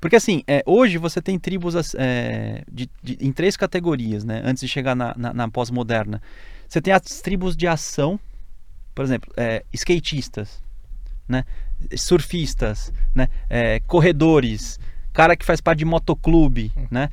[0.05, 4.39] Porque assim, é, hoje você tem tribos é, de- de- em três categorias, né?
[4.45, 6.21] Antes de chegar na, na- na pós-moderna.
[6.69, 8.19] Você tem as tribos de ação,
[8.93, 10.61] por exemplo, é, skatistas,
[11.27, 11.43] né?
[11.97, 13.27] Surfistas, né?
[13.49, 14.79] É, corredores,
[15.11, 17.09] cara que faz parte de motoclube, né?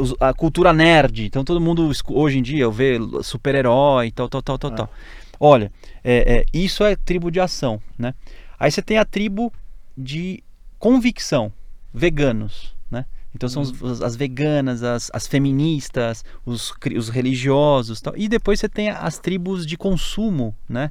[0.00, 1.26] Os- A cultura nerd.
[1.26, 4.74] Então todo mundo hoje em dia vê super-herói, tal, tal, tal, tal, Ah.
[4.76, 4.90] tal.
[5.38, 5.70] Olha,
[6.02, 8.14] é, é, isso é tribo de ação, né?
[8.58, 9.52] Aí você tem a tribo
[9.94, 10.42] de
[10.78, 11.52] convicção,
[11.94, 13.06] veganos, né?
[13.34, 18.14] Então são os- os- as veganas, as, as feministas, os, os religiosos, tal.
[18.16, 20.90] e depois você tem as tribos de consumo, né?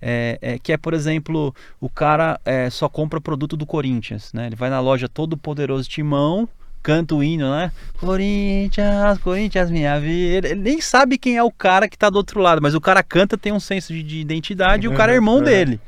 [0.00, 4.46] É, é, que é, por exemplo, o cara é, só compra produto do Corinthians, né?
[4.46, 6.48] Ele vai na loja todo poderoso Timão,
[6.82, 7.70] canta o hino, né?
[7.98, 10.48] Corinthians, Corinthians, minha vida.
[10.48, 13.02] Ele, nem sabe quem é o cara que tá do outro lado, mas o cara
[13.02, 15.42] canta, tem um senso de, de identidade e o cara é irmão É.
[15.42, 15.80] dele.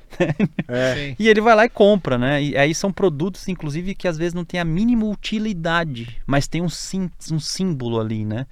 [0.69, 1.15] É.
[1.19, 2.43] E ele vai lá e compra, né?
[2.43, 6.61] E aí são produtos, inclusive, que às vezes não tem a mínima utilidade, mas tem
[6.63, 8.47] um, sim, um símbolo ali, né?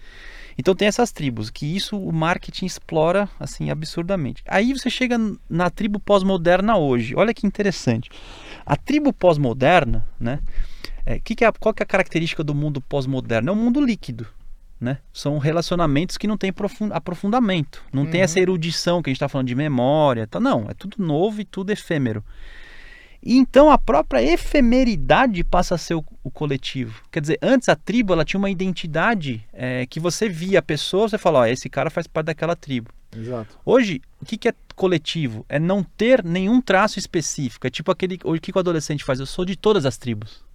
[0.56, 4.42] Então tem essas tribos, que isso o marketing explora, assim, absurdamente.
[4.46, 5.16] Aí você chega
[5.48, 7.14] na tribo pós-moderna hoje.
[7.16, 8.10] Olha que interessante.
[8.70, 10.40] A tribo pós-moderna, né?
[11.06, 13.48] É, que que é, qual que é a característica do mundo pós-moderno?
[13.48, 14.26] É um mundo líquido.
[14.80, 14.98] Né?
[15.12, 17.82] São relacionamentos que não têm profun- aprofundamento.
[17.92, 18.24] Não tem Uhum.
[18.24, 20.26] essa erudição que a gente está falando de memória.
[20.26, 20.38] Tá?
[20.38, 22.22] Não, é tudo novo e tudo efêmero.
[23.20, 27.02] E então a própria efemeridade passa a ser o, o coletivo.
[27.10, 31.08] Quer dizer, antes a tribo ela tinha uma identidade é, que você via a pessoa,
[31.08, 32.90] você fala, ó, esse cara faz parte daquela tribo.
[33.16, 33.58] Exato.
[33.64, 35.44] Hoje, o que, que é coletivo?
[35.48, 37.66] É não ter nenhum traço específico.
[37.66, 38.18] É tipo aquele.
[38.24, 39.20] O que o adolescente faz?
[39.20, 40.46] Eu sou de todas as tribos.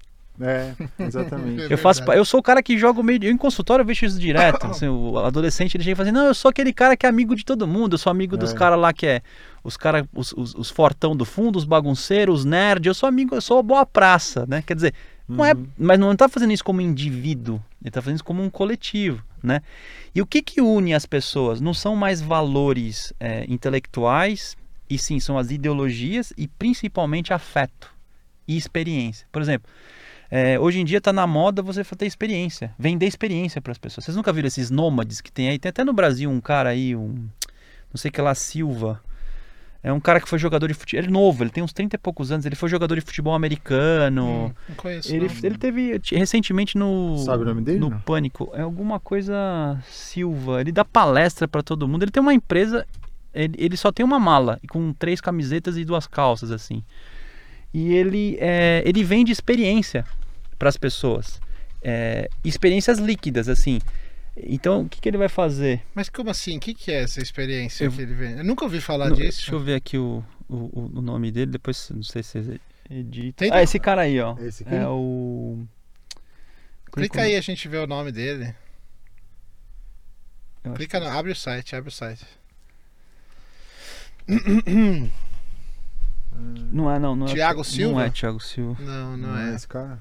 [0.42, 1.62] É, exatamente.
[1.72, 3.24] Eu faço, eu sou o cara que joga o meio.
[3.24, 4.66] Eu em consultório eu vejo isso direto.
[4.66, 7.10] assim, o adolescente ele chega e fala assim: Não, eu sou aquele cara que é
[7.10, 7.94] amigo de todo mundo.
[7.94, 8.56] Eu sou amigo dos É.
[8.56, 9.22] caras lá que é.
[9.64, 12.88] Os caras, os, os, os fortão do fundo, os bagunceiros, os nerds.
[12.88, 14.64] Eu sou amigo, eu sou a boa praça, né?
[14.66, 14.94] Quer dizer,
[15.28, 15.68] não é, Uhum.
[15.78, 17.62] mas não está fazendo isso como indivíduo.
[17.80, 19.62] Ele está fazendo isso como um coletivo, né?
[20.16, 21.60] E o que que une as pessoas?
[21.60, 24.56] Não são mais valores é, intelectuais,
[24.90, 27.92] e sim são as ideologias e principalmente afeto
[28.48, 29.28] e experiência.
[29.32, 29.70] Por exemplo,
[30.30, 34.06] é, hoje em dia está na moda você ter experiência, vender experiência para as pessoas.
[34.06, 35.60] Vocês nunca viram esses nômades que tem aí?
[35.60, 39.02] Tem até no Brasil um cara aí, um não sei que lá Silva.
[39.84, 41.02] É um cara que foi jogador de futebol.
[41.02, 42.46] Ele é novo, ele tem uns 30 e poucos anos.
[42.46, 44.46] Ele foi jogador de futebol americano.
[44.46, 45.14] Hum, não conheço.
[45.14, 45.36] Ele, não.
[45.44, 48.00] ele teve recentemente no Sabe o nome dele, no não?
[48.00, 50.62] Pânico, é alguma coisa Silva.
[50.62, 52.04] Ele dá palestra para todo mundo.
[52.04, 52.88] Ele tem uma empresa,
[53.34, 56.82] ele, ele só tem uma mala com três camisetas e duas calças assim.
[57.74, 60.06] E ele é, ele vende experiência
[60.58, 61.42] para as pessoas,
[61.82, 63.82] É, experiências líquidas assim.
[64.36, 65.84] Então o que, que ele vai fazer?
[65.94, 66.58] Mas como assim?
[66.58, 68.38] O que, que é essa experiência Eu- que ele vem?
[68.38, 69.38] Eu nunca ouvi falar Não, disso.
[69.40, 71.52] Deixa eu ver aqui o, o, o nome dele.
[71.52, 73.38] Depois não sei se edita.
[73.38, 74.36] Tem- Ah, esse cara aí, ó.
[74.40, 74.74] Esse aqui?
[74.76, 75.64] É o
[76.92, 78.56] Clica aí a gente vê o nome dele.
[80.64, 82.26] Eu acho Clica no, abre o site, abre o site.
[86.72, 87.16] Não é, não.
[87.16, 88.06] não é, Thiago Não Silva?
[88.06, 88.82] é Thiago Silva.
[88.82, 89.54] Não, não, é.
[89.56, 90.00] esse cara.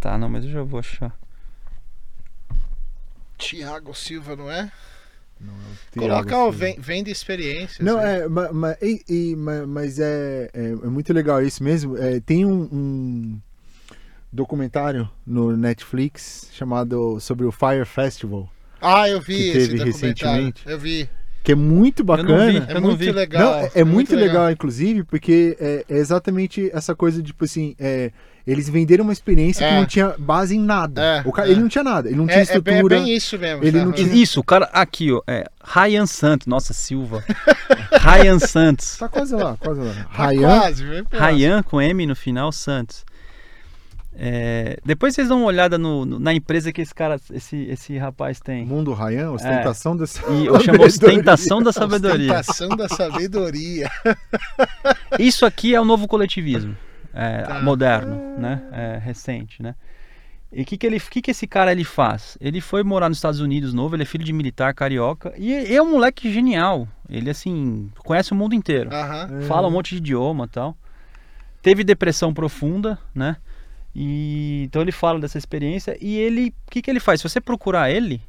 [0.00, 1.16] Tá, não, mas eu já vou achar.
[3.42, 4.70] Tiago Silva, não é?
[5.40, 7.84] Não é o Coloca o vem, vem de experiência.
[7.84, 8.06] Não, assim.
[8.08, 11.96] é, ma- ma- e- ma- mas é, é, é muito legal isso mesmo.
[11.96, 13.40] É, tem um, um
[14.32, 18.48] documentário no Netflix chamado sobre o Fire Festival,
[18.80, 19.92] Ah, eu vi que esse teve documentário.
[20.46, 20.62] recentemente.
[20.66, 21.08] Eu vi.
[21.44, 22.22] que é muito não vi.
[22.22, 22.66] bacana.
[22.70, 23.12] É muito vi.
[23.12, 23.42] legal.
[23.42, 27.74] Não, é, é muito legal, inclusive, porque é, é exatamente essa coisa de, tipo assim,
[27.80, 28.12] é,
[28.46, 29.78] eles venderam uma experiência que É.
[29.78, 31.00] não tinha base em nada.
[31.02, 31.52] É, o cara, é.
[31.52, 32.96] Ele não tinha nada, ele não tinha É, é, bem, é estrutura.
[33.00, 33.64] bem isso mesmo.
[33.64, 33.84] ele tá?
[33.84, 37.24] não tinha- Isso, o cara aqui, ó, é Ryan Santos, nossa Silva.
[38.00, 38.96] Ryan Santos.
[38.98, 39.92] Tá quase lá, quase lá.
[40.14, 40.84] Tá Ryan, quase.
[41.12, 43.04] Ryan com M no final, Santos.
[44.14, 47.96] É, depois vocês dão uma olhada no- no- na empresa que esse cara, esse, esse
[47.96, 48.66] rapaz tem.
[48.66, 50.20] Mundo Ryan, ostentação dessa.
[50.30, 52.32] E eu chamo ostentação da sabedoria.
[52.40, 53.90] Ostentação da sabedoria.
[55.18, 56.76] Isso aqui é o novo coletivismo
[57.14, 57.60] é, Tá.
[57.62, 58.62] moderno, né?
[58.72, 59.74] É, recente, né?
[60.52, 62.36] E o que, que, ele- que, que esse cara ele faz?
[62.40, 65.80] Ele foi morar nos Estados Unidos novo, ele é filho de militar carioca e é
[65.82, 66.86] um moleque genial.
[67.08, 68.90] Ele, assim, conhece o mundo inteiro.
[68.92, 69.40] Aham.
[69.48, 70.76] Fala um monte de idioma tal.
[71.62, 73.36] Teve depressão profunda, né?
[73.94, 77.20] E então ele fala dessa experiência e ele, o que, que ele faz?
[77.20, 78.20] Se você procurar ele,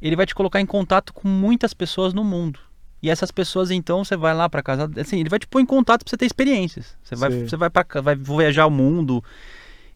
[0.00, 2.58] ele vai te colocar em contato com muitas pessoas no mundo.
[3.06, 5.64] E essas pessoas então você vai lá para casa, assim, ele vai te pôr em
[5.66, 6.96] contato para você ter experiências.
[7.04, 9.22] Você vai, você vai para vai viajar o mundo.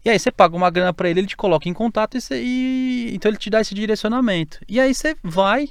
[0.05, 2.41] E aí você paga uma grana para ele, ele te coloca em contato e, você-
[2.43, 4.61] e então ele te dá esse direcionamento.
[4.69, 5.71] E aí você vai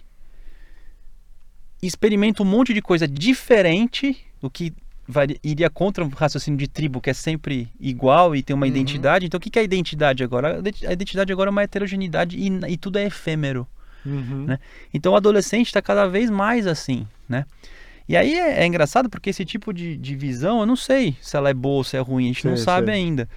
[1.81, 4.73] experimenta um monte de coisa diferente, o que
[5.07, 8.71] vai- iria contra o raciocínio de tribo, que é sempre igual e tem uma Uhum.
[8.71, 9.25] identidade.
[9.25, 10.61] Então, o que é a identidade agora?
[10.87, 13.65] A identidade agora é uma heterogeneidade e, e tudo é efêmero.
[14.05, 14.45] Uhum.
[14.45, 14.59] Né?
[14.93, 17.45] Então, o adolescente está cada vez mais assim, né?
[18.07, 21.37] E aí é, é engraçado porque esse tipo de, de visão, eu não sei se
[21.37, 22.95] ela é boa ou se é ruim, a gente não sabe sei.
[22.95, 23.29] ainda.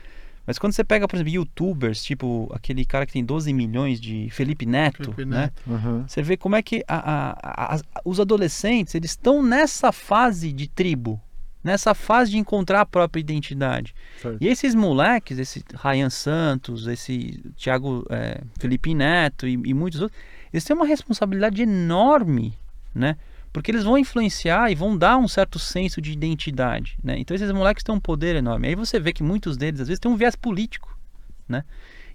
[0.46, 4.28] Mas quando você pega, por exemplo, youtubers, tipo aquele cara que tem 12 milhões de
[4.30, 5.40] Felipe Neto, Felipe né?
[5.42, 5.62] Neto.
[5.66, 6.04] Uhum.
[6.08, 10.66] Você vê como é que a- a- a- os adolescentes eles estão nessa fase de
[10.68, 11.20] tribo,
[11.62, 13.94] nessa fase de encontrar a própria identidade.
[14.20, 14.38] Certo.
[14.40, 20.20] E esses moleques, esse Ryan Santos, esse Thiago é, Felipe Neto e, e muitos outros,
[20.52, 22.54] eles têm uma responsabilidade enorme,
[22.94, 23.16] né?
[23.52, 27.18] Porque eles vão influenciar e vão dar um certo senso de identidade, né?
[27.18, 28.68] Então esses moleques têm um poder enorme.
[28.68, 30.96] Aí você vê que muitos deles às vezes têm um viés político,
[31.48, 31.62] né?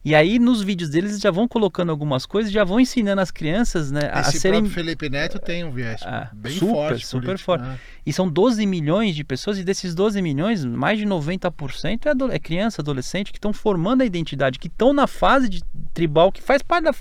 [0.06, 3.30] E aí nos vídeos deles eles já vão colocando algumas coisas, já vão ensinando as
[3.30, 7.06] crianças, né, a, Esse serem próprio Felipe Neto tem um viés Ah, bem super, forte.
[7.06, 7.64] super político, forte.
[7.64, 7.80] né?
[8.06, 12.32] E são 12 milhões de pessoas, e desses 12 milhões, mais de 90% é, ado-
[12.32, 15.62] é criança, adolescente, que estão formando a identidade, que estão na fase de
[15.94, 16.96] tribal, que faz parte da.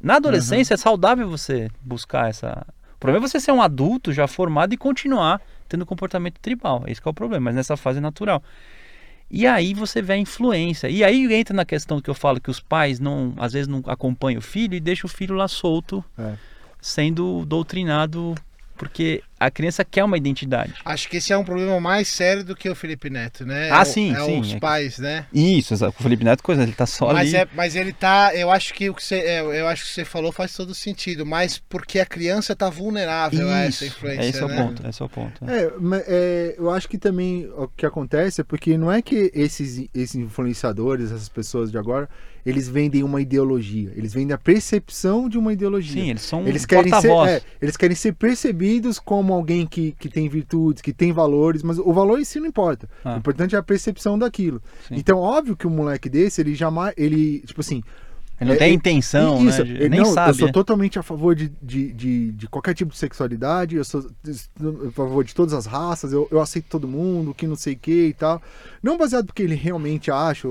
[0.00, 2.66] Na adolescência é saudável você buscar essa.
[2.94, 6.84] O problema é você ser um adulto já formado e continuar tendo comportamento tribal.
[6.86, 8.42] Esse que é o problema, mas nessa fase é natural.
[9.30, 10.88] E aí você vê a influência.
[10.88, 13.82] E aí entra na questão que eu falo que os pais não, às vezes não
[13.86, 16.34] acompanham o filho e deixam o filho lá solto, É.
[16.80, 18.34] sendo doutrinado,
[18.78, 20.74] porque a criança quer uma identidade.
[20.84, 23.70] Acho que esse é um problema mais sério do que o Felipe Neto, né?
[23.70, 25.26] Ah, É sim, é sim, os é pais, né?
[25.32, 27.36] Isso, o Felipe Neto, coisa, ele tá só Mas, ali.
[27.36, 28.32] é, mas ele tá.
[28.34, 29.16] Eu acho que o que você.
[29.16, 31.26] é, eu acho que você falou faz todo sentido.
[31.26, 34.24] Mas porque a criança tá vulnerável a essa Isso, influência.
[34.28, 34.56] esse é o né?
[34.56, 35.44] ponto, esse é o ponto.
[35.44, 35.58] é.
[35.58, 35.70] É,
[36.06, 40.14] é, eu acho que também o que acontece é porque não é que esses, esses
[40.16, 42.08] influenciadores, essas pessoas de agora,
[42.48, 43.92] eles vendem uma ideologia.
[43.94, 46.02] Eles vendem a percepção de uma ideologia.
[46.02, 50.08] Sim, eles são Eles querem, ser, é, eles querem ser percebidos como alguém que, que
[50.08, 52.88] tem virtudes, que tem valores, mas o valor em si não importa.
[53.04, 53.16] Ah.
[53.16, 54.62] O importante é a percepção daquilo.
[54.88, 54.94] Sim.
[54.94, 56.94] Então, óbvio que um moleque desse, ele jamais.
[56.96, 57.82] Ele, tipo assim.
[58.40, 59.64] Ele não é, tem é- intenção, isso, né?
[59.64, 60.30] de- ele- nem não, sabe.
[60.30, 60.52] Eu sou né?
[60.52, 64.08] totalmente a favor de, de, de, de qualquer tipo de sexualidade, eu sou
[64.88, 67.78] a favor de todas as raças, eu, eu aceito todo mundo, que não sei o
[67.78, 68.40] que e tal.
[68.82, 70.46] Não baseado porque ele realmente acha,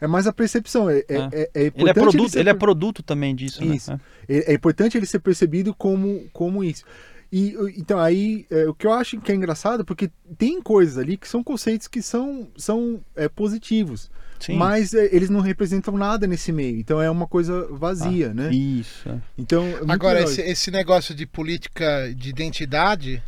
[0.00, 0.88] é, é mais a percepção.
[0.88, 1.28] É, é, Ah.
[1.32, 3.76] é, é Ele é produto, ser ele é produto também disso, né?
[3.76, 3.92] Isso.
[3.92, 3.98] É.
[4.28, 6.84] é, é importante ele ser percebido como, como isso.
[7.30, 11.18] E então aí é, o que eu acho que é engraçado porque tem coisas ali
[11.18, 14.56] que são conceitos que são, são é, positivos, Sim.
[14.56, 16.78] mas é, eles não representam nada nesse meio.
[16.78, 18.50] Então é uma coisa vazia, né?
[18.52, 19.08] Isso.
[19.08, 19.14] é.
[19.36, 23.22] Então é Agora, esse, esse negócio de política de identidade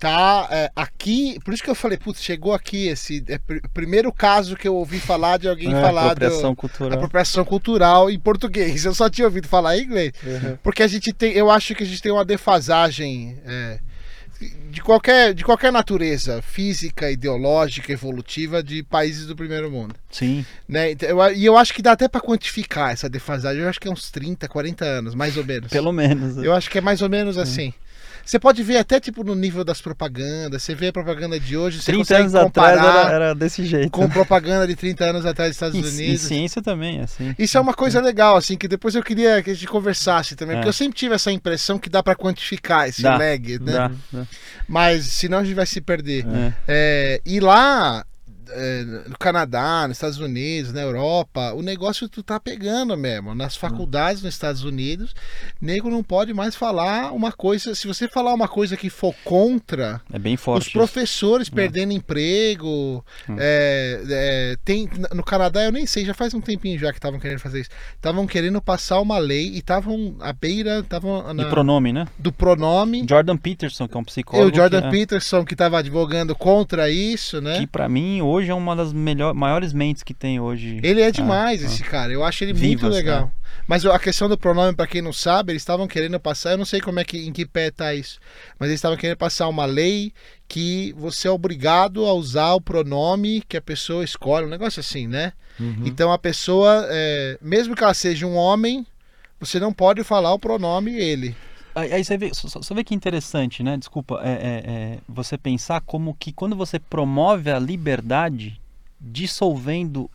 [0.00, 1.38] tá é, aqui.
[1.44, 3.24] Por isso que eu falei, putz, chegou aqui esse.
[3.28, 6.92] É o primeiro caso que eu ouvi falar de alguém É, falar do- Apropriação cultural.
[6.98, 8.84] apropriação cultural em português.
[8.84, 10.12] Eu só tinha ouvido falar em inglês.
[10.24, 10.56] Uhum.
[10.62, 13.78] Porque a gente tem, eu acho que a gente tem uma defasagem é,
[14.48, 19.94] de, qualquer, de qualquer natureza, física, ideológica, evolutiva, de países do primeiro mundo.
[20.10, 20.44] Sim.
[20.68, 20.92] Né?
[20.92, 23.62] Então, eu- E eu, acho que dá até para quantificar essa defasagem.
[23.62, 25.70] Eu acho que é uns 30, 40 anos, mais ou menos.
[25.70, 26.36] Pelo menos.
[26.36, 26.46] né?
[26.46, 27.72] Eu acho que é mais ou menos assim.
[28.24, 30.62] Você pode ver até tipo no nível das propagandas.
[30.62, 33.90] Você vê a propaganda de hoje, você 30 consegue anos atrás era, era desse jeito.
[33.90, 36.22] com propaganda de 30 anos atrás dos Estados em Unidos.
[36.22, 37.34] ciência também, assim.
[37.38, 40.54] Isso é uma coisa legal, assim, que depois eu queria que a gente conversasse também,
[40.54, 40.58] É.
[40.58, 43.72] porque eu sempre tive essa impressão que dá pra quantificar esse Dá, lag, né?
[43.72, 44.26] Dá, dá.
[44.68, 46.24] Mas senão a gente vai se perder.
[46.26, 46.52] É.
[46.68, 48.04] É, e lá
[48.54, 53.34] é, no Canadá, nos Estados Unidos, na Europa, o negócio tu tá pegando mesmo.
[53.34, 55.14] Nas faculdades nos Estados Unidos,
[55.60, 57.74] nego não pode mais falar uma coisa.
[57.74, 60.62] Se você falar uma coisa que for contra, É bem os forte.
[60.68, 60.72] isso.
[60.72, 63.04] professores perdendo emprego.
[63.28, 63.36] Hum.
[63.38, 67.18] é, é, tem, no Canadá, eu nem sei, já faz um tempinho já que estavam
[67.20, 67.70] querendo fazer isso.
[67.94, 72.06] Estavam querendo passar uma lei e estavam à beira estavam De pronome, né?
[72.18, 73.04] do pronome.
[73.08, 74.50] Jordan Peterson, que é um E psicólogo.
[74.52, 77.58] o Jordan que, é- Peterson, que estava advogando contra isso, né?
[77.60, 80.80] que pra mim hoje é uma das melhor, maiores mentes que tem hoje.
[80.82, 81.66] Ele é demais, ah.
[81.66, 82.12] esse cara.
[82.12, 83.32] Eu acho ele Vivas, muito legal.
[83.66, 86.64] Mas a questão do pronome, pra quem não sabe, eles estavam querendo passar, eu não
[86.64, 88.18] sei como é que em que pé tá isso,
[88.58, 90.12] mas eles estavam querendo passar uma lei
[90.48, 95.06] que você é obrigado a usar o pronome que a pessoa escolhe, um negócio assim,
[95.06, 95.32] né?
[95.60, 95.82] Uhum.
[95.84, 98.86] Então a pessoa, é, mesmo que ela seja um homem,
[99.38, 101.36] você não pode falar o pronome ele.
[101.74, 103.76] Aí, aí você, vê, você vê que interessante, né?
[103.76, 108.60] Desculpa, é, é- é você pensar como que quando você promove a liberdade,
[109.00, 110.10] dissolvendo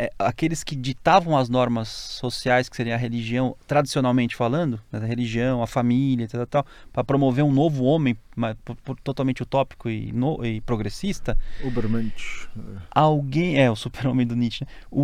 [0.00, 5.04] é, aqueles que ditavam as normas sociais, que seria a religião, tradicionalmente falando, né, a
[5.04, 8.56] religião, a família, tal, tal, para promover um novo homem mas,
[9.02, 12.46] totalmente utópico e, no- e progressista, Ubermensch.
[12.92, 13.58] alguém.
[13.58, 14.64] É, o super-homem do Nietzsche.
[14.64, 14.70] né?
[14.88, 15.02] O,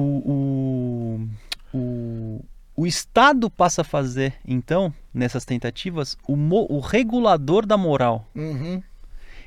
[1.75, 2.45] o, o,
[2.77, 6.35] o Estado passa a fazer, então, nessas tentativas, o,
[6.75, 8.27] o regulador da moral.
[8.35, 8.83] Uhum.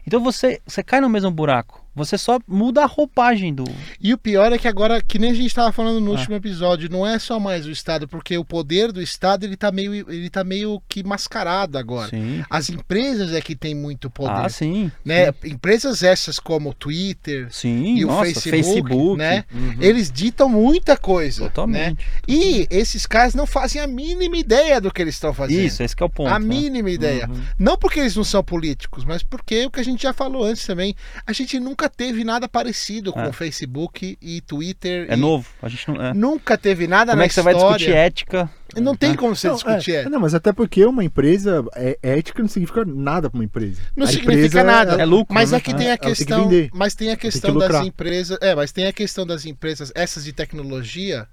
[0.06, 1.86] Então você, você cai no mesmo buraco.
[1.98, 3.66] Você só muda a roupagem do.
[4.00, 6.20] E o pior é que agora, que nem a gente estava falando no Ah.
[6.20, 9.72] último episódio, não é só mais o Estado, porque o poder do Estado ele tá
[9.72, 12.10] meio, ele tá meio que mascarado agora.
[12.10, 12.44] Sim.
[12.50, 14.46] As empresas é que tem muito poder.
[14.46, 14.92] Ah, sim.
[15.04, 15.34] né?
[15.44, 19.44] Empresas essas como o Twitter Sim, e o nossa, Facebook, né?
[19.52, 19.76] Uhum.
[19.82, 21.42] Eles ditam muita coisa.
[21.44, 21.48] Né?
[21.50, 22.06] Totalmente.
[22.28, 25.62] E esses caras não fazem a mínima ideia do que eles estão fazendo.
[25.62, 26.30] Isso, esse que é o ponto.
[26.30, 26.46] a né?
[26.46, 27.28] mínima ideia.
[27.28, 27.42] Uhum.
[27.58, 30.66] Não porque eles não são políticos, mas porque o que a gente já falou antes
[30.66, 30.96] também,
[31.26, 33.28] a gente nunca teve nada parecido com É.
[33.30, 35.06] o Facebook e Twitter.
[35.10, 35.48] É e novo.
[35.62, 36.02] A gente não.
[36.02, 36.14] É.
[36.14, 37.78] Nunca teve nada Como na é que você vai história.
[37.78, 38.50] discutir ética?
[38.76, 39.92] Não tem como você Não, discutir.
[39.92, 40.10] é, ética.
[40.10, 43.82] não, mas até porque uma empresa é, ética não significa nada para uma empresa.
[43.96, 45.02] Não A significa empresa, nada.
[45.02, 45.34] É lucro.
[45.34, 45.58] Mas né?
[45.58, 47.86] é que tem a Ela tem que questão, mas tem a que questão das lucrar.
[47.86, 51.28] empresas, é, mas tem a questão das empresas, essas de tecnologia,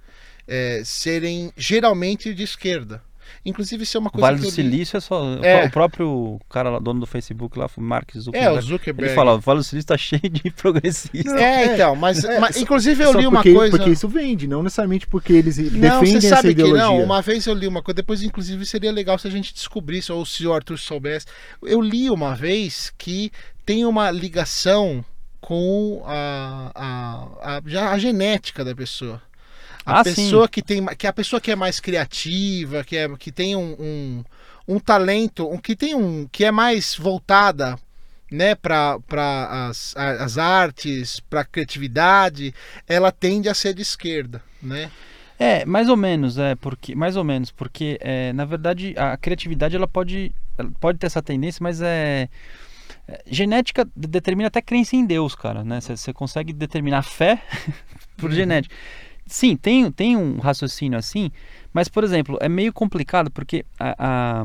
[0.47, 3.03] é, serem geralmente de esquerda.
[3.45, 5.23] Inclusive isso é uma O coisa Vale que do Silício é só.
[5.43, 5.67] É.
[5.67, 8.61] O próprio cara lá, dono do Facebook lá, o Mark É, o Zuckerberg.
[8.67, 9.09] Zuckerberg.
[9.11, 11.25] ele fala: o Vale do Silício tá cheio de progressistas.
[11.25, 13.77] Não, É, É, então, mas, é, mas só- inclusive eu li uma porque, coisa.
[13.77, 16.85] porque isso vende, não necessariamente porque eles Não, defendem você essa sabe que ideologia.
[16.85, 17.03] não.
[17.03, 20.25] Uma vez eu li uma coisa, depois inclusive seria legal se a gente descobrisse, ou
[20.27, 21.27] se o Arthur soubesse.
[21.63, 23.31] Eu li uma vez que
[23.67, 25.05] tem uma ligação
[25.41, 29.21] com a, a, a, já a genética da pessoa.
[29.87, 30.11] A Ah, sim.
[30.15, 33.77] pessoa que tem que a pessoa que é mais criativa, que, é, que tem um,
[33.79, 34.25] um,
[34.69, 37.79] um talento, um, que tem um que é mais voltada
[38.31, 38.99] né, para
[39.69, 42.55] as, as artes, para a criatividade,
[42.89, 44.91] ela tende a ser de esquerda, né?
[45.39, 49.75] É, mais ou menos, é, porque mais ou menos, porque é, na verdade a criatividade
[49.75, 52.29] ela pode ela pode ter essa tendência, mas é,
[53.09, 55.81] é, genética de- determina até crença em Deus, cara, né?
[55.81, 57.43] Você consegue determinar fé
[58.17, 58.37] por Uhum.
[58.37, 58.75] genética.
[59.27, 61.31] Sim, tem, tem um raciocínio assim,
[61.73, 63.95] mas por exemplo, é meio complicado porque a,
[64.41, 64.45] a-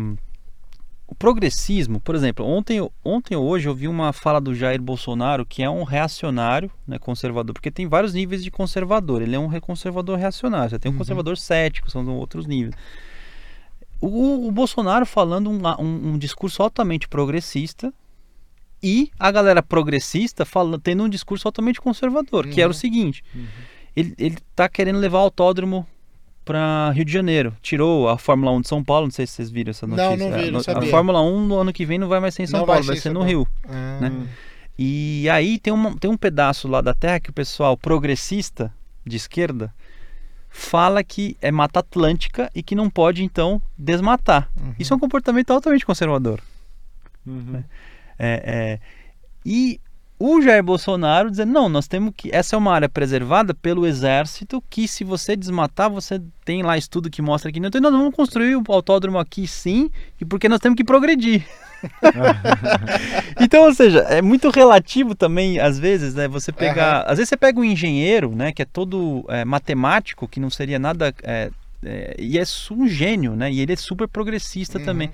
[1.06, 5.44] o progressismo, por exemplo, ontem, ontem ou hoje eu vi uma fala do Jair Bolsonaro
[5.46, 9.22] que é um reacionário, né, conservador, porque tem vários níveis de conservador.
[9.22, 10.70] Ele é um conservador reacionário.
[10.70, 11.00] Você tem um Uhum.
[11.00, 12.76] conservador cético, são outros níveis.
[14.02, 17.94] O, o Bolsonaro falando um, um- um discurso altamente progressista
[18.82, 22.74] e a galera progressista falando, tendo um discurso altamente conservador, que era o
[23.36, 23.50] Uhum.
[24.00, 25.86] Ele, ele tá querendo levar o autódromo
[26.46, 27.56] para Rio de Janeiro.
[27.62, 30.30] Tirou a Fórmula 1 de São Paulo, não sei se vocês viram essa Não, notícia.
[30.30, 30.90] não vi, É, não a sabia.
[30.90, 32.96] Fórmula 1 no ano que vem não vai mais ser em São Não Paulo, vai
[32.96, 33.22] ser ser no.
[33.24, 33.48] Rio.
[33.68, 34.28] Ah, Né?
[34.78, 38.74] E aí tem, uma, tem um pedaço lá da Terra que o pessoal progressista
[39.06, 39.74] de esquerda
[40.50, 44.50] fala que é Mata Atlântica e que não pode então desmatar.
[44.60, 44.74] Uhum.
[44.80, 46.42] Isso é um comportamento altamente conservador.
[47.28, 47.62] Uhum.
[48.18, 48.80] É, é,
[49.46, 49.80] e
[50.20, 52.30] o Jair Bolsonaro dizendo, não, nós temos que.
[52.36, 57.10] Essa é uma área preservada pelo exército, que se você desmatar, você tem lá estudo
[57.10, 57.70] que mostra que não.
[57.70, 59.90] Então nós vamos construir o autódromo aqui sim,
[60.20, 61.46] e porque nós temos que progredir.
[63.40, 66.28] então, ou seja, é muito relativo também, às vezes, né?
[66.28, 67.04] Você pegar.
[67.04, 70.78] Às vezes você pega um engenheiro, né, que é todo é, matemático, que não seria
[70.78, 71.14] nada.
[71.24, 71.50] é,
[71.84, 73.52] é, e é um gênio, né?
[73.52, 74.86] E ele é super progressista Uhum.
[74.86, 75.12] também.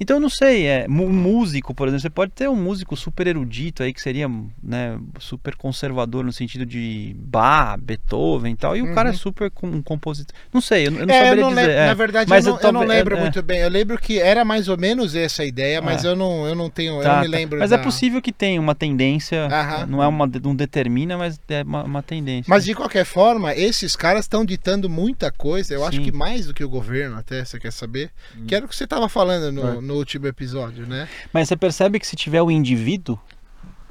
[0.00, 3.26] Então eu não sei, é um músico, por exemplo, você pode ter um músico super
[3.26, 4.28] erudito aí que seria,
[4.62, 9.18] né, super conservador no sentido de Bach, Beethoven e tal, e o cara é Uhum.
[9.18, 10.34] super com, um compositor.
[10.52, 11.70] Não sei, eu, eu não É, eu saberia não dizer.
[11.70, 11.86] é.
[11.86, 13.20] na verdade, Mas eu, não, eu eu não lembro é, é.
[13.22, 13.58] muito bem.
[13.58, 16.08] Eu lembro que era mais ou menos essa a ideia, mas É.
[16.08, 16.94] eu, não, eu não tenho.
[16.98, 17.36] eu Tá, não me tá.
[17.36, 17.58] lembro.
[17.58, 19.86] Mas da- é possível que tenha uma tendência, Aham.
[19.86, 22.48] não é uma, não determina, mas é uma, uma tendência.
[22.48, 25.74] Mas de qualquer forma, esses caras estão ditando muita coisa.
[25.74, 26.04] Eu acho Sim.
[26.04, 28.10] que mais do que o governo, até você quer saber.
[28.46, 29.87] Que era o que você estava falando no, É.
[29.88, 31.08] no último episódio, né?
[31.32, 33.18] Mas você percebe que se tiver o indivíduo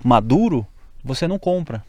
[0.03, 0.65] maduro,
[1.03, 1.83] você não compra.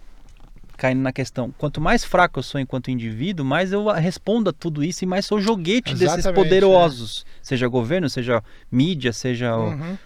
[0.76, 1.52] Caindo na questão.
[1.58, 5.26] Quanto mais fraco eu sou enquanto indivíduo, mais eu respondo a tudo isso e mais
[5.26, 7.26] sou joguete desses Exatamente, poderosos.
[7.42, 9.56] Seja governo, seja mídia, seja.
[9.56, 9.98] o- Uhum.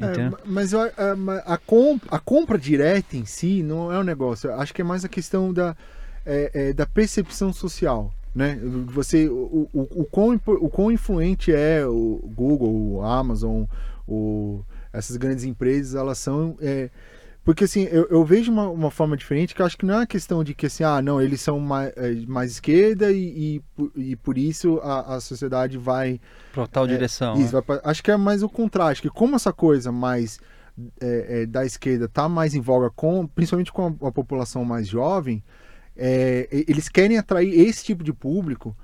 [0.00, 0.30] É, entendeu?
[0.30, 4.02] ma- mas eu- a, ma- a, com- a compra direta em si não é um
[4.04, 4.50] negócio.
[4.54, 5.76] Acho que é mais a questão da,
[6.24, 8.14] é, é, da percepção social.
[8.36, 8.60] Né?
[8.88, 13.64] Você, o, o, o, quão, o quão influente é o Google, o Amazon,
[14.06, 14.60] o,
[14.92, 16.54] essas grandes empresas, elas são.
[16.60, 16.90] é,
[17.42, 20.06] porque assim, eu, eu vejo uma, uma forma diferente que acho que não é uma
[20.06, 21.94] questão de que assim, ah, não, eles são mais,
[22.26, 26.20] mais esquerda e, e, por- e por isso a, a sociedade vai
[26.52, 27.36] Pra tal direção.
[27.36, 27.62] É, isso, né?
[27.66, 28.50] vai acho que é mais o.
[28.90, 30.38] Acho que como essa coisa mais
[31.00, 34.86] é, é, da esquerda tá mais em voga, com, principalmente com a, a população mais
[34.86, 35.42] jovem,
[35.96, 38.76] é, eles querem atrair esse tipo de público.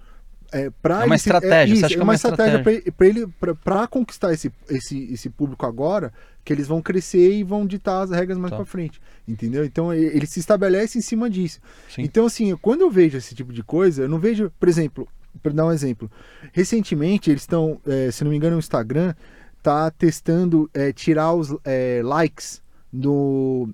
[0.55, 2.93] É, pra É uma estratégia, isso, acha que é é uma uma estratégia estratégia?
[2.93, 3.27] para ele
[3.65, 6.13] pra conquistar esse, esse, esse público agora,
[6.45, 8.57] que eles vão crescer e vão ditar as regras mais Tá.
[8.57, 9.01] pra frente.
[9.27, 9.65] Entendeu?
[9.65, 11.59] Então ele se estabelece em cima disso.
[11.89, 12.03] Sim.
[12.03, 15.09] Então, assim, quando eu vejo esse tipo de coisa, eu não vejo, por exemplo,
[15.43, 16.11] para dar um exemplo,
[16.53, 19.15] recentemente eles estão, eh, se não me engano, o Instagram
[19.63, 22.61] tá testando eh, tirar os eh, likes
[22.93, 23.71] do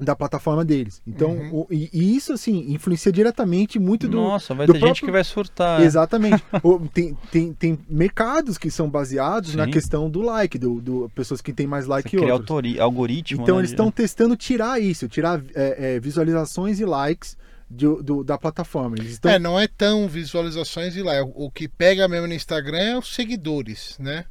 [0.00, 1.02] da plataforma deles.
[1.06, 1.50] Então, Uhum.
[1.60, 5.06] o- e, e isso assim influencia diretamente muito do Nossa, vai do ter gente próprio-
[5.06, 5.82] que vai surtar.
[5.82, 6.42] Exatamente.
[6.64, 9.70] O- tem, tem, tem mercados que são baseados na Sim.
[9.70, 12.50] questão do like, do, do pessoas que têm mais Você like que cria outros.
[12.50, 13.42] autori- algoritmo.
[13.42, 17.36] Então né, eles de- estão testando tirar isso, tirar é, é, visualizações e likes
[17.70, 18.96] de- do- da plataforma.
[19.00, 21.22] Estão É, não é tão visualizações e lá.
[21.22, 24.24] O, o que pega mesmo no Instagram é os seguidores, né?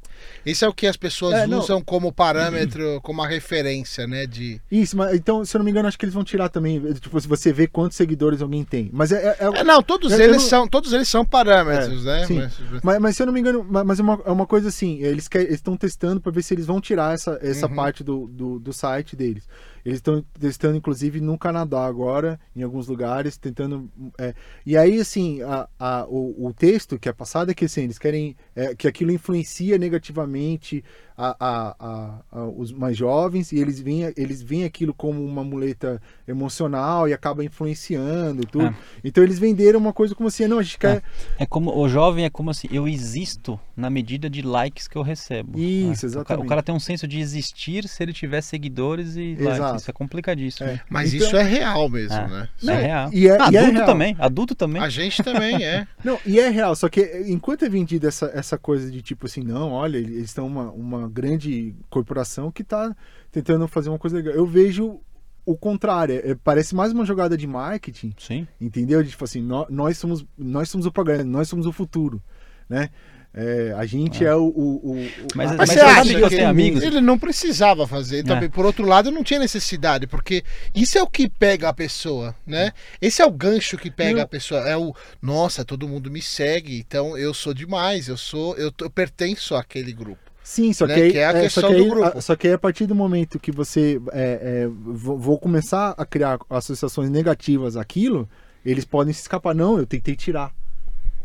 [0.45, 1.59] Esse é o que as pessoas É, não.
[1.59, 4.25] usam como parâmetro, como uma referência, né?
[4.25, 4.59] De.
[4.71, 7.19] Isso, mas então, se eu não me engano, acho que eles vão tirar também, tipo,
[7.21, 8.89] se você vê quantos seguidores alguém tem.
[8.91, 9.17] Mas é.
[9.23, 12.25] é- é- É, não, todos eles não- são, todos eles são parâmetros, É, né?
[12.25, 12.35] sim.
[12.39, 14.69] Mas- mas, mas se eu não me engano, ma- mas é uma, é uma coisa
[14.69, 17.75] assim, eles estão testando para ver se eles vão tirar essa, essa Uhum.
[17.75, 19.43] parte do, do, do site deles.
[19.87, 23.89] Eles estão testando, inclusive, no Canadá agora, em alguns lugares, tentando.
[24.17, 24.33] é,
[24.65, 27.97] e aí, assim, a, a, o, o texto que é passado é que assim, eles
[27.97, 30.83] querem é, que aquilo influencia negativamente
[31.19, 35.43] a, a, a- a- os mais jovens e eles veem, eles veem aquilo como uma
[35.43, 38.65] muleta emocional e acaba influenciando tudo.
[38.67, 38.73] É.
[39.03, 41.01] Então eles venderam uma coisa como assim, não, a gente quer.
[41.39, 45.01] É como o jovem é como assim, eu existo na medida de likes que eu
[45.01, 45.57] recebo.
[45.59, 46.09] Isso, É.
[46.09, 46.45] O cara- exatamente.
[46.45, 49.59] O cara, tem um senso de existir se ele tiver seguidores e Exato.
[49.61, 49.81] likes.
[49.81, 50.69] Isso é complicadíssimo.
[50.69, 50.73] É.
[50.73, 50.81] né?
[50.89, 52.27] Mas Então- isso é real mesmo, É.
[52.27, 52.49] né?
[52.67, 53.09] É real.
[53.13, 53.85] E é, e é adulto real.
[53.85, 54.81] também, adulto também.
[54.83, 55.87] A gente também é.
[56.03, 59.41] Não, e é real, só que enquanto é vendida essa, essa coisa de tipo assim,
[59.41, 62.95] não, olha, eles estão uma, uma grande corporação que tá
[63.31, 64.35] tentando fazer uma coisa legal.
[64.35, 64.99] Eu vejo
[65.43, 68.47] o contrário, é- parece mais uma jogada de marketing, Sim.
[68.61, 69.01] entendeu?
[69.01, 72.21] De tipo assim, nó- nós, somos, nós somos o programa, nós somos o futuro,
[72.69, 72.89] né?
[73.39, 76.49] É, a gente é, o, o, o- Mas- a- mas você acha que eu tenho
[76.49, 76.81] amigos?
[76.81, 78.21] Ele não precisava fazer.
[78.21, 78.49] Então, É.
[78.49, 80.43] Por outro lado, não tinha necessidade, porque
[80.73, 82.71] isso é o que pega a pessoa, né?
[82.99, 84.23] Esse é o gancho que pega Não.
[84.23, 84.61] a pessoa.
[84.67, 84.91] É o,
[85.21, 89.93] nossa, todo mundo me segue, então eu sou demais, eu sou, eu, eu pertenço àquele
[89.93, 90.17] grupo.
[90.43, 90.95] Sim, só né?
[90.95, 92.17] que, aí, Que é a é, questão só, que do grupo.
[92.17, 95.93] a- só que aí, a partir do momento que você é, é, vou, vou começar
[95.95, 98.27] a criar associações negativas àquilo,
[98.65, 99.53] eles podem se escapar.
[99.53, 100.51] Não, eu tentei tirar.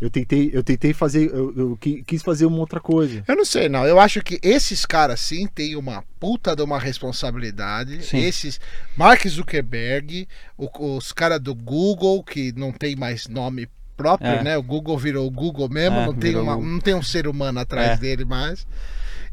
[0.03, 3.23] Eu tentei, eu tentei fazer, eu, eu qui- quis fazer uma outra coisa.
[3.29, 3.87] Eu não sei, não.
[3.87, 8.05] Eu acho que esses caras sim têm uma puta de uma responsabilidade.
[8.05, 8.19] Sim.
[8.19, 8.59] Esses
[8.97, 10.27] Mark Zuckerberg,
[10.59, 14.43] o- os caras do Google que não tem mais nome próprio, É.
[14.43, 14.59] né?
[14.59, 17.61] O Google virou o Google mesmo, É, não tem uma, não tem um ser humano
[17.61, 17.97] atrás É.
[17.97, 18.67] dele mais.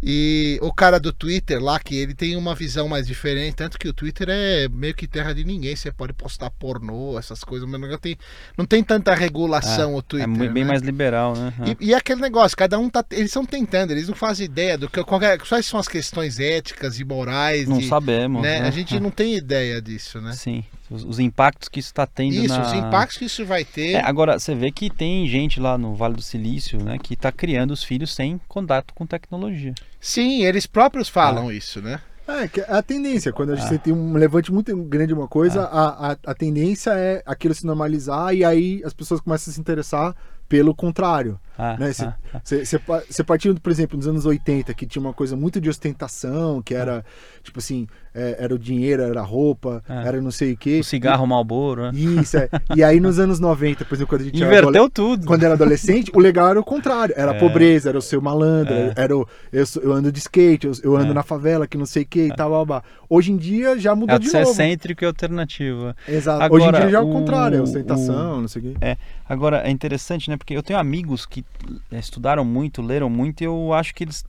[0.01, 3.87] E o cara do Twitter lá, que ele tem uma visão mais diferente, tanto que
[3.87, 7.81] o Twitter é meio que terra de ninguém, você pode postar pornô, essas coisas, mas
[7.81, 8.17] não tem,
[8.57, 10.27] não tem tanta regulação o É Twitter.
[10.29, 10.69] mu- bem né?
[10.69, 11.53] mais liberal, né?
[11.67, 11.71] É.
[11.83, 13.03] E, e é aquele negócio, cada um tá.
[13.11, 16.97] Eles estão tentando, eles não fazem ideia do que qualquer, quais são as questões éticas
[16.99, 17.67] e morais.
[17.67, 18.41] Não de- sabemos.
[18.41, 18.61] né?
[18.61, 18.67] né?
[18.67, 20.31] A gente não tem ideia disso, né?
[20.31, 22.61] Sim, os, os impactos que isso está tendo Isso, na...
[22.61, 23.93] os impactos que isso vai ter.
[23.93, 27.31] É, agora, você vê que tem gente lá no Vale do Silício, né, que está
[27.31, 29.73] criando os filhos sem contato com tecnologia.
[29.99, 31.11] Sim, eles próprios Ah.
[31.11, 31.99] falam isso, né?
[32.27, 33.33] É, que é a tendência.
[33.33, 33.77] Quando a gente Ah.
[33.79, 37.65] tem um levante muito grande de uma coisa, a, a, a tendência é aquilo se
[37.65, 40.15] normalizar e aí as pessoas começam a se interessar
[40.47, 41.39] pelo contrário.
[41.61, 41.91] Ah, né?
[41.91, 42.41] Você ah, ah.
[42.43, 45.59] você- você pa- você partiu, por exemplo, nos anos 80, que tinha uma coisa muito
[45.59, 47.03] de ostentação, que era,
[47.43, 50.79] tipo assim, é, era o dinheiro, era a roupa, era não sei o quê.
[50.79, 51.91] O cigarro Marlboro, né?
[51.93, 52.49] Isso, é.
[52.75, 55.25] E aí nos anos 90, por exemplo, quando a gente era Inverteu tudo.
[55.27, 57.13] quando era adolescente, o legal era o contrário.
[57.17, 57.39] Era a É.
[57.39, 58.93] pobreza, era o seu malandro, É.
[58.95, 61.13] era o eu, eu ando de skate, eu, eu ando É.
[61.13, 62.83] na favela, que não sei o que e tal, blá, blá.
[63.09, 64.49] Hoje em dia já mudou É de novo.
[64.49, 65.93] excêntrico e alternativo.
[66.07, 66.41] Exato.
[66.41, 68.97] Agora, Hoje em dia já é o o- contrário, é ostentação, não sei o quê.
[69.27, 70.37] Agora, é interessante, né?
[70.37, 71.43] Porque eu tenho amigos que
[71.91, 74.23] estudaram muito, leram muito, e eu acho que eles,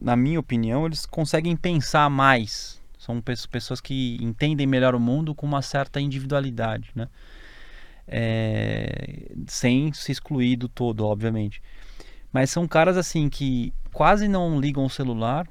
[0.00, 2.80] na minha opinião, eles conseguem pensar mais.
[2.98, 7.08] São pe- pessoas que entendem melhor o mundo com uma certa individualidade, né?
[8.06, 11.62] É, sem se excluir do todo, obviamente.
[12.32, 15.46] Mas são caras assim que quase não ligam o celular,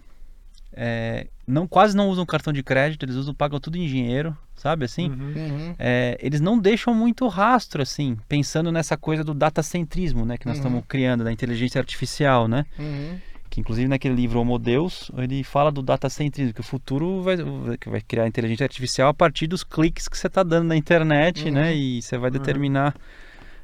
[0.82, 4.86] é, não quase não usam cartão de crédito, eles usam pagam tudo em dinheiro, sabe
[4.86, 5.10] assim?
[5.10, 5.34] Uhum.
[5.36, 5.76] Uhum.
[5.78, 10.56] é, eles não deixam muito rastro, assim, pensando nessa coisa do datacentrismo, né, que nós
[10.58, 10.64] Uhum.
[10.64, 12.66] estamos criando, da inteligência artificial, né?
[12.80, 13.18] Uhum.
[13.50, 17.36] Que inclusive naquele livro Homo Deus, ele fala do datacentrismo, que o futuro vai,
[17.80, 21.46] que vai criar inteligência artificial a partir dos cliques que você está dando na internet,
[21.46, 21.56] Uhum.
[21.56, 21.76] né?
[21.76, 22.38] E você vai Uhum.
[22.38, 22.96] determinar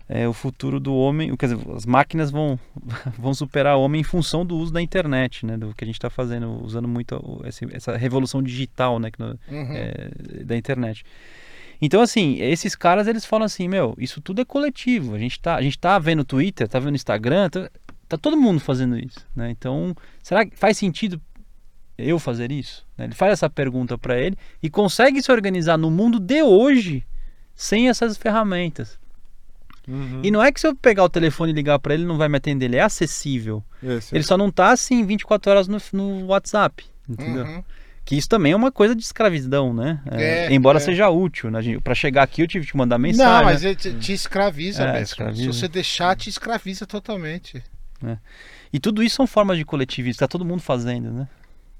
[0.07, 2.59] é, o futuro do homem, quer dizer, as máquinas vão,
[3.17, 5.57] vão superar o homem em função do uso da internet, né?
[5.57, 9.09] Do que a gente está fazendo, usando muito esse- essa revolução digital, né?
[9.17, 9.73] no- Uhum.
[9.73, 11.03] é, da internet.
[11.81, 15.13] Então, assim, esses caras, eles falam assim, meu, isso tudo é coletivo.
[15.15, 17.69] A gente tá, a gente tá vendo Twitter, tá vendo Instagram, tá,
[18.07, 19.49] tá todo mundo fazendo isso, né?
[19.51, 21.19] Então, será que faz sentido
[21.97, 22.85] eu fazer isso?
[22.97, 23.05] né?
[23.05, 27.05] Ele faz essa pergunta para ele e consegue se organizar no mundo de hoje
[27.55, 28.97] sem essas ferramentas.
[29.87, 30.21] Uhum.
[30.23, 32.27] E não é que se eu pegar o telefone e ligar para ele, não vai
[32.29, 33.63] me atender, ele é acessível.
[33.83, 34.15] Esse.
[34.15, 37.45] Ele só não tá assim 24 horas no, no WhatsApp, entendeu?
[37.45, 37.63] Uhum.
[38.03, 39.99] Que isso também é uma coisa de escravidão, né?
[40.11, 40.79] É, É, embora é.
[40.79, 41.59] seja útil, né?
[41.83, 43.33] Pra chegar aqui eu tive que te mandar mensagem.
[43.33, 43.69] Não, mas né?
[43.69, 45.03] ele te, te escraviza, É, mesmo.
[45.05, 45.41] escraviza.
[45.53, 47.63] Se você deixar, te escraviza totalmente.
[48.71, 51.27] E tudo isso são formas de coletivismo, tá todo mundo fazendo, né?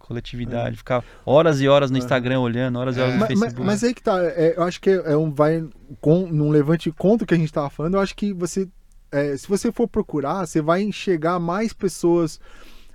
[0.06, 2.00] Coletividade, ficar horas e horas no É.
[2.00, 3.66] Instagram olhando, horas e horas no Mas, mas, Facebook.
[3.66, 5.68] mas aí que tá, é, eu acho que é um vai
[6.00, 8.68] com num levante contra o que a gente tava falando, eu acho que você
[9.12, 12.40] é, se você for procurar, você vai enxergar mais pessoas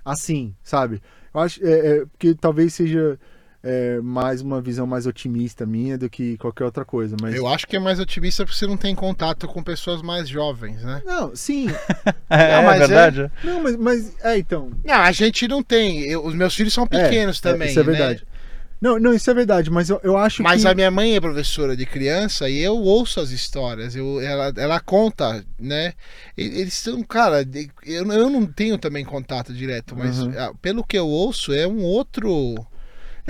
[0.04, 1.02] assim, sabe?
[1.32, 3.18] Eu acho é, é, que talvez seja
[3.62, 7.66] é, mais uma visão mais otimista minha do que qualquer outra coisa, mas Eu acho
[7.66, 11.02] que é mais otimista porque você não tem contato com pessoas mais jovens, né?
[11.04, 11.66] não, sim,
[12.30, 13.30] é, Não, mas é verdade.
[13.44, 16.00] não, mas, mas é então, Não, a gente não tem.
[16.02, 17.68] Eu- os meus filhos são pequenos é, também.
[17.68, 17.92] isso é né?
[17.92, 18.26] verdade.
[18.80, 21.20] Não, não, isso é verdade, mas eu, eu acho Mas que a minha mãe é
[21.20, 23.94] professora de criança e eu ouço as histórias.
[23.94, 25.92] Eu, ela, ela conta, né?
[26.34, 27.42] Eles são, cara,
[27.84, 30.32] eu, eu não tenho também contato direto, mas Uhum.
[30.62, 32.66] pelo que eu ouço, é um outro.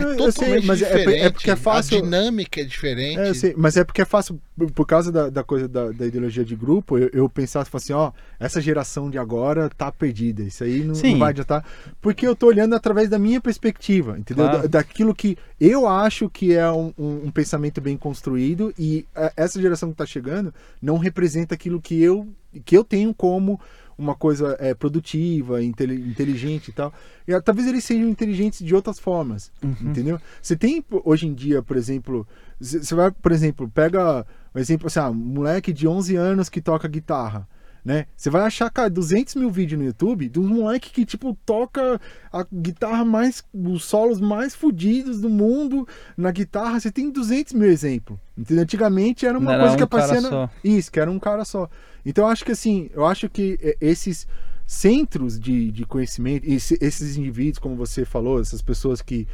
[0.00, 1.32] É Eu- eu sei, mas é por- é diferente.
[1.32, 3.18] porque é fácil- A dinâmica é diferente.
[3.18, 4.40] É, eu sei, mas é porque é fácil,
[4.74, 7.92] por- causa da, da coisa da, da ideologia de grupo, eu, eu pensar tipo assim,
[7.92, 11.64] ó, essa geração de agora tá perdida, isso aí não, não vai adiantar,
[12.00, 14.44] porque eu tô olhando através da minha perspectiva, entendeu?
[14.46, 14.62] Claro.
[14.68, 19.32] Da- daquilo que eu acho que é um, um- um pensamento bem construído e é,
[19.36, 22.26] essa geração que tá chegando não representa aquilo que eu,
[22.64, 23.60] que eu tenho como
[24.00, 26.92] uma coisa é, produtiva, inteligente e tal.
[27.28, 29.76] E, ah, talvez eles sejam inteligentes de outras formas, Uhum.
[29.82, 30.18] entendeu?
[30.40, 32.26] Você tem hoje em dia, por exemplo,
[32.58, 36.48] você você vai, por exemplo, pega um exemplo assim, ah, um moleque de 11 anos
[36.48, 37.46] que toca guitarra.
[37.84, 38.06] Né?
[38.16, 41.98] Você vai achar, cara, 200 mil vídeos no YouTube de um moleque que, tipo, toca
[42.32, 43.42] a guitarra mais.
[43.54, 46.78] os solos mais fodidos do mundo na guitarra.
[46.78, 48.18] Você tem 200 mil exemplos.
[48.36, 48.62] Entendeu?
[48.64, 50.20] Antigamente era uma era coisa que um aparecia.
[50.30, 50.50] na-.
[50.62, 51.68] Isso, que era um cara só.
[52.04, 54.26] Então eu acho que assim, eu acho que é, esses
[54.66, 59.26] centros de, de conhecimento, esse- esses indivíduos, como você falou, essas pessoas que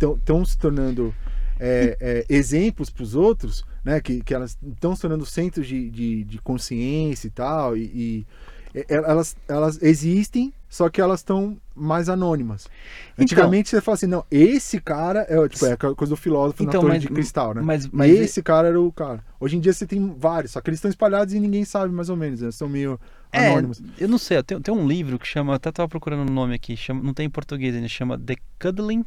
[0.00, 1.14] estão se tornando
[1.58, 4.00] é, é, exemplos para os outros, né?
[4.00, 8.26] Que, que elas estão se tornando centros de, de, de consciência e tal, e, e
[8.74, 12.68] é, elas, elas existem, só que elas estão mais anônimas.
[13.14, 16.62] Então- Antigamente você fala assim, não, esse cara é, tipo, é aquela coisa do filósofo
[16.62, 17.62] Então, na torre mas- de cristal, né?
[17.62, 19.24] Mas, mas esse cara era o cara.
[19.40, 22.08] Hoje em dia você tem vários, só que eles estão espalhados e ninguém sabe mais
[22.10, 22.50] ou menos, né?
[22.50, 23.00] São meio
[23.32, 23.82] é, anônimos.
[23.98, 26.76] eu não sei, tem, tem um livro que chama, até tava procurando o nome aqui,
[26.76, 29.04] chama, não tem em português ainda, chama The Cuddling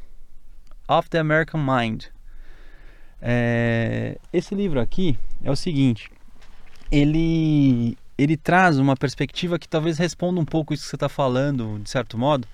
[0.87, 2.05] of the American Mind.
[3.21, 6.09] É, esse livro aqui é o seguinte,
[6.91, 11.79] ele ele traz uma perspectiva que talvez responda um pouco isso que você está falando,
[11.81, 12.45] de certo modo,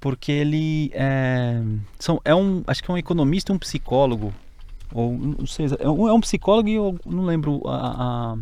[0.00, 1.60] porque ele é,
[1.98, 4.32] são, é um, acho que é um economista um psicólogo,
[4.94, 8.34] ou não sei, é um, é um psicólogo e eu não lembro a,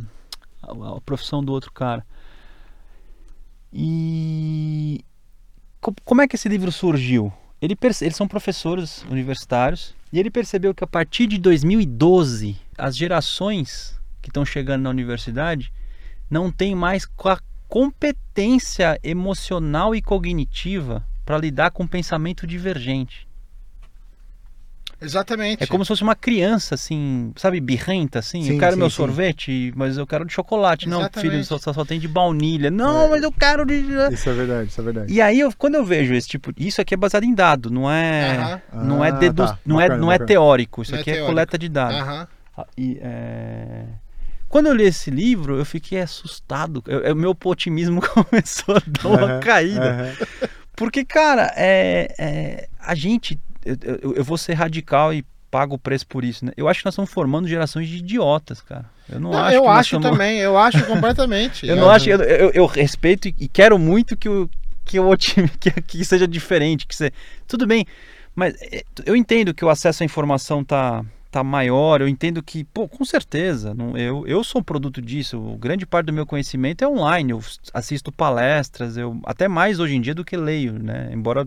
[0.63, 2.07] a, a- profissão do outro cara.
[3.73, 5.05] E
[5.81, 7.33] co- como é que esse livro surgiu?
[7.61, 13.99] Ele eles são professores universitários e ele percebeu que a partir de 2012 as gerações
[14.23, 15.73] que estão chegando na universidade
[16.31, 23.26] não têm mais qua- competência emocional e cognitiva para lidar com pensamento divergente.
[25.01, 25.63] Exatamente.
[25.63, 28.43] É como se fosse uma criança, assim, sabe, birrenta, assim.
[28.43, 28.97] Sim, eu quero sim, meu sim.
[28.97, 30.89] sorvete, mas eu quero de chocolate.
[30.89, 31.31] Não, Exatamente.
[31.33, 32.71] filho, só, só, só tem de baunilha.
[32.71, 33.09] Não, É.
[33.11, 33.75] mas eu quero de.
[34.11, 35.13] Isso é verdade, isso é verdade.
[35.13, 36.51] E aí, eu- quando eu vejo esse tipo.
[36.57, 38.61] Isso aqui é baseado em dado, não é.
[38.73, 39.59] Não é, Ah, tá.
[39.67, 41.31] não é, Bacana, não é teórico, isso Não é aqui é, teórico.
[41.33, 42.01] coleta de dados.
[42.01, 42.29] Aham.
[42.57, 43.85] Ah, E, é,
[44.49, 46.83] Quando eu li esse livro, eu fiquei assustado.
[47.13, 48.01] O meu otimismo
[48.31, 49.91] começou a dar uma Aham, caída.
[49.91, 50.17] aham.
[50.75, 53.39] Porque, cara, é, é, a gente.
[53.83, 56.53] Eu, eu- vou ser radical e pago o preço por isso, né?
[56.57, 58.85] Eu acho que nós estamos formando gerações de idiotas, cara.
[59.09, 61.67] Eu não, Não, acho eu acho somos- também, eu acho completamente.
[61.69, 62.09] Eu não acho.
[62.11, 64.49] Eu, eu, eu respeito e- quero muito que o
[64.85, 67.11] que o time que, que seja diferente, que você,
[67.49, 67.85] tudo bem,
[68.37, 72.65] mas é, eu entendo que o acesso à informação tá tá maior, eu entendo que,
[72.65, 76.83] pô, com certeza, não, eu, eu sou um produto disso, grande parte do meu conhecimento
[76.83, 77.43] é online, eu
[77.75, 81.11] assisto palestras, eu até mais hoje em dia do que leio, né?
[81.13, 81.47] Embora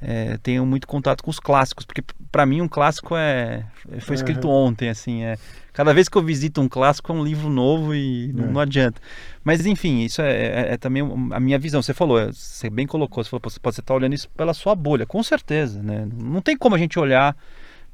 [0.00, 3.64] é, tenha muito contato com os clássicos, porque para mim um clássico é
[4.00, 5.36] foi escrito ontem, assim, é
[5.72, 8.52] cada vez que eu visito um clássico é um livro novo e não, É.
[8.52, 9.00] não adianta.
[9.44, 11.02] Mas enfim, isso é, é- é também
[11.32, 11.80] a minha visão.
[11.82, 15.06] Você falou, você bem colocou, você falou, você pode estar olhando isso pela sua bolha,
[15.06, 16.06] com certeza, né?
[16.12, 17.36] Não tem como a gente olhar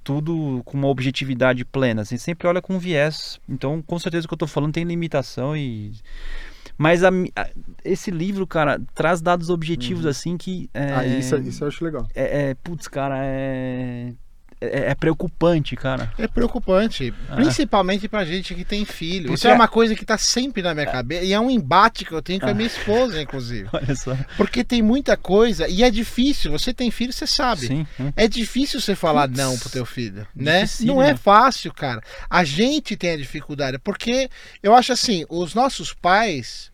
[0.02, 3.40] tudo com uma objetividade plena, assim, sempre olha com viés.
[3.48, 5.92] Então, com certeza o que eu estou falando tem limitação e
[6.78, 7.48] mas a a-
[7.84, 12.06] esse livro, cara, traz dados objetivos assim que é, Ah, isso, isso eu acho legal.
[12.14, 14.12] é, é- putz, cara, é
[14.72, 16.12] é, é preocupante, cara.
[16.18, 17.36] É preocupante, Ah.
[17.36, 19.26] principalmente pra gente que tem filho.
[19.32, 22.04] Isso Porque- é uma coisa que tá sempre na minha cabeça e é um embate
[22.04, 23.68] que eu tenho com a minha esposa, inclusive.
[23.72, 24.16] Olha só.
[24.36, 26.52] Porque tem muita coisa e é difícil.
[26.52, 27.66] Você tem filho, você sabe.
[27.66, 27.86] Sim.
[27.98, 28.12] hum.
[28.16, 30.62] É difícil você falar Putz, não pro teu filho, né?
[30.62, 30.96] dificílimo.
[30.96, 32.02] Não é fácil, cara.
[32.28, 34.28] A gente tem a dificuldade, porque
[34.62, 36.70] eu acho assim, os nossos pais,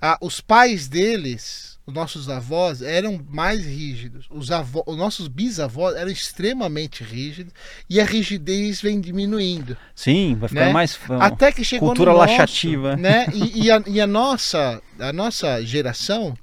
[0.00, 4.26] ah, os pais deles, os nossos avós eram mais rígidos.
[4.30, 7.52] Os, avó, os nossos bisavós eram extremamente rígidos
[7.88, 9.76] e a rigidez vem diminuindo.
[9.94, 10.72] Sim, vai ficar Né?
[10.72, 12.96] mais Até que chegou cultura no nosso, laxativa.
[12.96, 13.26] né?
[13.34, 16.34] E, e a, e a nossa, a nossa geração,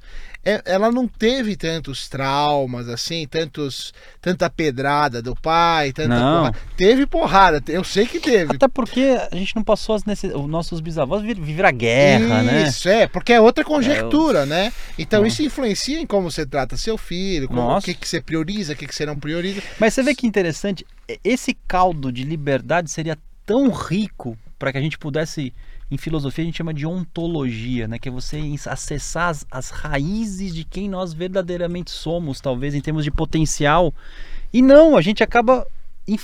[0.66, 6.52] ela não teve tantos traumas assim, tantos, tanta pedrada do pai, tanta Não.
[6.76, 8.56] Teve porrada, eu sei que teve.
[8.56, 10.34] Até porque a gente não passou as necess...
[10.34, 12.68] os nossos bisavós vi- viveram a guerra, né?
[12.68, 14.72] Isso, é, porque é outra conjectura, né?
[14.98, 18.74] Então isso influencia em como você trata seu filho, como, o que, que você prioriza,
[18.74, 19.62] o que, que você não prioriza.
[19.80, 20.86] Mas você vê que interessante,
[21.24, 25.54] esse caldo de liberdade seria tão rico para que a gente pudesse,
[25.90, 27.98] em filosofia a gente chama de ontologia, né?
[27.98, 33.04] Que é você acessar as, as raízes de quem nós verdadeiramente somos, talvez em termos
[33.04, 33.94] de potencial.
[34.54, 35.66] E não, a gente acaba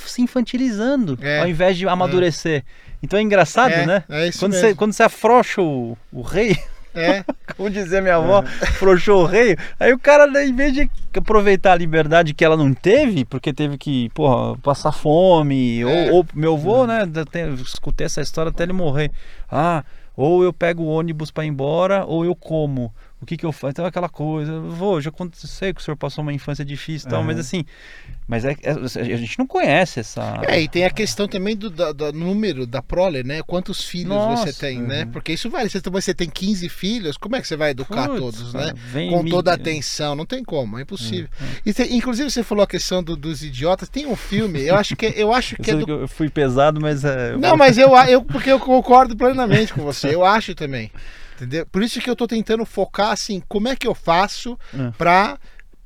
[0.05, 1.39] se infantilizando É.
[1.41, 2.63] ao invés de amadurecer.
[3.01, 4.03] Então é engraçado, é, né?
[4.09, 4.67] É isso Quando mesmo.
[4.67, 6.57] você, quando você afrouxa o, o rei,
[6.95, 7.23] É,
[7.55, 8.43] como dizia minha avó,
[8.77, 9.57] frouxou o rei.
[9.79, 13.77] Aí o cara, em vez de aproveitar a liberdade que ela não teve, porque teve
[13.77, 15.85] que, porra, passar fome, É.
[16.11, 17.03] ou, ou meu avô, né,
[17.61, 19.11] escutei essa história até ele morrer.
[19.51, 19.83] Ah,
[20.15, 22.93] ou eu pego o ônibus para ir embora, ou eu como.
[23.23, 23.71] O que que eu faço?
[23.71, 27.19] Então aquela coisa, vou, já sei que o senhor passou uma infância difícil e tal,
[27.19, 27.27] Aham.
[27.27, 27.63] mas assim,
[28.27, 28.71] mas é, é-
[29.13, 30.41] a gente não conhece essa...
[30.49, 33.41] É, e tem a questão também do, da- do número da prole, né?
[33.43, 35.05] Quantos filhos Nossa, você tem, né?
[35.05, 35.11] uhum.
[35.11, 35.69] Porque isso vale.
[35.69, 38.73] Se você tem 15 filhos, como é que você vai educar Putz, todos, cara, né?
[38.91, 41.29] vem Com toda a atenção, não tem como, é impossível.
[41.41, 44.75] Hum, E tem- inclusive você falou a questão do- dos idiotas, tem um filme, eu
[44.75, 47.37] acho que eu acho Eu que é sei do que eu fui pesado, mas é...
[47.37, 50.91] Não, mas eu, eu porque eu concordo plenamente com você, eu acho também.
[51.35, 51.65] Entendeu?
[51.65, 54.91] Por isso que eu tô tentando focar assim, como é que eu faço É.
[54.97, 55.37] pra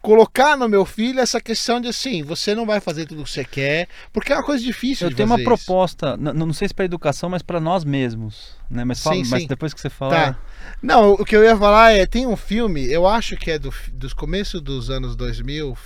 [0.02, 3.30] colocar no meu filho essa questão de assim, você não vai fazer tudo o que
[3.32, 5.44] você quer, porque é uma coisa difícil Eu tenho uma isso.
[5.44, 8.86] proposta, n- não sei se para educação, mas para nós mesmos, né?
[8.86, 9.48] Mas, fala- Sim, mas sim.
[9.48, 10.40] depois que você falar, Tá.
[10.82, 13.74] Não, o que eu ia falar é, tem um filme, eu acho que é do,
[13.92, 15.78] dos começos dos anos 2000,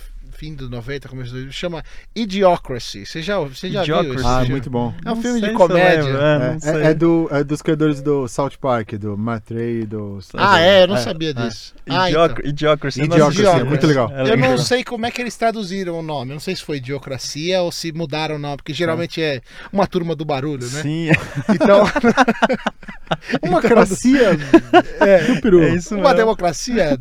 [0.42, 1.84] fim dos 90, começo dos 2000, chama
[2.16, 3.06] Idiocracy.
[3.06, 4.16] Você já, você já viu Idiocracy.
[4.18, 4.50] esse Ah, filme?
[4.50, 4.92] muito bom.
[5.04, 6.02] É um Não filme de comédia.
[6.02, 9.82] lembro, é, É, é- é do, é dos criadores do South Park, do Matt Ray
[9.82, 10.18] e do.
[10.34, 10.82] Ah, é?
[10.82, 11.32] Eu não É, sabia é.
[11.32, 11.72] disso.
[11.88, 12.24] Ah, então.
[12.24, 13.00] Idiocra- Idiocracy.
[13.02, 14.10] eu não Idiocracy, assisti, é muito legal.
[14.10, 14.58] é Eu não legal.
[14.58, 16.32] sei como é que eles traduziram o nome.
[16.32, 19.40] Eu não sei se foi Idiocracia ou se mudaram o nome, porque geralmente é
[19.72, 20.82] uma turma do barulho, né?
[20.82, 21.10] Sim,
[21.54, 21.84] Então,
[23.42, 24.30] Uma cracia
[25.00, 25.62] é, do peru.
[25.62, 26.16] é isso uma mesmo.
[26.16, 26.98] democracia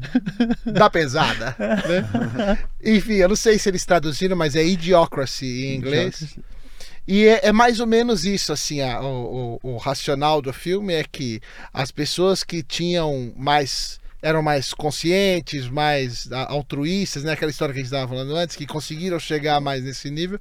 [0.66, 1.56] da pesada.
[1.58, 2.58] Né?
[2.84, 6.38] Enfim, eu não sei se eles traduziram, mas é Idiocracy em inglês.
[7.08, 10.94] E é, é mais ou menos isso, assim, a- o, o- o racional do filme
[10.94, 11.42] é que
[11.74, 17.32] as pessoas que tinham mais eram mais conscientes, mais altruístas, né?
[17.32, 20.40] Aquela história que a gente estava falando antes, que conseguiram chegar mais nesse nível,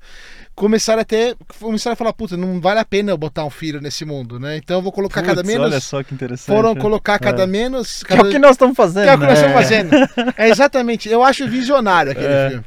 [0.55, 3.81] começaram a ter, começaram a falar, puta, não vale a pena eu botar um filho
[3.81, 4.59] nesse mundo, né?
[4.59, 5.67] Então eu vou colocar cada Putz, menos.
[5.73, 6.55] Olha só que interessante.
[6.55, 7.47] Foram colocar cada É.
[7.47, 8.03] menos.
[8.03, 8.29] Que é Cada...
[8.29, 9.05] o que nós estamos fazendo.
[9.05, 9.47] Que é o que nós né?
[9.47, 9.91] estamos fazendo.
[10.37, 11.09] É exatamente.
[11.09, 12.49] Eu acho visionário aquele É.
[12.51, 12.65] filme.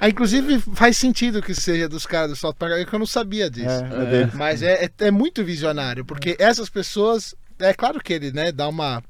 [0.00, 3.50] Ah, inclusive, faz sentido que seja dos caras do South Park, que eu não sabia
[3.50, 3.68] disso.
[3.68, 4.34] É, é deles.
[4.34, 7.34] Mas é, é, é muito visionário, porque essas pessoas.
[7.58, 9.02] É claro que ele, né, dá uma.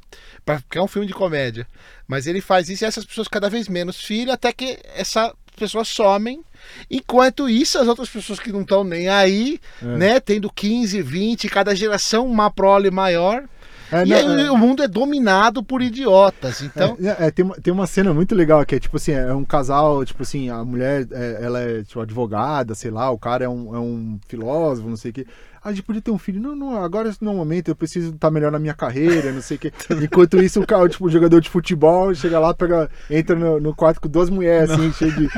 [0.44, 1.66] Porque é um filme de comédia.
[2.06, 5.88] Mas ele faz isso e essas pessoas cada vez menos filho, até que essas pessoas
[5.88, 6.44] somem.
[6.90, 9.86] Enquanto isso, as outras pessoas que não estão nem aí, É.
[9.86, 13.44] né, tendo 15, 20, cada geração uma prole maior.
[13.90, 14.50] É, e não, aí é.
[14.50, 16.60] o mundo é dominado por idiotas.
[16.62, 16.96] Então.
[17.00, 19.44] É, é, tem, uma, tem uma cena muito legal que é tipo assim, é um
[19.44, 23.48] casal, tipo assim, a mulher é, ela é tipo advogada, sei lá, o cara é
[23.48, 25.26] um, é um filósofo, não sei o que.
[25.66, 26.40] A gente podia ter um filho.
[26.40, 29.60] Não, não, agora no momento eu preciso estar melhor na minha carreira, não sei o
[29.60, 29.72] que.
[30.00, 34.00] Enquanto isso, o cara, tipo, jogador de futebol chega lá, pega, entra no, no quarto
[34.00, 35.28] com duas mulheres, assim, cheio de,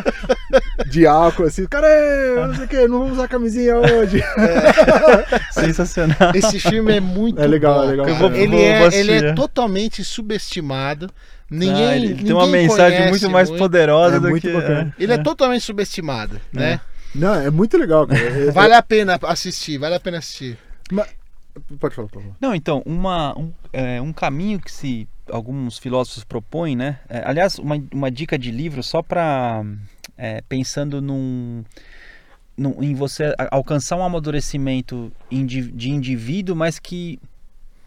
[0.90, 4.22] de álcool, assim, cara, "É, não sei o que, não vou usar camisinha hoje.
[5.52, 6.32] Sensacional.
[6.34, 8.06] Esse filme é muito É legal, bom, é legal.
[8.16, 9.32] vou- ele, vou é, ele é é.
[9.32, 11.10] totalmente subestimado.
[11.50, 13.58] Ninguém, Ah, ele ninguém tem uma mensagem muito mais muito.
[13.62, 14.52] poderosa É do muito que.
[14.52, 14.94] bacana.
[14.98, 16.80] Ele é totalmente subestimado, né?
[17.14, 18.20] Não, é muito legal, cara.
[18.48, 20.58] É- Vale a pena assistir, vale a pena assistir.
[21.80, 22.36] Pode falar, por favor.
[22.40, 27.00] Não, então, uma, um, é, um caminho que se alguns filósofos propõem, né?
[27.08, 29.64] É, aliás, uma, uma dica de livro só para
[30.48, 31.64] pensando num,
[32.56, 37.18] num- em você alcançar um amadurecimento de indivíduo, mas que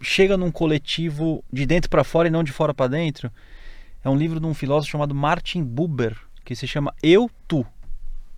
[0.01, 3.31] chega num coletivo de dentro para fora e não de fora para dentro.
[4.03, 7.65] É um livro de um filósofo chamado Martin Buber, que se chama Eu Tu.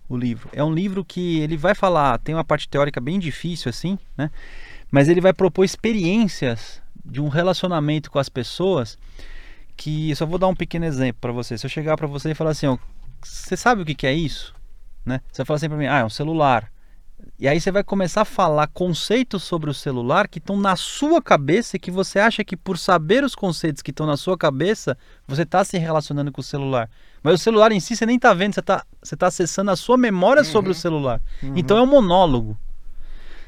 [0.08, 3.70] O livro é um livro que ele vai falar, tem uma parte teórica bem difícil
[3.70, 4.30] assim, né?
[4.90, 8.98] mas ele vai propor experiências de um relacionamento com as pessoas
[9.76, 11.58] que eu só vou dar um pequeno exemplo para você.
[11.58, 12.78] Se eu chegar para você e falar assim, ó,
[13.20, 14.54] você sabe o que, que é isso?
[15.04, 15.20] Né?
[15.32, 16.70] Você vai falar assim para mim, ah, é um celular.
[17.38, 21.20] E aí você vai começar a falar conceitos sobre o celular que estão na sua
[21.20, 24.96] cabeça e que você acha que por saber os conceitos que estão na sua cabeça,
[25.26, 26.88] você está se relacionando com o celular.
[27.24, 29.76] Mas o celular em si você nem está vendo, você está você tá acessando a
[29.76, 31.22] sua memória sobre o celular.
[31.56, 32.56] Então é um monólogo.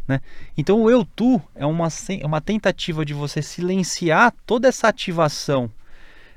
[0.08, 0.18] Né?
[0.56, 5.70] Então o eu tu é uma, é uma tentativa de você silenciar toda essa ativação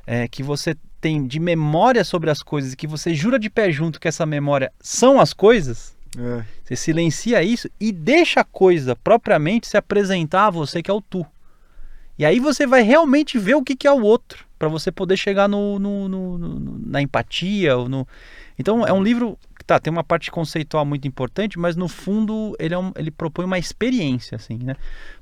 [0.06, 3.72] é, que você tem de memória sobre as coisas e que você jura de pé
[3.72, 5.95] junto que essa memória são as coisas.
[6.18, 6.44] É.
[6.66, 11.02] Você silencia isso e deixa a coisa propriamente se apresentar a você que é o
[11.02, 11.26] tu.
[12.18, 15.15] E aí você vai realmente ver o que, que é o outro, para você poder
[15.18, 17.77] chegar no, no- no- no- na empatia.
[17.77, 18.06] Ou no...
[18.60, 22.53] Então é um livro que tá, tem uma parte conceitual muito importante, mas no fundo
[22.60, 24.76] ele, é um- ele propõe uma experiência, assim, né?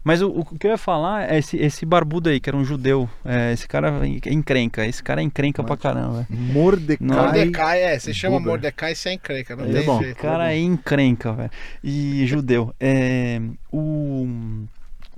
[0.04, 2.66] Mas o, o que eu ia falar é esse, esse barbudo aí, que era um
[2.66, 3.08] judeu.
[3.24, 6.26] é, esse cara é encrenca, esse cara é encrenca pra caramba.
[6.30, 6.42] velho.
[6.42, 7.08] Mordecai.
[7.08, 8.00] Mordecai, é.
[8.00, 8.54] Você chama Buber.
[8.54, 10.02] Mordecai sem encrenca, não Ele tem é bom.
[10.02, 10.18] jeito.
[10.18, 11.52] O cara é encrenca, velho.
[11.84, 12.74] E judeu.
[12.80, 13.40] É,
[13.72, 14.66] o...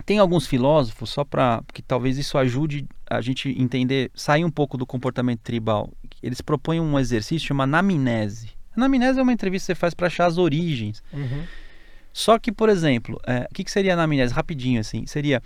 [0.06, 4.78] Tem alguns filósofos, só para que talvez isso ajude a gente entender, sair um pouco
[4.78, 5.92] do comportamento tribal.
[6.22, 8.50] Eles propõem um exercício chamado anamnese.
[8.76, 11.04] Anamnese é uma entrevista que você faz para achar as origens.
[11.14, 11.44] Uhum.
[12.12, 14.34] Só que, por exemplo, é, o que, que seria anamnese?
[14.34, 15.42] Rapidinho assim, seria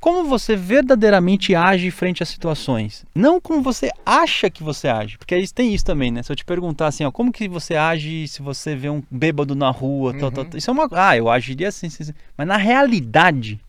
[0.00, 5.34] como você verdadeiramente age frente às situações, não como você acha que você age, porque
[5.34, 6.22] aí tem isso também, né?
[6.22, 9.54] Se eu te perguntar assim, ó, como que você age se você vê um bêbado
[9.54, 10.44] na rua, tal, Uhum.
[10.44, 12.12] tal, isso é uma, ah, eu agiria assim, assim, assim.
[12.36, 13.60] mas na realidade,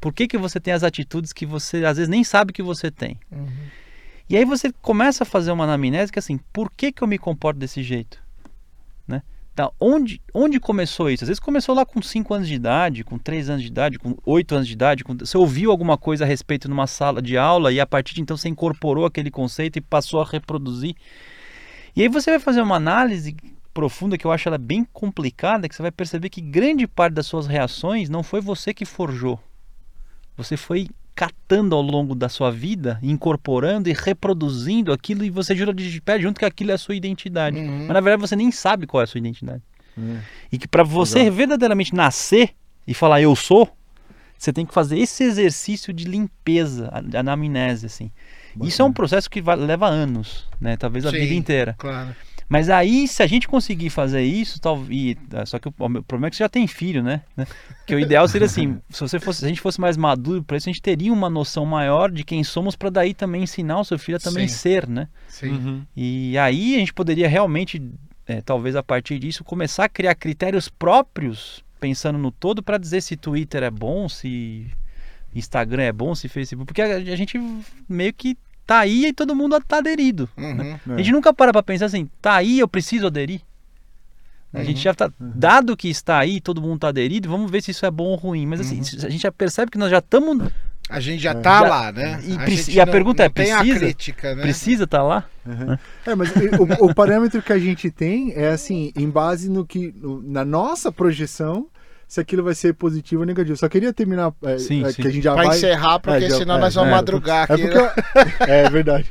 [0.00, 2.90] por que que você tem as atitudes que você às vezes nem sabe que você
[2.90, 3.18] tem?
[3.30, 3.48] Uhum.
[4.28, 7.18] E aí você começa a fazer uma anamnese que assim, por que, que eu me
[7.18, 8.23] comporto desse jeito?
[9.54, 11.22] Tá, onde, onde começou isso?
[11.22, 14.16] Às vezes começou lá com 5 anos de idade, com 3 anos de idade, com
[14.26, 15.04] 8 anos de idade.
[15.04, 15.16] Com...
[15.16, 18.36] Você ouviu alguma coisa a respeito numa sala de aula e a partir de então
[18.36, 20.96] você incorporou aquele conceito e passou a reproduzir.
[21.94, 23.36] E aí você vai fazer uma análise
[23.72, 27.26] profunda que eu acho ela bem complicada, que você vai perceber que grande parte das
[27.26, 29.38] suas reações não foi você que forjou.
[30.36, 35.72] Você foi catando ao longo da sua vida, incorporando e reproduzindo aquilo e você jura
[35.72, 37.56] de pé junto que aquilo é a sua identidade.
[37.58, 37.78] Uhum.
[37.80, 39.62] Mas na verdade você nem sabe qual é a sua identidade.
[39.96, 40.18] É.
[40.50, 41.34] E que para você Legal.
[41.34, 42.50] verdadeiramente nascer
[42.86, 43.68] e falar eu sou,
[44.36, 48.10] você tem que fazer esse exercício de limpeza, a- a anamnese assim.
[48.62, 50.76] Isso é um processo que vai- leva anos, né?
[50.76, 51.18] Talvez a Sim.
[51.18, 51.74] vida inteira.
[51.78, 52.14] Claro.
[52.54, 55.16] Mas aí, se a gente conseguir fazer isso, talvez.
[55.46, 57.22] Só que o, o problema é que você já tem filho, né?
[57.36, 57.48] Né?
[57.84, 60.56] Que o ideal seria assim: se, você fosse, se a gente fosse mais maduro para
[60.56, 63.84] isso, a gente teria uma noção maior de quem somos para daí também ensinar o
[63.84, 64.54] seu filho a também Sim.
[64.56, 65.08] ser, né?
[65.26, 65.50] Sim.
[65.50, 65.82] Uhum.
[65.96, 67.82] E aí a gente poderia realmente,
[68.24, 73.00] é, talvez a partir disso, começar a criar critérios próprios, pensando no todo, para dizer
[73.00, 74.70] se Twitter é bom, se
[75.34, 76.68] Instagram é bom, se Facebook.
[76.68, 77.36] Porque a, a gente
[77.88, 80.28] meio que tá aí e todo mundo tá aderido.
[80.36, 80.94] Uhum.
[80.94, 83.40] A gente nunca para pra pensar assim, tá aí, eu preciso aderir.
[84.52, 85.10] A gente já tá.
[85.18, 88.14] Dado que está aí, todo mundo tá aderido, vamos ver se isso é bom ou
[88.14, 88.46] ruim.
[88.46, 90.48] Mas assim, a gente já percebe que nós já estamos.
[90.88, 92.20] A gente já tá Já- lá, né?
[92.22, 93.80] e a e a não- pergunta não é, tem a precisa?
[93.80, 94.42] crítica, né?
[94.42, 95.24] Precisa estar lá?
[96.06, 99.92] É, mas o, o parâmetro que a gente tem é assim, em base no que.
[99.96, 101.66] no- na nossa projeção,
[102.14, 103.56] se aquilo vai ser positivo ou negativo.
[103.56, 104.32] Só queria terminar.
[104.44, 105.02] É, Sim, é, sim.
[105.02, 105.56] que a gente já Pra vai.
[105.56, 107.62] encerrar, porque É, já- senão é, nós vamos é, madrugar É aqui.
[107.62, 107.78] porque.
[107.78, 107.92] né?
[108.66, 109.10] é verdade.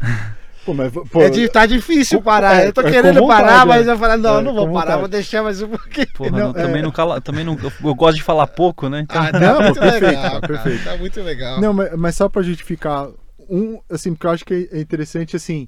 [0.65, 0.93] Pô, mas.
[0.93, 2.63] Pô, É de- tá difícil parar.
[2.63, 3.65] é, eu tô é, querendo vontade, parar, é.
[3.65, 4.99] mas eu falei, não, É, eu não vou parar, vontade.
[5.01, 6.07] vou deixar mais um pouquinho.
[6.15, 7.19] Porra, Não, não, também não cala.
[7.19, 9.01] Também não, eu, eu gosto de falar pouco, né?
[9.01, 10.23] Então, Ah, tá Não, muito perfeito, legal.
[10.23, 10.83] tá cara, perfeito.
[10.85, 11.59] Tá muito legal.
[11.59, 13.09] Não, mas, mas só pra justificar
[13.49, 15.67] um, assim, porque eu acho que é interessante, assim,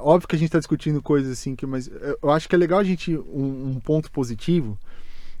[0.00, 2.58] óbvio que a gente tá discutindo coisas assim, que, mas eu- eu acho que é
[2.58, 4.76] legal a gente, um, um ponto positivo,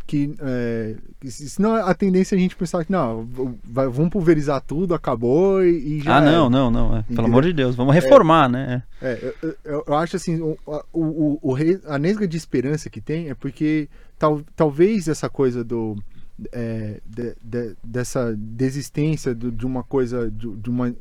[0.06, 0.94] que, é,
[1.28, 3.26] senão a tendência é a gente pensar que, não,
[3.64, 6.96] vai- vamos pulverizar tudo, acabou e, e já ah, não, não, não.
[6.96, 7.02] é.
[7.02, 8.82] Pelo amor de Deus, vamos reformar, né?
[9.02, 10.56] É, eu, eu- eu acho assim, o,
[10.92, 11.56] o, o-
[11.86, 13.88] a nesga de esperança que tem é porque
[14.18, 15.96] tal, talvez essa coisa do
[16.52, 20.94] é, de- de- dessa desistência do- de uma coisa de, de uma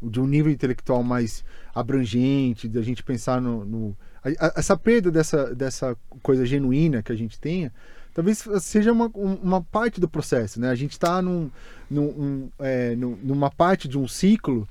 [0.00, 1.42] de um nível intelectual mais
[1.74, 7.02] abrangente, de a gente pensar no, no- a- a- essa perda dessa, dessa coisa genuína
[7.02, 7.72] que a gente tenha,
[8.18, 10.70] talvez seja uma, um- uma parte do processo, né?
[10.70, 11.48] A gente está num,
[11.88, 14.68] num, um, é, num- numa parte de um ciclo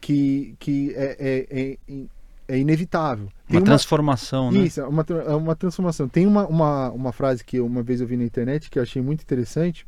[0.00, 2.04] que, que é, é, é,
[2.48, 3.28] é inevitável.
[3.48, 4.60] Tem Uma transformação, né?
[4.66, 6.08] Isso, é uma, é uma transformação.
[6.08, 9.00] Tem uma, uma, uma frase que uma vez eu vi na internet que eu achei
[9.00, 9.86] muito interessante,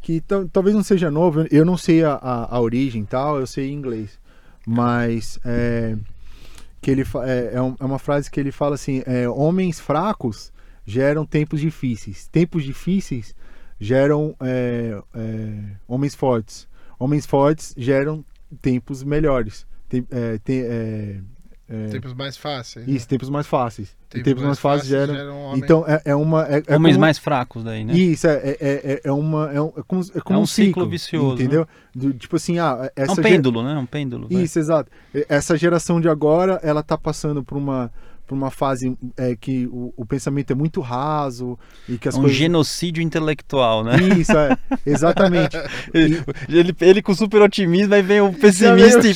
[0.00, 3.38] que tal- talvez não seja novo, eu- não sei a, a, a origem e tal,
[3.40, 4.18] eu sei inglês,
[4.66, 5.96] mas é,
[6.80, 10.50] que ele é, é é uma frase que ele fala assim, é, homens fracos
[10.84, 13.34] geram tempos difíceis, tempos difíceis
[13.80, 15.54] geram é, é,
[15.88, 18.24] homens fortes, homens fortes geram
[18.62, 21.20] tempos melhores, Tem- é, tem- é,
[21.68, 22.86] é, Tempos mais fáceis.
[22.86, 23.88] isso, tempos mais fáceis.
[23.88, 25.14] E Tempos tempos mais, mais fáceis geram.
[25.14, 26.44] geram homem- Então é, é uma.
[26.46, 27.94] É, é Homens como- mais fracos daí, né?
[27.94, 29.50] Isso, é, é, é, é uma.
[29.52, 31.66] É, um, é como, é como É um um ciclo ciclo, vicioso, Entendeu?
[31.94, 33.76] Do- tipo assim, ah, É essa um ge- pêndulo, né?
[33.76, 34.28] Um pêndulo.
[34.28, 34.42] vai.
[34.42, 34.90] Isso, exato.
[35.28, 37.90] Essa geração de agora, ela tá passando por uma,
[38.26, 42.18] por uma fase é, que o, o pensamento é muito raso e que as É
[42.18, 42.36] um coisas.
[42.38, 43.96] genocídio intelectual, né?
[44.18, 44.56] Isso, é,
[44.86, 45.56] exatamente.
[45.92, 49.12] Ele, ele, ele com super otimismo, aí vem o pessimista e.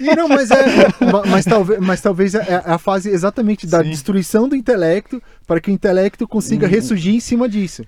[0.00, 3.82] E não, mas é, ma- mas talvez, mas talvez é é a fase exatamente da
[3.82, 3.90] Sim.
[3.90, 6.70] destruição do intelecto para que o intelecto consiga Hum.
[6.70, 7.82] ressurgir em cima disso.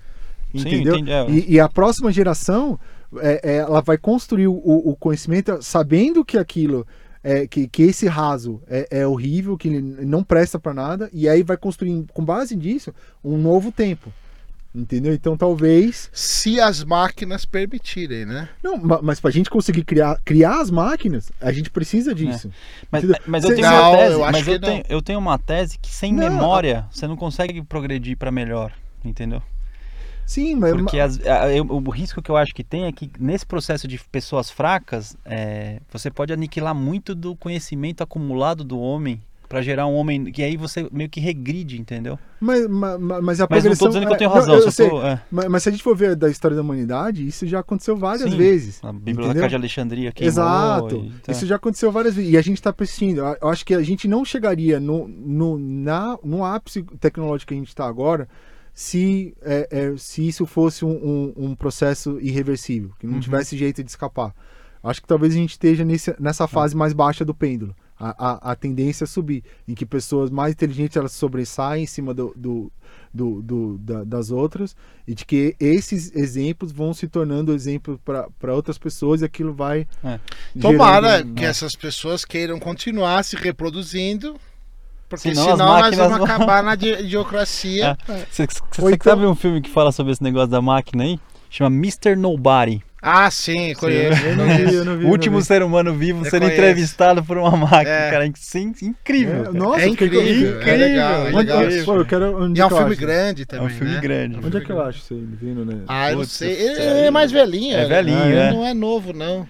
[0.55, 0.95] Sim, Entendeu?
[0.95, 1.29] entendi, é.
[1.29, 2.79] E, e a próxima geração,
[3.17, 6.85] é, é, ela vai construir o, o conhecimento sabendo que aquilo,
[7.23, 11.27] é, que, que esse raso é, é horrível, que ele não presta para nada, e
[11.29, 12.93] aí vai construir, com base nisso,
[13.23, 14.11] um novo tempo.
[14.75, 15.13] Entendeu?
[15.13, 16.09] Então talvez.
[16.11, 18.49] Se as máquinas permitirem, né?
[18.63, 22.49] Não, ma- mas pra gente conseguir criar, criar as máquinas, a gente precisa disso.
[22.91, 24.67] Mas, eu tenho Não, uma tese, eu acho mas que eu não.
[24.67, 28.73] tenho, eu tenho uma tese que sem Não, memória você não consegue progredir para melhor,
[29.05, 29.43] entendeu?
[30.25, 30.71] Sim, mas.
[30.73, 33.87] Porque as- a- eu- o risco que eu acho que tem é que nesse processo
[33.87, 39.85] de pessoas fracas, é, você pode aniquilar muito do conhecimento acumulado do homem para gerar
[39.85, 42.17] um homem que aí você meio que regride, entendeu?
[42.39, 43.77] Mas, mas, mas a Mas não progressão.
[43.77, 45.61] tô dizendo que eu tenho é- não, razão, eu só sei, tô, é, mas, mas
[45.63, 48.79] se a gente for ver da história da humanidade, isso já aconteceu várias Sim, vezes.
[48.83, 49.49] a biblioteca entendeu?
[49.49, 50.31] de Alexandria queimou.
[50.31, 50.95] Exato.
[50.95, 51.31] e- tá.
[51.33, 52.31] Isso já aconteceu várias vezes.
[52.31, 53.19] E a gente está persistindo.
[53.21, 57.53] Eu eu acho que a gente não chegaria no, no, na, no ápice tecnológico que
[57.53, 58.27] a gente está agora
[58.73, 63.19] se, é, é, se isso fosse um, um, um processo irreversível, que não Uhum.
[63.19, 64.33] tivesse jeito de escapar.
[64.83, 67.73] Acho que talvez a gente esteja nesse, nessa fase mais baixa do pêndulo.
[67.97, 72.13] A, a, a tendência é subir, em que pessoas mais inteligentes elas sobressaem em cima
[72.13, 72.69] do, do,
[73.13, 74.75] do, do- da- das outras
[75.07, 79.87] e de que esses exemplos vão se tornando exemplos para outras pessoas e aquilo vai
[80.03, 80.19] É.
[80.59, 84.35] Tomara gerando- que essas pessoas queiram continuar se reproduzindo,
[85.17, 87.97] porque Senão senão, as nós máquinas vamos vão- acabar na di- idiocracia.
[88.29, 91.19] Você então- sabe um filme que fala sobre esse negócio da máquina aí?
[91.49, 92.15] Chama Mr.
[92.15, 92.81] Nobody.
[93.05, 94.25] Ah, sim, conheço.
[94.25, 95.05] Eu não vi, eu não vi.
[95.05, 95.45] O último não vi.
[95.45, 96.57] ser humano vivo Eu sendo conheço.
[96.61, 98.09] entrevistado por uma máquina, É.
[98.09, 98.31] cara.
[98.37, 99.47] Sim, incrível.
[99.47, 100.61] É, nossa, É incrível, curioso.
[100.69, 101.63] é legal, é Onde- legal.
[101.63, 101.85] incrível.
[101.85, 103.01] Pô, eu quero, onde E é um filme acho?
[103.01, 103.99] grande É também, um filme né?
[103.99, 104.37] grande.
[104.41, 105.27] Onde é que eu acho isso aí?
[105.41, 105.79] Vindo, né?
[105.85, 106.53] Ah, eu não sei.
[106.53, 107.75] Ele, é mais velhinho.
[107.75, 108.51] É ele- velhinho, ele é.
[108.53, 109.45] não é novo, não.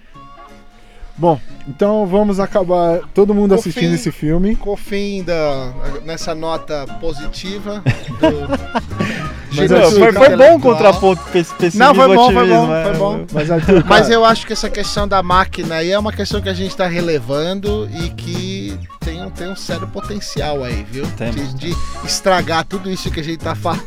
[1.16, 4.56] Bom, então vamos acabar todo mundo assistindo esse filme.
[4.56, 5.72] Com o fim da,
[6.04, 7.82] nessa nota positiva
[8.20, 12.48] do Mas Não, Arthur, foi, foi bom o contraponto pes- pessimismo Não, foi bom, foi
[12.48, 12.84] bom, é.
[12.84, 13.26] foi bom.
[13.32, 16.48] Mas, Arthur, Mas eu acho que essa questão da máquina aí é uma questão que
[16.48, 21.04] a gente está relevando e que tem um, tem um sério potencial aí, viu?
[21.32, 23.82] De, de estragar tudo isso que a gente tá falando.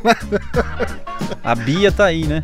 [1.44, 2.44] A Bia tá aí, né?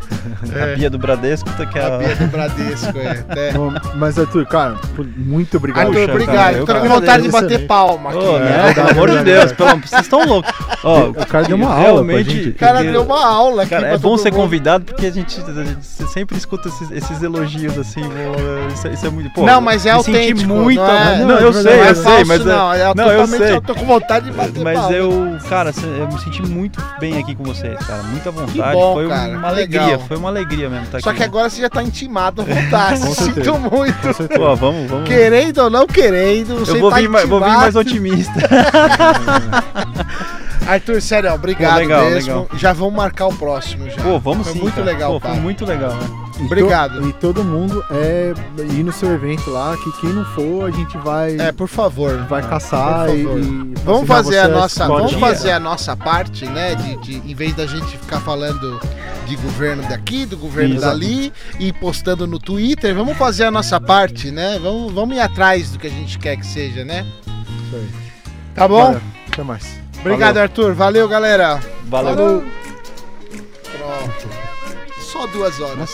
[0.61, 3.13] A Bia do Bradesco tá que é A Bia do Bradesco, é.
[3.35, 3.51] né?
[3.53, 4.75] Bom, Mas, Arthur, cara,
[5.17, 5.87] muito obrigado.
[5.87, 6.35] Arthur, Poxa, obrigado.
[6.35, 8.17] cara, Tô com vontade de bater palma aqui.
[8.19, 8.73] Ô, né?
[8.73, 10.51] pelo amor de Deus, pelo, vocês estão loucos.
[10.83, 12.49] Ó, O cara deu uma aula pra gente.
[12.49, 13.69] O cara deu uma aula aqui.
[13.71, 14.41] Cara, é bom ser mundo.
[14.41, 18.01] convidado porque a gente, a gente sempre escuta esses, esses elogios assim.
[18.01, 19.31] pô, Isso, isso é muito.
[19.33, 20.79] Pô, Não, mas é autêntico, muito.
[20.79, 23.11] não é- Não, não, eu sei, eu é sei, falso, mas é- não, é não,
[23.11, 23.51] eu sei.
[23.55, 24.95] eu tô com vontade de bater Mas palma.
[24.95, 28.03] eu, cara, eu me senti muito bem aqui com vocês, cara.
[28.03, 28.73] Muita vontade.
[28.73, 29.99] bom, foi cara, uma alegria, legal.
[30.07, 31.19] foi uma alegria mesmo estar Só aqui.
[31.19, 32.43] que agora você já tá intimado.
[32.45, 32.53] Com
[33.13, 33.23] certeza.
[33.23, 34.27] Sinto muito.
[34.35, 35.07] Pô, vamos, vamos.
[35.07, 37.61] Querendo ou não querendo, você eu vou tá vir, mais, vou vir intimado.
[37.63, 38.33] mais otimista.
[40.67, 42.29] Arthur, sério, obrigado Pô, legal, mesmo.
[42.33, 42.47] legal.
[42.57, 44.01] Já vamos marcar o próximo já.
[44.01, 44.61] Pô, vamos Foi sim.
[44.61, 44.85] muito cara.
[44.85, 46.07] legal, Pô, foi muito legal, né?
[46.35, 47.07] E to- Obrigado.
[47.09, 48.33] E todo mundo é
[48.71, 52.17] ir no seu evento lá, que quem não for, a gente vai, É, por favor.
[52.29, 56.75] vai caçar por e, e Vamos fazer a nossa, vamos fazer a nossa parte, né?
[56.75, 58.79] De, de- em vez da gente ficar falando
[59.27, 60.81] de governo daqui, do governo Isso.
[60.85, 64.59] dali e postando no Twitter, vamos fazer a nossa parte, né?
[64.61, 67.05] Vamos, vamos ir atrás do que a gente quer que seja, né?
[67.67, 67.89] Isso aí.
[68.55, 68.83] Tá bom?
[68.85, 69.01] Valeu.
[69.31, 69.82] Até mais.
[70.03, 70.73] Obrigado, Arthur.
[70.73, 71.59] Valeu, galera.
[71.85, 72.13] Valeu.
[72.15, 72.43] Falou.
[73.63, 74.29] Pronto.
[74.99, 75.77] Só duas horas.